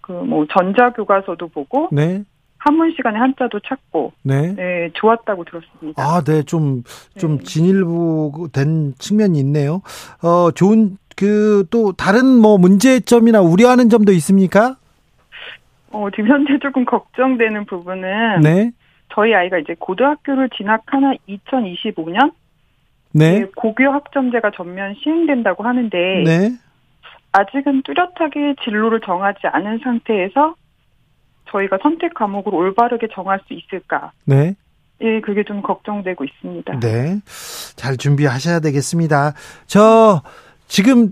[0.01, 1.89] 그, 뭐, 전자교과서도 보고.
[1.91, 2.23] 네.
[2.59, 4.13] 한문 시간에 한자도 찾고.
[4.23, 4.55] 네.
[4.55, 6.03] 네, 좋았다고 들었습니다.
[6.03, 6.43] 아, 네.
[6.45, 6.85] 좀,
[7.19, 7.45] 좀 네.
[7.45, 9.83] 진일보 된 측면이 있네요.
[10.23, 14.77] 어, 좋은, 그, 또, 다른 뭐 문제점이나 우려하는 점도 있습니까?
[15.95, 18.73] 어, 지금 현재 조금 걱정되는 부분은 네.
[19.15, 22.33] 저희 아이가 이제 고등학교를 진학하나 2025년
[23.13, 23.45] 네.
[23.55, 26.51] 고교 학점제가 전면 시행된다고 하는데 네.
[27.31, 30.57] 아직은 뚜렷하게 진로를 정하지 않은 상태에서
[31.51, 34.11] 저희가 선택 과목을 올바르게 정할 수 있을까?
[34.25, 34.57] 네.
[35.01, 36.81] 예, 그게 좀 걱정되고 있습니다.
[36.81, 37.21] 네.
[37.77, 39.35] 잘 준비하셔야 되겠습니다.
[39.67, 40.23] 저
[40.67, 41.11] 지금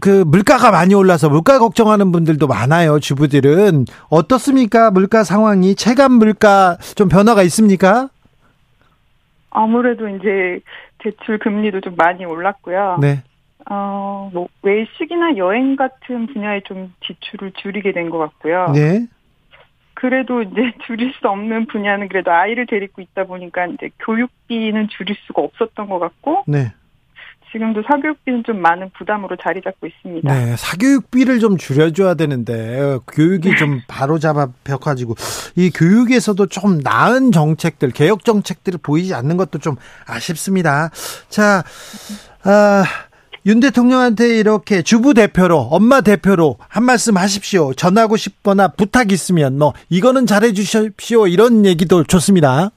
[0.00, 3.00] 그 물가가 많이 올라서 물가 걱정하는 분들도 많아요.
[3.00, 4.90] 주부들은 어떻습니까?
[4.90, 8.08] 물가 상황이 체감 물가 좀 변화가 있습니까?
[9.50, 10.60] 아무래도 이제
[10.98, 12.98] 대출 금리도 좀 많이 올랐고요.
[13.00, 13.22] 네.
[13.70, 18.72] 어, 뭐 외식이나 여행 같은 분야에 좀 지출을 줄이게 된 것 같고요.
[18.74, 19.06] 네.
[19.94, 25.42] 그래도 이제 줄일 수 없는 분야는 그래도 아이를 데리고 있다 보니까 이제 교육비는 줄일 수가
[25.42, 26.44] 없었던 것 같고.
[26.46, 26.72] 네.
[27.52, 30.32] 지금도 사교육비는 좀 많은 부담으로 자리 잡고 있습니다.
[30.32, 33.56] 네, 사교육비를 좀 줄여줘야 되는데 교육이 네.
[33.56, 35.14] 좀 바로 잡아펴가지고
[35.56, 39.76] 이 교육에서도 좀 나은 정책들, 개혁 정책들을 보이지 않는 것도 좀
[40.06, 40.90] 아쉽습니다.
[41.28, 41.62] 자,
[42.44, 42.84] 아,
[43.44, 47.74] 윤 대통령한테 이렇게 주부 대표로, 엄마 대표로 한 말씀 하십시오.
[47.74, 51.26] 전하고 싶거나 부탁 있으면 뭐 이거는 잘해 주십시오.
[51.26, 52.70] 이런 얘기도 좋습니다.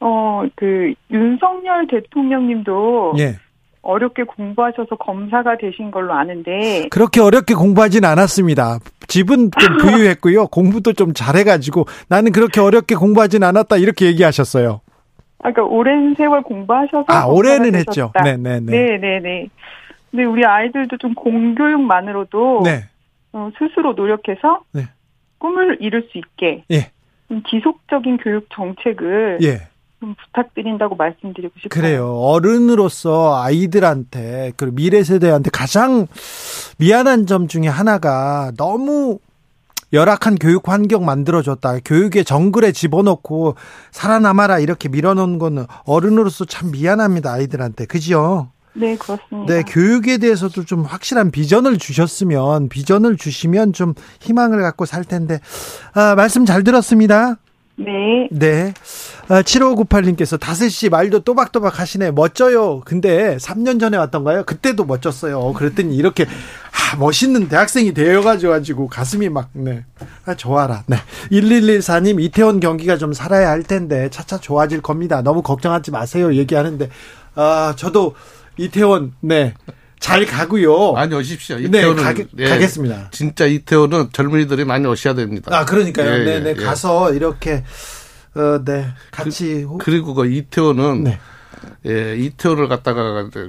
[0.00, 3.38] 어, 그 윤석열 대통령님도 예.
[3.84, 8.78] 어렵게 공부하셔서 검사가 되신 걸로 아는데 그렇게 어렵게 공부하진 않았습니다.
[9.06, 10.46] 집은 좀 부유했고요.
[10.48, 14.80] 공부도 좀 잘해가지고 나는 그렇게 어렵게 공부하진 않았다 이렇게 얘기하셨어요.
[15.40, 18.10] 아, 그러니까 오랜 세월 공부하셔서 아 올해는 했죠.
[18.22, 18.60] 네네네.
[18.70, 19.48] 네네네.
[20.10, 22.84] 근데 우리 아이들도 좀 공교육만으로도 네.
[23.32, 24.82] 어, 스스로 노력해서 네.
[25.38, 26.90] 꿈을 이룰 수 있게 예.
[27.50, 29.68] 지속적인 교육 정책을 예.
[30.04, 31.68] 좀 부탁드린다고 말씀드리고 싶어요.
[31.70, 32.14] 그래요.
[32.14, 36.06] 어른으로서 아이들한테 그 미래 세대한테 가장
[36.78, 39.18] 미안한 점 중에 하나가 너무
[39.94, 41.78] 열악한 교육 환경 만들어줬다.
[41.84, 43.54] 교육의 정글에 집어넣고
[43.92, 47.32] 살아남아라 이렇게 밀어넣은 거는 어른으로서 참 미안합니다.
[47.32, 47.86] 아이들한테.
[47.86, 48.48] 그죠?
[48.76, 49.54] 네, 그렇습니다.
[49.54, 55.38] 네, 교육에 대해서도 좀 확실한 비전을 주셨으면, 비전을 주시면 좀 희망을 갖고 살 텐데,
[55.92, 57.36] 아, 말씀 잘 들었습니다.
[57.76, 58.28] 네.
[58.30, 58.74] 네.
[59.28, 62.12] 아, 7598님께서 다슬씨 말도 또박또박 하시네.
[62.12, 62.80] 멋져요.
[62.84, 64.44] 근데 3년 전에 왔던가요?
[64.44, 65.52] 그때도 멋졌어요.
[65.54, 69.84] 그랬더니 이렇게, 아, 멋있는 대학생이 되어가지고 가슴이 막, 네.
[70.24, 70.84] 아, 좋아라.
[70.86, 70.96] 네.
[71.32, 75.22] 1114님, 이태원 경기가 좀 살아야 할 텐데 차차 좋아질 겁니다.
[75.22, 76.34] 너무 걱정하지 마세요.
[76.34, 76.88] 얘기하는데,
[77.34, 78.14] 아, 저도
[78.56, 79.54] 이태원, 네.
[80.04, 80.92] 잘 가고요.
[80.92, 81.56] 많이 오십시오.
[81.56, 83.08] 네, 이태원은 네, 가, 가겠습니다.
[83.10, 85.50] 진짜 이태원은 젊은이들이 많이 오셔야 됩니다.
[85.56, 86.12] 아, 그러니까요.
[86.12, 86.50] 예, 네, 네.
[86.50, 86.62] 예.
[86.62, 87.64] 가서 이렇게
[88.34, 88.88] 어, 네.
[89.10, 91.18] 같이 그, 리고그 이태원은 네.
[91.86, 93.48] 예, 이태원을 그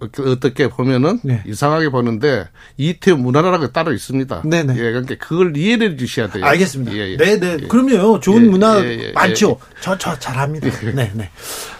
[0.00, 1.42] 어떻게 보면은 네.
[1.46, 4.42] 이상하게 보는데 이태원 문화라는 게 따로 있습니다.
[4.44, 4.74] 네네.
[4.76, 6.44] 예, 그러니까 그걸 이해해 주셔야 돼요.
[6.44, 6.92] 알겠습니다.
[6.92, 7.16] 예, 예.
[7.16, 7.56] 네네.
[7.62, 7.66] 예.
[7.68, 8.20] 그럼요.
[8.20, 9.58] 좋은 예, 문화 예, 예, 많죠.
[9.80, 10.68] 저, 저 잘합니다.
[10.68, 11.30] 네네.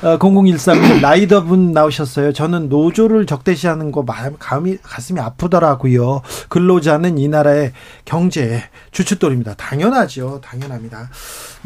[0.02, 2.32] 어, 0013 라이더분 나오셨어요.
[2.32, 6.22] 저는 노조를 적대시하는 거 마음, 가슴이, 가슴이 아프더라고요.
[6.48, 7.72] 근로자는 이 나라의
[8.04, 8.62] 경제
[8.92, 9.54] 주춧돌입니다.
[9.54, 10.40] 당연하죠.
[10.42, 11.10] 당연합니다.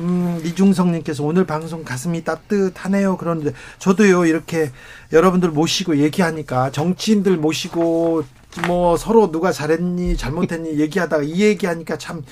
[0.00, 3.16] 음, 이중성님께서 오늘 방송 가슴이 따뜻하네요.
[3.16, 4.70] 그런데 저도요, 이렇게
[5.12, 8.24] 여러분들 모시고 얘기하니까 정치인들 모시고
[8.66, 12.22] 뭐 서로 누가 잘했니, 잘못했니 얘기하다가 이 얘기하니까 참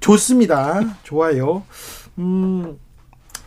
[0.00, 0.80] 좋습니다.
[1.02, 1.62] 좋아요.
[2.18, 2.78] 음,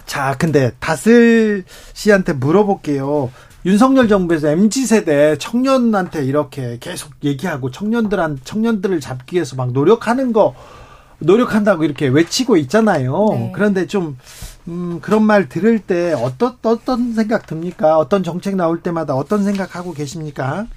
[0.06, 3.32] 자, 근데 다슬 씨한테 물어볼게요.
[3.66, 10.56] 윤석열 정부에서 MZ 세대 청년한테 이렇게 계속 얘기하고 청년들한 청년들을 잡기 위해서 막 노력하는 거
[11.20, 13.28] 노력한다고 이렇게 외치고 있잖아요.
[13.32, 13.52] 네.
[13.54, 14.18] 그런데 좀
[14.68, 17.98] 음, 그런 말 들을 때 어떤 어떤 생각 듭니까?
[17.98, 20.68] 어떤 정책 나올 때마다 어떤 생각하고 계십니까?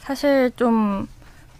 [0.00, 1.06] 사실 좀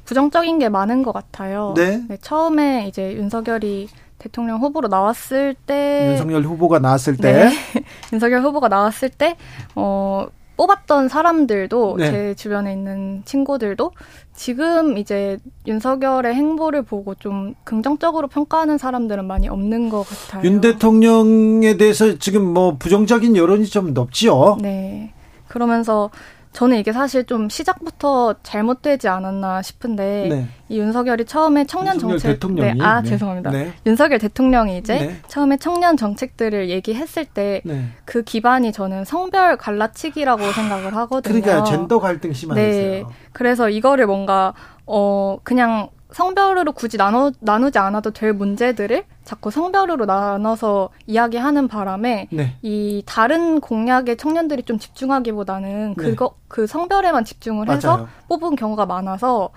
[0.05, 1.75] 부정적인 게 많은 것 같아요.
[1.77, 2.03] 네.
[2.09, 3.89] 네 처음에 이제 윤석열이
[4.19, 7.85] 대통령 후보로 나왔을 때 윤석열 후보가 나왔을 때 네.
[8.13, 9.37] 윤석열 후보가 나왔을 때
[9.75, 10.27] 어,
[10.59, 12.11] 뽑았던 사람들도 네.
[12.11, 13.93] 제 주변에 있는 친구들도
[14.35, 20.43] 지금 이제 윤석열의 행보를 보고 좀 긍정적으로 평가하는 사람들은 많이 없는 것 같아요.
[20.45, 24.59] 윤 대통령에 대해서 지금 뭐 부정적인 여론이 좀 높지요.
[24.61, 25.13] 네.
[25.47, 26.11] 그러면서
[26.59, 30.49] 저는 이게 사실 좀 시작부터 잘못되지 않았나 싶은데 네.
[30.69, 32.81] 이 윤석열이 처음에 청년 정책 대통령이?
[32.81, 33.11] 네, 아 네.
[33.11, 33.51] 죄송합니다.
[33.53, 33.73] 네.
[33.87, 35.17] 윤석열 대통령이 이제 네.
[35.29, 38.23] 처음에 청년 정책들을 얘기했을 때그 네.
[38.25, 41.41] 기반이 저는 성별 갈라치기라고 생각을 하거든요.
[41.41, 42.91] 그러니까 젠더 갈등 심하겠어요.
[42.91, 43.05] 네.
[43.33, 44.53] 그래서 이거를 뭔가
[44.85, 52.57] 어 그냥 성별으로 굳이 나눠 나누지 않아도 될 문제들을 자꾸 성별으로 나눠서 이야기하는 바람에 네.
[52.63, 56.03] 이 다른 공약에 청년들이 좀 집중하기보다는 네.
[56.03, 57.77] 그거 그 성별에만 집중을 맞아요.
[57.77, 59.51] 해서 뽑은 경우가 많아서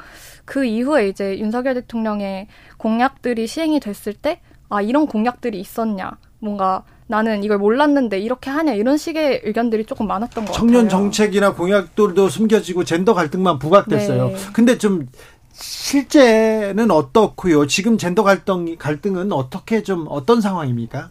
[0.46, 2.48] 그 이후에 이제 윤석열 대통령의
[2.78, 4.40] 공약들이 시행이 됐을 때
[4.72, 10.46] 아 이런 공약들이 있었냐 뭔가 나는 이걸 몰랐는데 이렇게 하냐 이런 식의 의견들이 조금 많았던
[10.46, 10.90] 것 청년 같아요.
[10.90, 14.28] 청년 정책이나 공약들도 숨겨지고 젠더 갈등만 부각됐어요.
[14.30, 14.36] 네.
[14.54, 15.08] 근데 좀
[15.54, 17.68] 실제는 어떻고요?
[17.68, 21.10] 지금 젠더 갈등 갈등은 어떻게 좀 어떤 상황입니까?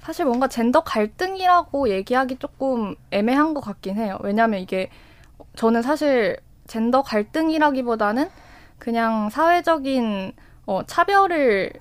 [0.00, 4.18] 사실 뭔가 젠더 갈등이라고 얘기하기 조금 애매한 것 같긴 해요.
[4.22, 4.88] 왜냐하면 이게
[5.56, 6.36] 저는 사실
[6.66, 8.28] 젠더 갈등이라기보다는
[8.78, 10.32] 그냥 사회적인
[10.66, 11.72] 어, 차별을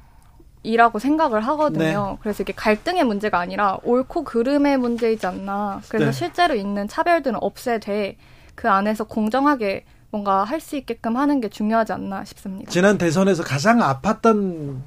[0.64, 2.12] 이라고 생각을 하거든요.
[2.12, 2.18] 네.
[2.22, 5.82] 그래서 이게 갈등의 문제가 아니라 옳고 그름의 문제이지 않나.
[5.90, 6.12] 그래서 네.
[6.12, 8.18] 실제로 있는 차별들은 없애되
[8.56, 9.86] 그 안에서 공정하게
[10.16, 12.72] 뭔가 할 수 있게끔 하는 게 중요하지 않나 싶습니다.
[12.72, 14.78] 지난 대선에서 가장 아팠던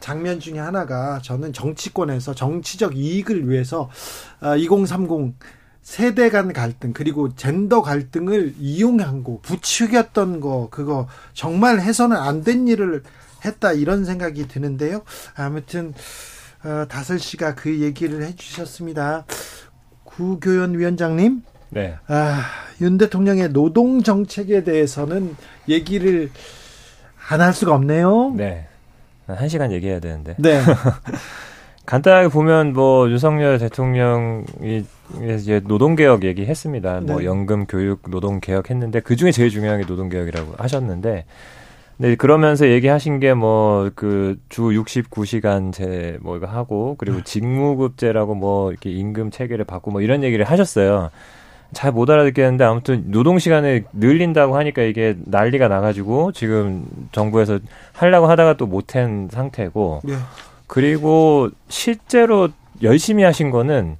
[0.00, 3.90] 장면 중에 하나가 저는 정치권에서 정치적 이익을 위해서
[4.58, 5.44] 2030 아,
[5.82, 13.02] 세대 간 갈등 그리고 젠더 갈등을 이용하고 부추겼던 거 그거 정말 해서는 안 된 일을
[13.44, 15.02] 했다 이런 생각이 드는데요.
[15.34, 15.92] 아무튼
[16.64, 19.26] 어, 다슬 씨가 그 얘기를 해주셨습니다.
[20.04, 21.94] 구교연 위원장님 네.
[22.08, 22.42] 아,
[22.80, 25.36] 윤 대통령의 노동 정책에 대해서는
[25.68, 26.30] 얘기를
[27.28, 28.32] 안 할 수가 없네요.
[28.36, 28.66] 네.
[29.26, 30.34] 한 시간 얘기해야 되는데.
[30.38, 30.60] 네.
[31.86, 34.84] 간단하게 보면 뭐 윤석열 대통령이
[35.36, 36.90] 이제 노동개혁 얘기했습니다.
[36.92, 37.12] 뭐 네.
[37.12, 41.24] 뭐 연금, 교육, 노동개혁 했는데 그 중에 제일 중요한 게 노동개혁이라고 하셨는데
[41.98, 47.24] 네, 그러면서 얘기하신 게 뭐 그 주 69시간제 뭐 이거 하고 그리고 네.
[47.24, 51.10] 직무급제라고 뭐 이렇게 임금 체계를 바꾸고 뭐 이런 얘기를 하셨어요.
[51.72, 57.58] 잘 못 알아듣겠는데 아무튼 노동 시간을 늘린다고 하니까 이게 난리가 나가지고 지금 정부에서
[57.92, 60.14] 하려고 하다가 또 못한 상태고 네.
[60.66, 62.48] 그리고 실제로
[62.82, 63.96] 열심히 하신 거는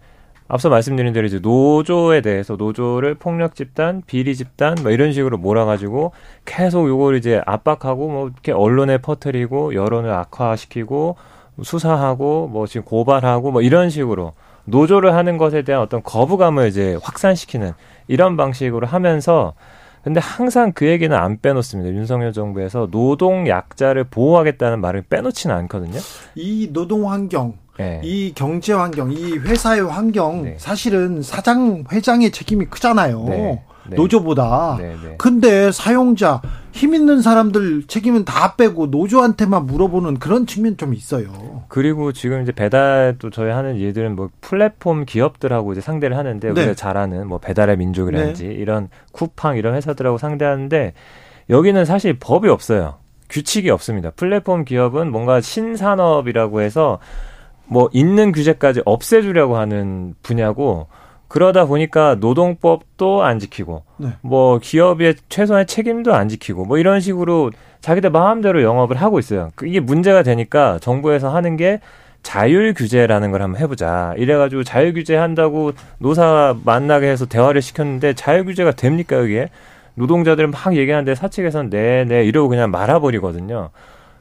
[0.48, 6.12] 앞서 말씀드린 대로 이제 노조에 대해서 노조를 폭력 집단, 비리 집단 뭐 이런 식으로 몰아가지고
[6.44, 11.16] 계속 요걸 이제 압박하고 뭐 이렇게 언론에 퍼뜨리고 여론을 악화시키고
[11.62, 14.32] 수사하고 뭐 지금 고발하고 뭐 이런 식으로
[14.64, 17.72] 노조를 하는 것에 대한 어떤 거부감을 이제 확산시키는
[18.08, 19.54] 이런 방식으로 하면서
[20.02, 21.90] 근데 항상 그 얘기는 안 빼놓습니다.
[21.90, 25.98] 윤석열 정부에서 노동 약자를 보호하겠다는 말을 빼놓지는 않거든요.
[26.34, 28.00] 이 노동 환경, 네.
[28.02, 30.56] 이 경제 환경, 이 회사의 환경 네.
[30.58, 33.24] 사실은 사장 회장의 책임이 크잖아요.
[33.24, 33.62] 네.
[33.88, 33.96] 네.
[33.96, 34.76] 노조보다.
[34.78, 35.14] 네, 네.
[35.18, 36.40] 근데 사용자
[36.72, 41.64] 힘 있는 사람들 책임은 다 빼고 노조한테만 물어보는 그런 측면 좀 있어요.
[41.68, 46.52] 그리고 지금 이제 배달 또 저희 하는 일들은 뭐 플랫폼 기업들하고 이제 상대를 하는데 네.
[46.52, 48.54] 우리가 잘하는 뭐 배달의 민족이라든지 네.
[48.54, 50.94] 이런 쿠팡 이런 회사들하고 상대하는데
[51.48, 52.98] 여기는 사실 법이 없어요.
[53.28, 54.10] 규칙이 없습니다.
[54.10, 56.98] 플랫폼 기업은 뭔가 신산업이라고 해서
[57.66, 60.88] 뭐 있는 규제까지 없애주려고 하는 분야고
[61.30, 64.08] 그러다 보니까 노동법도 안 지키고 네.
[64.20, 69.50] 뭐 기업의 최소한의 책임도 안 지키고 뭐 이런 식으로 자기들 마음대로 영업을 하고 있어요.
[69.54, 71.78] 그 이게 문제가 되니까 정부에서 하는 게
[72.24, 74.12] 자율 규제라는 걸 한번 해보자.
[74.16, 79.50] 이래가지고 자율 규제 한다고 노사 만나게 해서 대화를 시켰는데 자율 규제가 됩니까 여기에?
[79.94, 83.70] 노동자들 막 얘기하는데 사측에서는 네네 네, 이러고 그냥 말아버리거든요.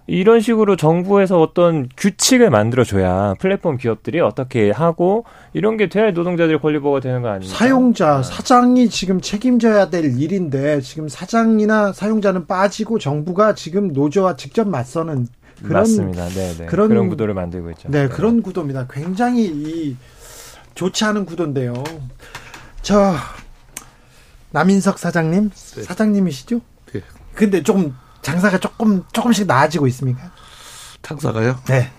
[0.09, 6.79] 이런 식으로 정부에서 어떤 규칙을 만들어줘야 플랫폼 기업들이 어떻게 하고 이런 게 돼야 노동자들의 권리
[6.79, 7.55] 보호가 되는 거 아닙니까?
[7.55, 8.23] 사용자, 네.
[8.23, 15.27] 사장이 지금 책임져야 될 일인데 지금 사장이나 사용자는 빠지고 정부가 지금 노조와 직접 맞서는
[15.61, 16.27] 그런 맞습니다.
[16.29, 16.65] 네, 네.
[16.65, 17.89] 그런, 그런 구도를 만들고 있죠.
[17.89, 18.87] 네, 네, 그런 구도입니다.
[18.89, 19.95] 굉장히 이
[20.73, 21.83] 좋지 않은 구도인데요.
[22.81, 23.13] 저
[24.51, 25.83] 남인석 사장님, 네.
[25.83, 26.61] 사장님이시죠?
[26.93, 27.01] 네.
[27.35, 30.31] 근데 조금 장사가 조금 조금씩 나아지고 있습니까?
[31.01, 31.59] 장사가요?
[31.67, 31.91] 네.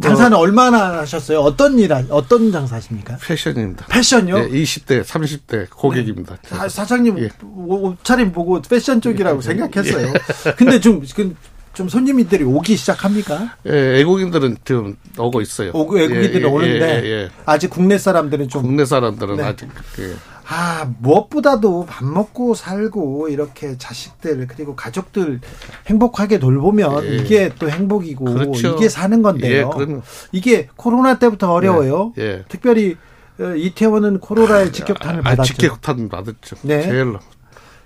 [0.00, 1.40] 장사는 뭐, 얼마나 하셨어요?
[1.40, 3.16] 어떤 일, 어떤 장사십니까?
[3.20, 3.86] 패션입니다.
[3.86, 4.38] 패션요?
[4.38, 6.36] 네, 20대, 30대 고객입니다.
[6.36, 6.68] 네.
[6.68, 7.30] 사, 장님 예.
[7.42, 9.42] 옷차림 보고 패션 쪽이라고 예.
[9.42, 10.08] 생각했어요.
[10.08, 10.52] 예.
[10.56, 11.34] 근데 좀, 그,
[11.72, 13.56] 좀 손님들이 오기 시작합니까?
[13.66, 15.72] 예, 외국인들은 좀 오고 있어요.
[15.74, 19.42] 오, 외국인들은 예, 예 오는데 예, 예, 아직 국내 사람들은 좀 국내 사람들은 네.
[19.42, 20.16] 아직 그
[20.50, 25.40] 아, 무엇보다도 밥 먹고 살고 이렇게 자식들 그리고 가족들
[25.86, 27.16] 행복하게 돌보면 예.
[27.16, 28.76] 이게 또 행복이고 그렇죠.
[28.76, 29.70] 이게 사는 건데요.
[29.78, 30.00] 예,
[30.32, 32.14] 이게 코로나 때부터 어려워요.
[32.18, 32.44] 예, 예.
[32.48, 32.96] 특별히
[33.38, 35.52] 어, 이태원은 코로나의 직격탄을 아, 받았죠.
[35.52, 36.56] 직격탄 받았죠.
[36.62, 36.82] 네.
[36.82, 37.18] 제일.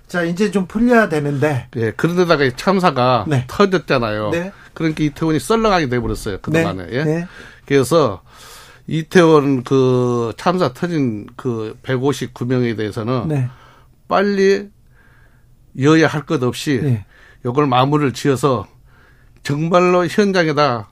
[0.07, 1.67] 자, 이제 좀 풀려야 되는데.
[1.75, 3.43] 예, 그런데다가 참사가 네.
[3.47, 4.29] 터졌잖아요.
[4.29, 4.53] 네.
[4.73, 6.37] 그러니까 이태원이 썰렁하게 돼버렸어요.
[6.41, 6.85] 그동안에.
[6.85, 6.93] 네.
[6.93, 7.03] 예.
[7.03, 7.27] 네.
[7.65, 8.21] 그래서
[8.87, 13.49] 이태원 그 참사 터진 그 159명에 대해서는 네.
[14.07, 14.69] 빨리
[15.79, 17.05] 여야 할 것 없이 네.
[17.45, 18.67] 이걸 마무리를 지어서
[19.41, 20.89] 정말로 현장에다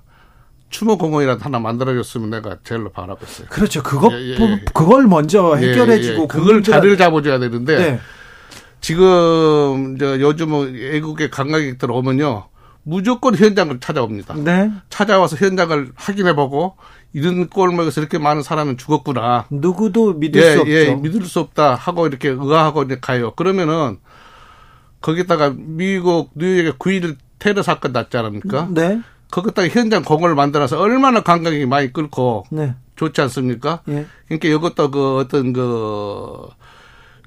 [0.69, 3.47] 추모 공원이라도 하나 만들어줬으면 내가 제일로 바라고 있어요.
[3.49, 3.84] 그렇죠.
[3.84, 4.65] 그거 예, 예, 예.
[4.73, 7.99] 그걸 먼저 예, 해결해주고 예, 그걸 자리를 잡아줘야 되는데 네.
[8.80, 12.47] 지금 저 요즘 외국의 관광객들 오면요
[12.84, 14.36] 무조건 현장을 찾아옵니다.
[14.36, 14.72] 네.
[14.90, 16.76] 찾아와서 현장을 확인해보고
[17.14, 19.45] 이런 꼴목에서 이렇게 많은 사람은 죽었구나.
[19.49, 20.72] 누구도 믿을 수 없죠.
[20.72, 23.34] 예, 믿을 수 없다 하고 이렇게 의아하고 이제 가요.
[23.36, 23.98] 그러면은
[25.02, 28.68] 거기다가 미국 뉴욕에 9일 테러 사건 났지 않습니까?
[28.72, 29.02] 네.
[29.30, 32.76] 거기다가 현장 공원을 만들어서 얼마나 관광객이 많이 끌고 네.
[32.95, 33.82] 좋지 않습니까?
[33.90, 34.06] 예.
[34.28, 36.48] 그러니까 이것도 그 어떤 그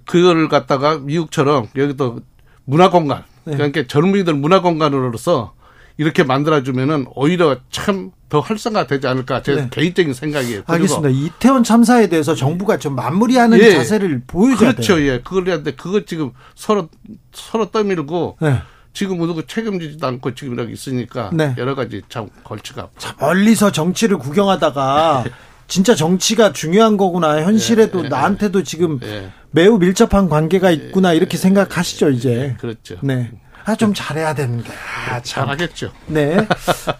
[0.04, 2.20] 그걸 갖다가 미국처럼 여기도
[2.64, 3.54] 문화공간 네.
[3.56, 5.54] 그러니까 젊은이들 문화 공간으로서
[5.96, 9.68] 이렇게 만들어주면은 오히려 참 더 활성화되지 않을까 제 네.
[9.70, 10.62] 개인적인 생각이에요.
[10.66, 11.08] 알겠습니다.
[11.08, 13.70] 이태원 참사에 대해서 정부가 좀 마무리하는 예.
[13.70, 14.96] 자세를 보여줘야 그렇죠.
[14.96, 15.06] 돼요.
[15.12, 15.70] 예, 그걸 해야 돼.
[15.76, 16.88] 그거 지금 서로
[17.32, 18.60] 서로 떠밀고 네.
[18.92, 21.54] 지금 누구 책임지지도 않고 지금 이렇게 있으니까 네.
[21.58, 22.88] 여러 가지 참 걸치가.
[22.98, 25.24] 참 멀리서 정치를 구경하다가
[25.66, 27.42] 진짜 정치가 중요한 거구나.
[27.42, 29.30] 현실에도 예, 예, 나한테도 지금 예.
[29.50, 32.56] 매우 밀접한 관계가 있구나 이렇게 생각하시죠 이제.
[32.60, 32.96] 그렇죠.
[33.02, 33.30] 네.
[33.64, 34.70] 아, 좀 잘해야 되는데.
[35.08, 35.46] 아, 참.
[35.46, 35.90] 잘하겠죠.
[36.06, 36.46] 네.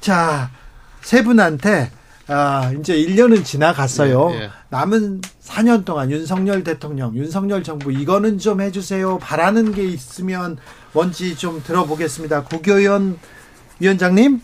[0.00, 0.50] 자,
[1.02, 1.90] 세 분한테
[2.26, 4.30] 아, 이제 1년은 지나갔어요.
[4.32, 4.50] 예, 예.
[4.70, 9.18] 남은 4년 동안 윤석열 대통령, 윤석열 정부 이거는 좀 해주세요.
[9.18, 10.56] 바라는 게 있으면
[10.92, 12.44] 뭔지 좀 들어보겠습니다.
[12.44, 13.18] 국교연
[13.78, 14.40] 위원장님.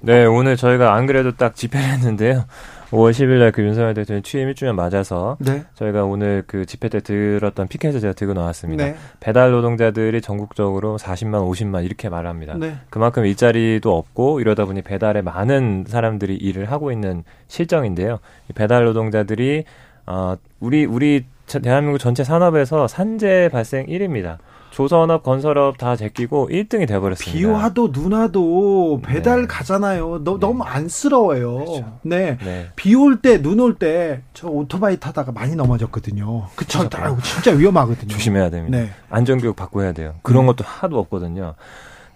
[0.00, 2.44] 네, 오늘 저희가 안 그래도 딱 집회를 했는데요.
[2.90, 5.64] 5월 10일 날 그 윤석열 대통령 취임 1주년 맞아서 네.
[5.74, 8.84] 저희가 오늘 그 집회 때 들었던 피켓을 제가 들고 나왔습니다.
[8.84, 8.96] 네.
[9.20, 12.54] 배달 노동자들이 전국적으로 40만, 50만 이렇게 말합니다.
[12.56, 12.76] 네.
[12.90, 18.20] 그만큼 일자리도 없고 이러다 보니 배달에 많은 사람들이 일을 하고 있는 실정인데요.
[18.54, 19.64] 배달 노동자들이
[20.06, 24.38] 어 우리 우리 대한민국 전체 산업에서 산재 발생 1위입니다.
[24.82, 27.36] 조선업, 건설업 다 제끼고 1등이 돼버렸습니다.
[27.36, 29.46] 비 와도 눈 와도 배달 네.
[29.48, 30.22] 가잖아요.
[30.22, 30.38] 너, 네.
[30.38, 31.54] 너무 안쓰러워요.
[31.56, 31.98] 그렇죠.
[32.02, 32.38] 네.
[32.44, 32.68] 네.
[32.76, 36.46] 비 올 때, 눈 올 때 저 오토바이 타다가 많이 넘어졌거든요.
[36.54, 36.88] 그쵸.
[36.88, 37.18] 그렇죠.
[37.22, 38.06] 진짜 위험하거든요.
[38.06, 38.78] 조심해야 됩니다.
[38.78, 38.90] 네.
[39.10, 40.14] 안전교육 받고 해야 돼요.
[40.22, 40.52] 그런 네.
[40.52, 41.54] 것도 하도 없거든요.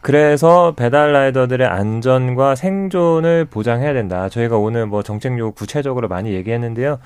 [0.01, 4.28] 그래서 배달 라이더들의 안전과 생존을 보장해야 된다.
[4.28, 7.01] 저희가 오늘 뭐 정책 요구 구체적으로 많이 얘기했는데요.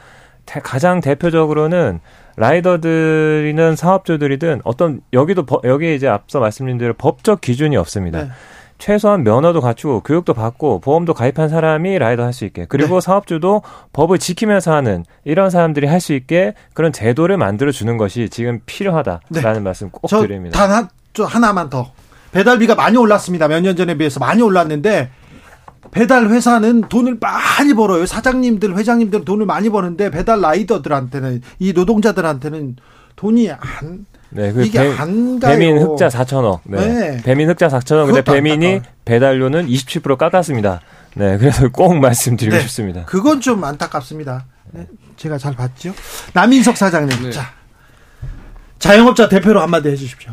[0.63, 2.01] 가장 대표적으로는
[2.37, 8.23] 라이더들이든 사업주들이든 어떤 여기도 여기 이제 앞서 말씀드린 대로 법적 기준이 없습니다.
[8.25, 8.31] 네.
[8.79, 13.01] 최소한 면허도 갖추고 교육도 받고 보험도 가입한 사람이 라이더 할 수 있게 그리고 네.
[13.01, 13.63] 사업주도
[13.95, 19.21] 법을 지키면서 하는 이런 사람들이 할 수 있게 그런 제도를 만들어 주는 것이 지금 필요하다라는
[19.31, 19.61] 네.
[19.61, 20.59] 말씀 꼭 드립니다.
[20.59, 20.89] 단 한,
[21.27, 21.91] 하나만 더
[22.33, 23.49] 배달비가 많이 올랐습니다.
[23.49, 25.09] 몇 년 전에 비해서 많이 올랐는데
[25.91, 28.07] 배달 회사는 돈을 많이 벌어요.
[28.07, 32.77] 사장님들, 회장님들 돈을 많이 버는데 배달 라이더들한테는 이 노동자들한테는
[33.17, 35.59] 돈이 안 네, 그 이게 배, 안 가요.
[35.59, 36.61] 배민 흑자 4천억.
[36.65, 36.87] 네.
[36.87, 37.23] 네.
[37.23, 38.07] 배민 흑자 4천억.
[38.07, 38.81] 근데 배민이.
[39.05, 40.81] 배달료는 27% 깎았습니다.
[41.15, 43.05] 네, 그래서 꼭 말씀드리고 네, 싶습니다.
[43.07, 44.45] 그건 좀 안타깝습니다.
[44.73, 44.87] 네,
[45.17, 45.95] 제가 잘 봤죠.
[46.35, 47.31] 남인석 사장님, 네.
[47.31, 47.53] 자
[48.79, 50.33] 자영업자 대표로 한마디 해주십시오.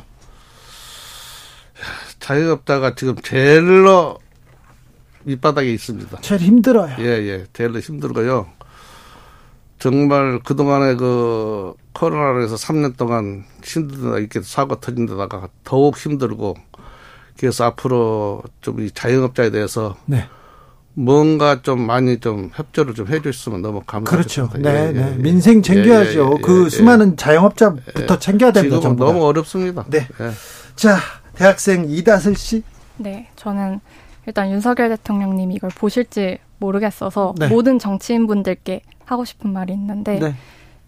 [2.19, 4.17] 자영업자가 지금 제일로
[5.25, 6.19] 밑바닥에 있습니다.
[6.21, 6.95] 제일 힘들어요.
[6.99, 7.45] 예, 예.
[7.53, 8.47] 제일 힘들고요.
[9.79, 16.55] 정말 그동안에 그 코로나로 해서 3년 동안 힘들다 이렇게 사고 터진 데다가 더욱 힘들고
[17.37, 20.27] 그래서 앞으로 좀 이 자영업자에 대해서 네.
[20.93, 24.53] 뭔가 좀 많이 좀 협조를 좀 해주셨으면 너무 감사하겠습니다.
[24.53, 24.69] 그렇죠.
[24.69, 25.11] 네, 예, 네.
[25.11, 26.29] 예, 민생 챙겨야죠.
[26.33, 28.79] 예, 예, 그 예, 수많은 자영업자부터 챙겨야 됩니다.
[28.79, 29.85] 지금 너무 어렵습니다.
[29.89, 30.07] 네.
[30.75, 30.97] 자,
[31.35, 32.63] 대학생 이다슬 씨.
[32.97, 33.79] 네, 저는
[34.25, 37.47] 일단 윤석열 대통령님이 이걸 보실지 모르겠어서 네.
[37.47, 40.35] 모든 정치인분들께 하고 싶은 말이 있는데 네.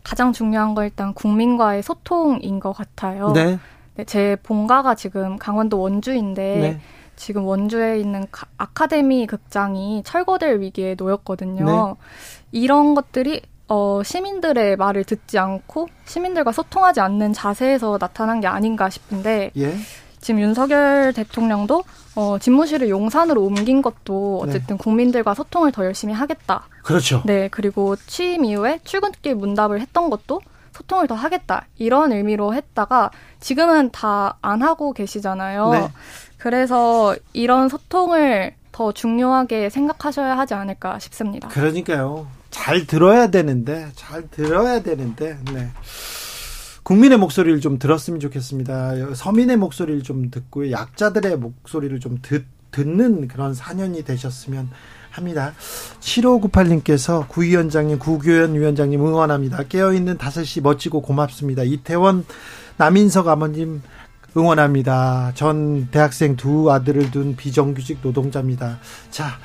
[0.04, 3.32] 가장 중요한 거 일단 국민과의 소통인 것 같아요.
[3.34, 3.60] 네.
[3.96, 6.80] 네, 제 본가가 지금 강원도 원주인데 네.
[7.16, 8.26] 지금 원주에 있는
[8.58, 11.66] 아카데미 극장이 철거될 위기에 놓였거든요.
[11.66, 11.96] 네.
[12.52, 19.52] 이런 것들이 어, 시민들의 말을 듣지 않고 시민들과 소통하지 않는 자세에서 나타난 게 아닌가 싶은데
[19.58, 19.74] 예.
[20.20, 21.84] 지금 윤석열 대통령도
[22.16, 24.50] 어, 집무실을 용산으로 옮긴 것도 네.
[24.50, 24.84] 어쨌든 네.
[24.84, 26.68] 국민들과 소통을 더 열심히 하겠다.
[26.84, 27.22] 그렇죠.
[27.26, 30.42] 네, 그리고 취임 이후에 출근길 문답을 했던 것도
[30.74, 31.66] 소통을 더 하겠다.
[31.78, 35.70] 이런 의미로 했다가 지금은 다 안 하고 계시잖아요.
[35.72, 35.90] 네.
[36.38, 41.48] 그래서 이런 소통을 더 중요하게 생각하셔야 하지 않을까 싶습니다.
[41.48, 42.28] 그러니까요.
[42.52, 45.70] 잘 들어야 되는데, 잘 들어야 되는데, 네.
[46.86, 49.16] 국민의 목소리를 좀 들었으면 좋겠습니다.
[49.16, 54.70] 서민의 목소리를 좀 듣고 약자들의 목소리를 좀 듣, 듣는 그런 4년이 되셨으면
[55.10, 55.54] 합니다.
[56.00, 59.64] 7598님께서 구위원장님, 구교연 위원장님 응원합니다.
[59.64, 61.64] 깨어있는 5시 멋지고 고맙습니다.
[61.64, 62.24] 이태원
[62.78, 63.82] 남인석 아버님
[64.38, 65.32] 응원합니다.
[65.34, 68.78] 전 대학생 두 아들을 둔 비정규직 노동자입니다.
[69.10, 69.40] 자,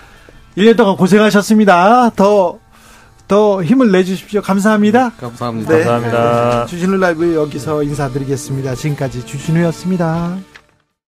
[0.58, 2.10] 1년 동안 고생하셨습니다.
[2.10, 2.58] 더,
[3.30, 4.42] 더 힘을 내주십시오.
[4.42, 5.10] 감사합니다.
[5.10, 5.70] 감사합니다.
[5.72, 5.84] 네.
[5.84, 6.66] 감사합니다.
[6.66, 8.74] 주진우 라이브 여기서 인사드리겠습니다.
[8.74, 10.36] 지금까지 주진우였습니다.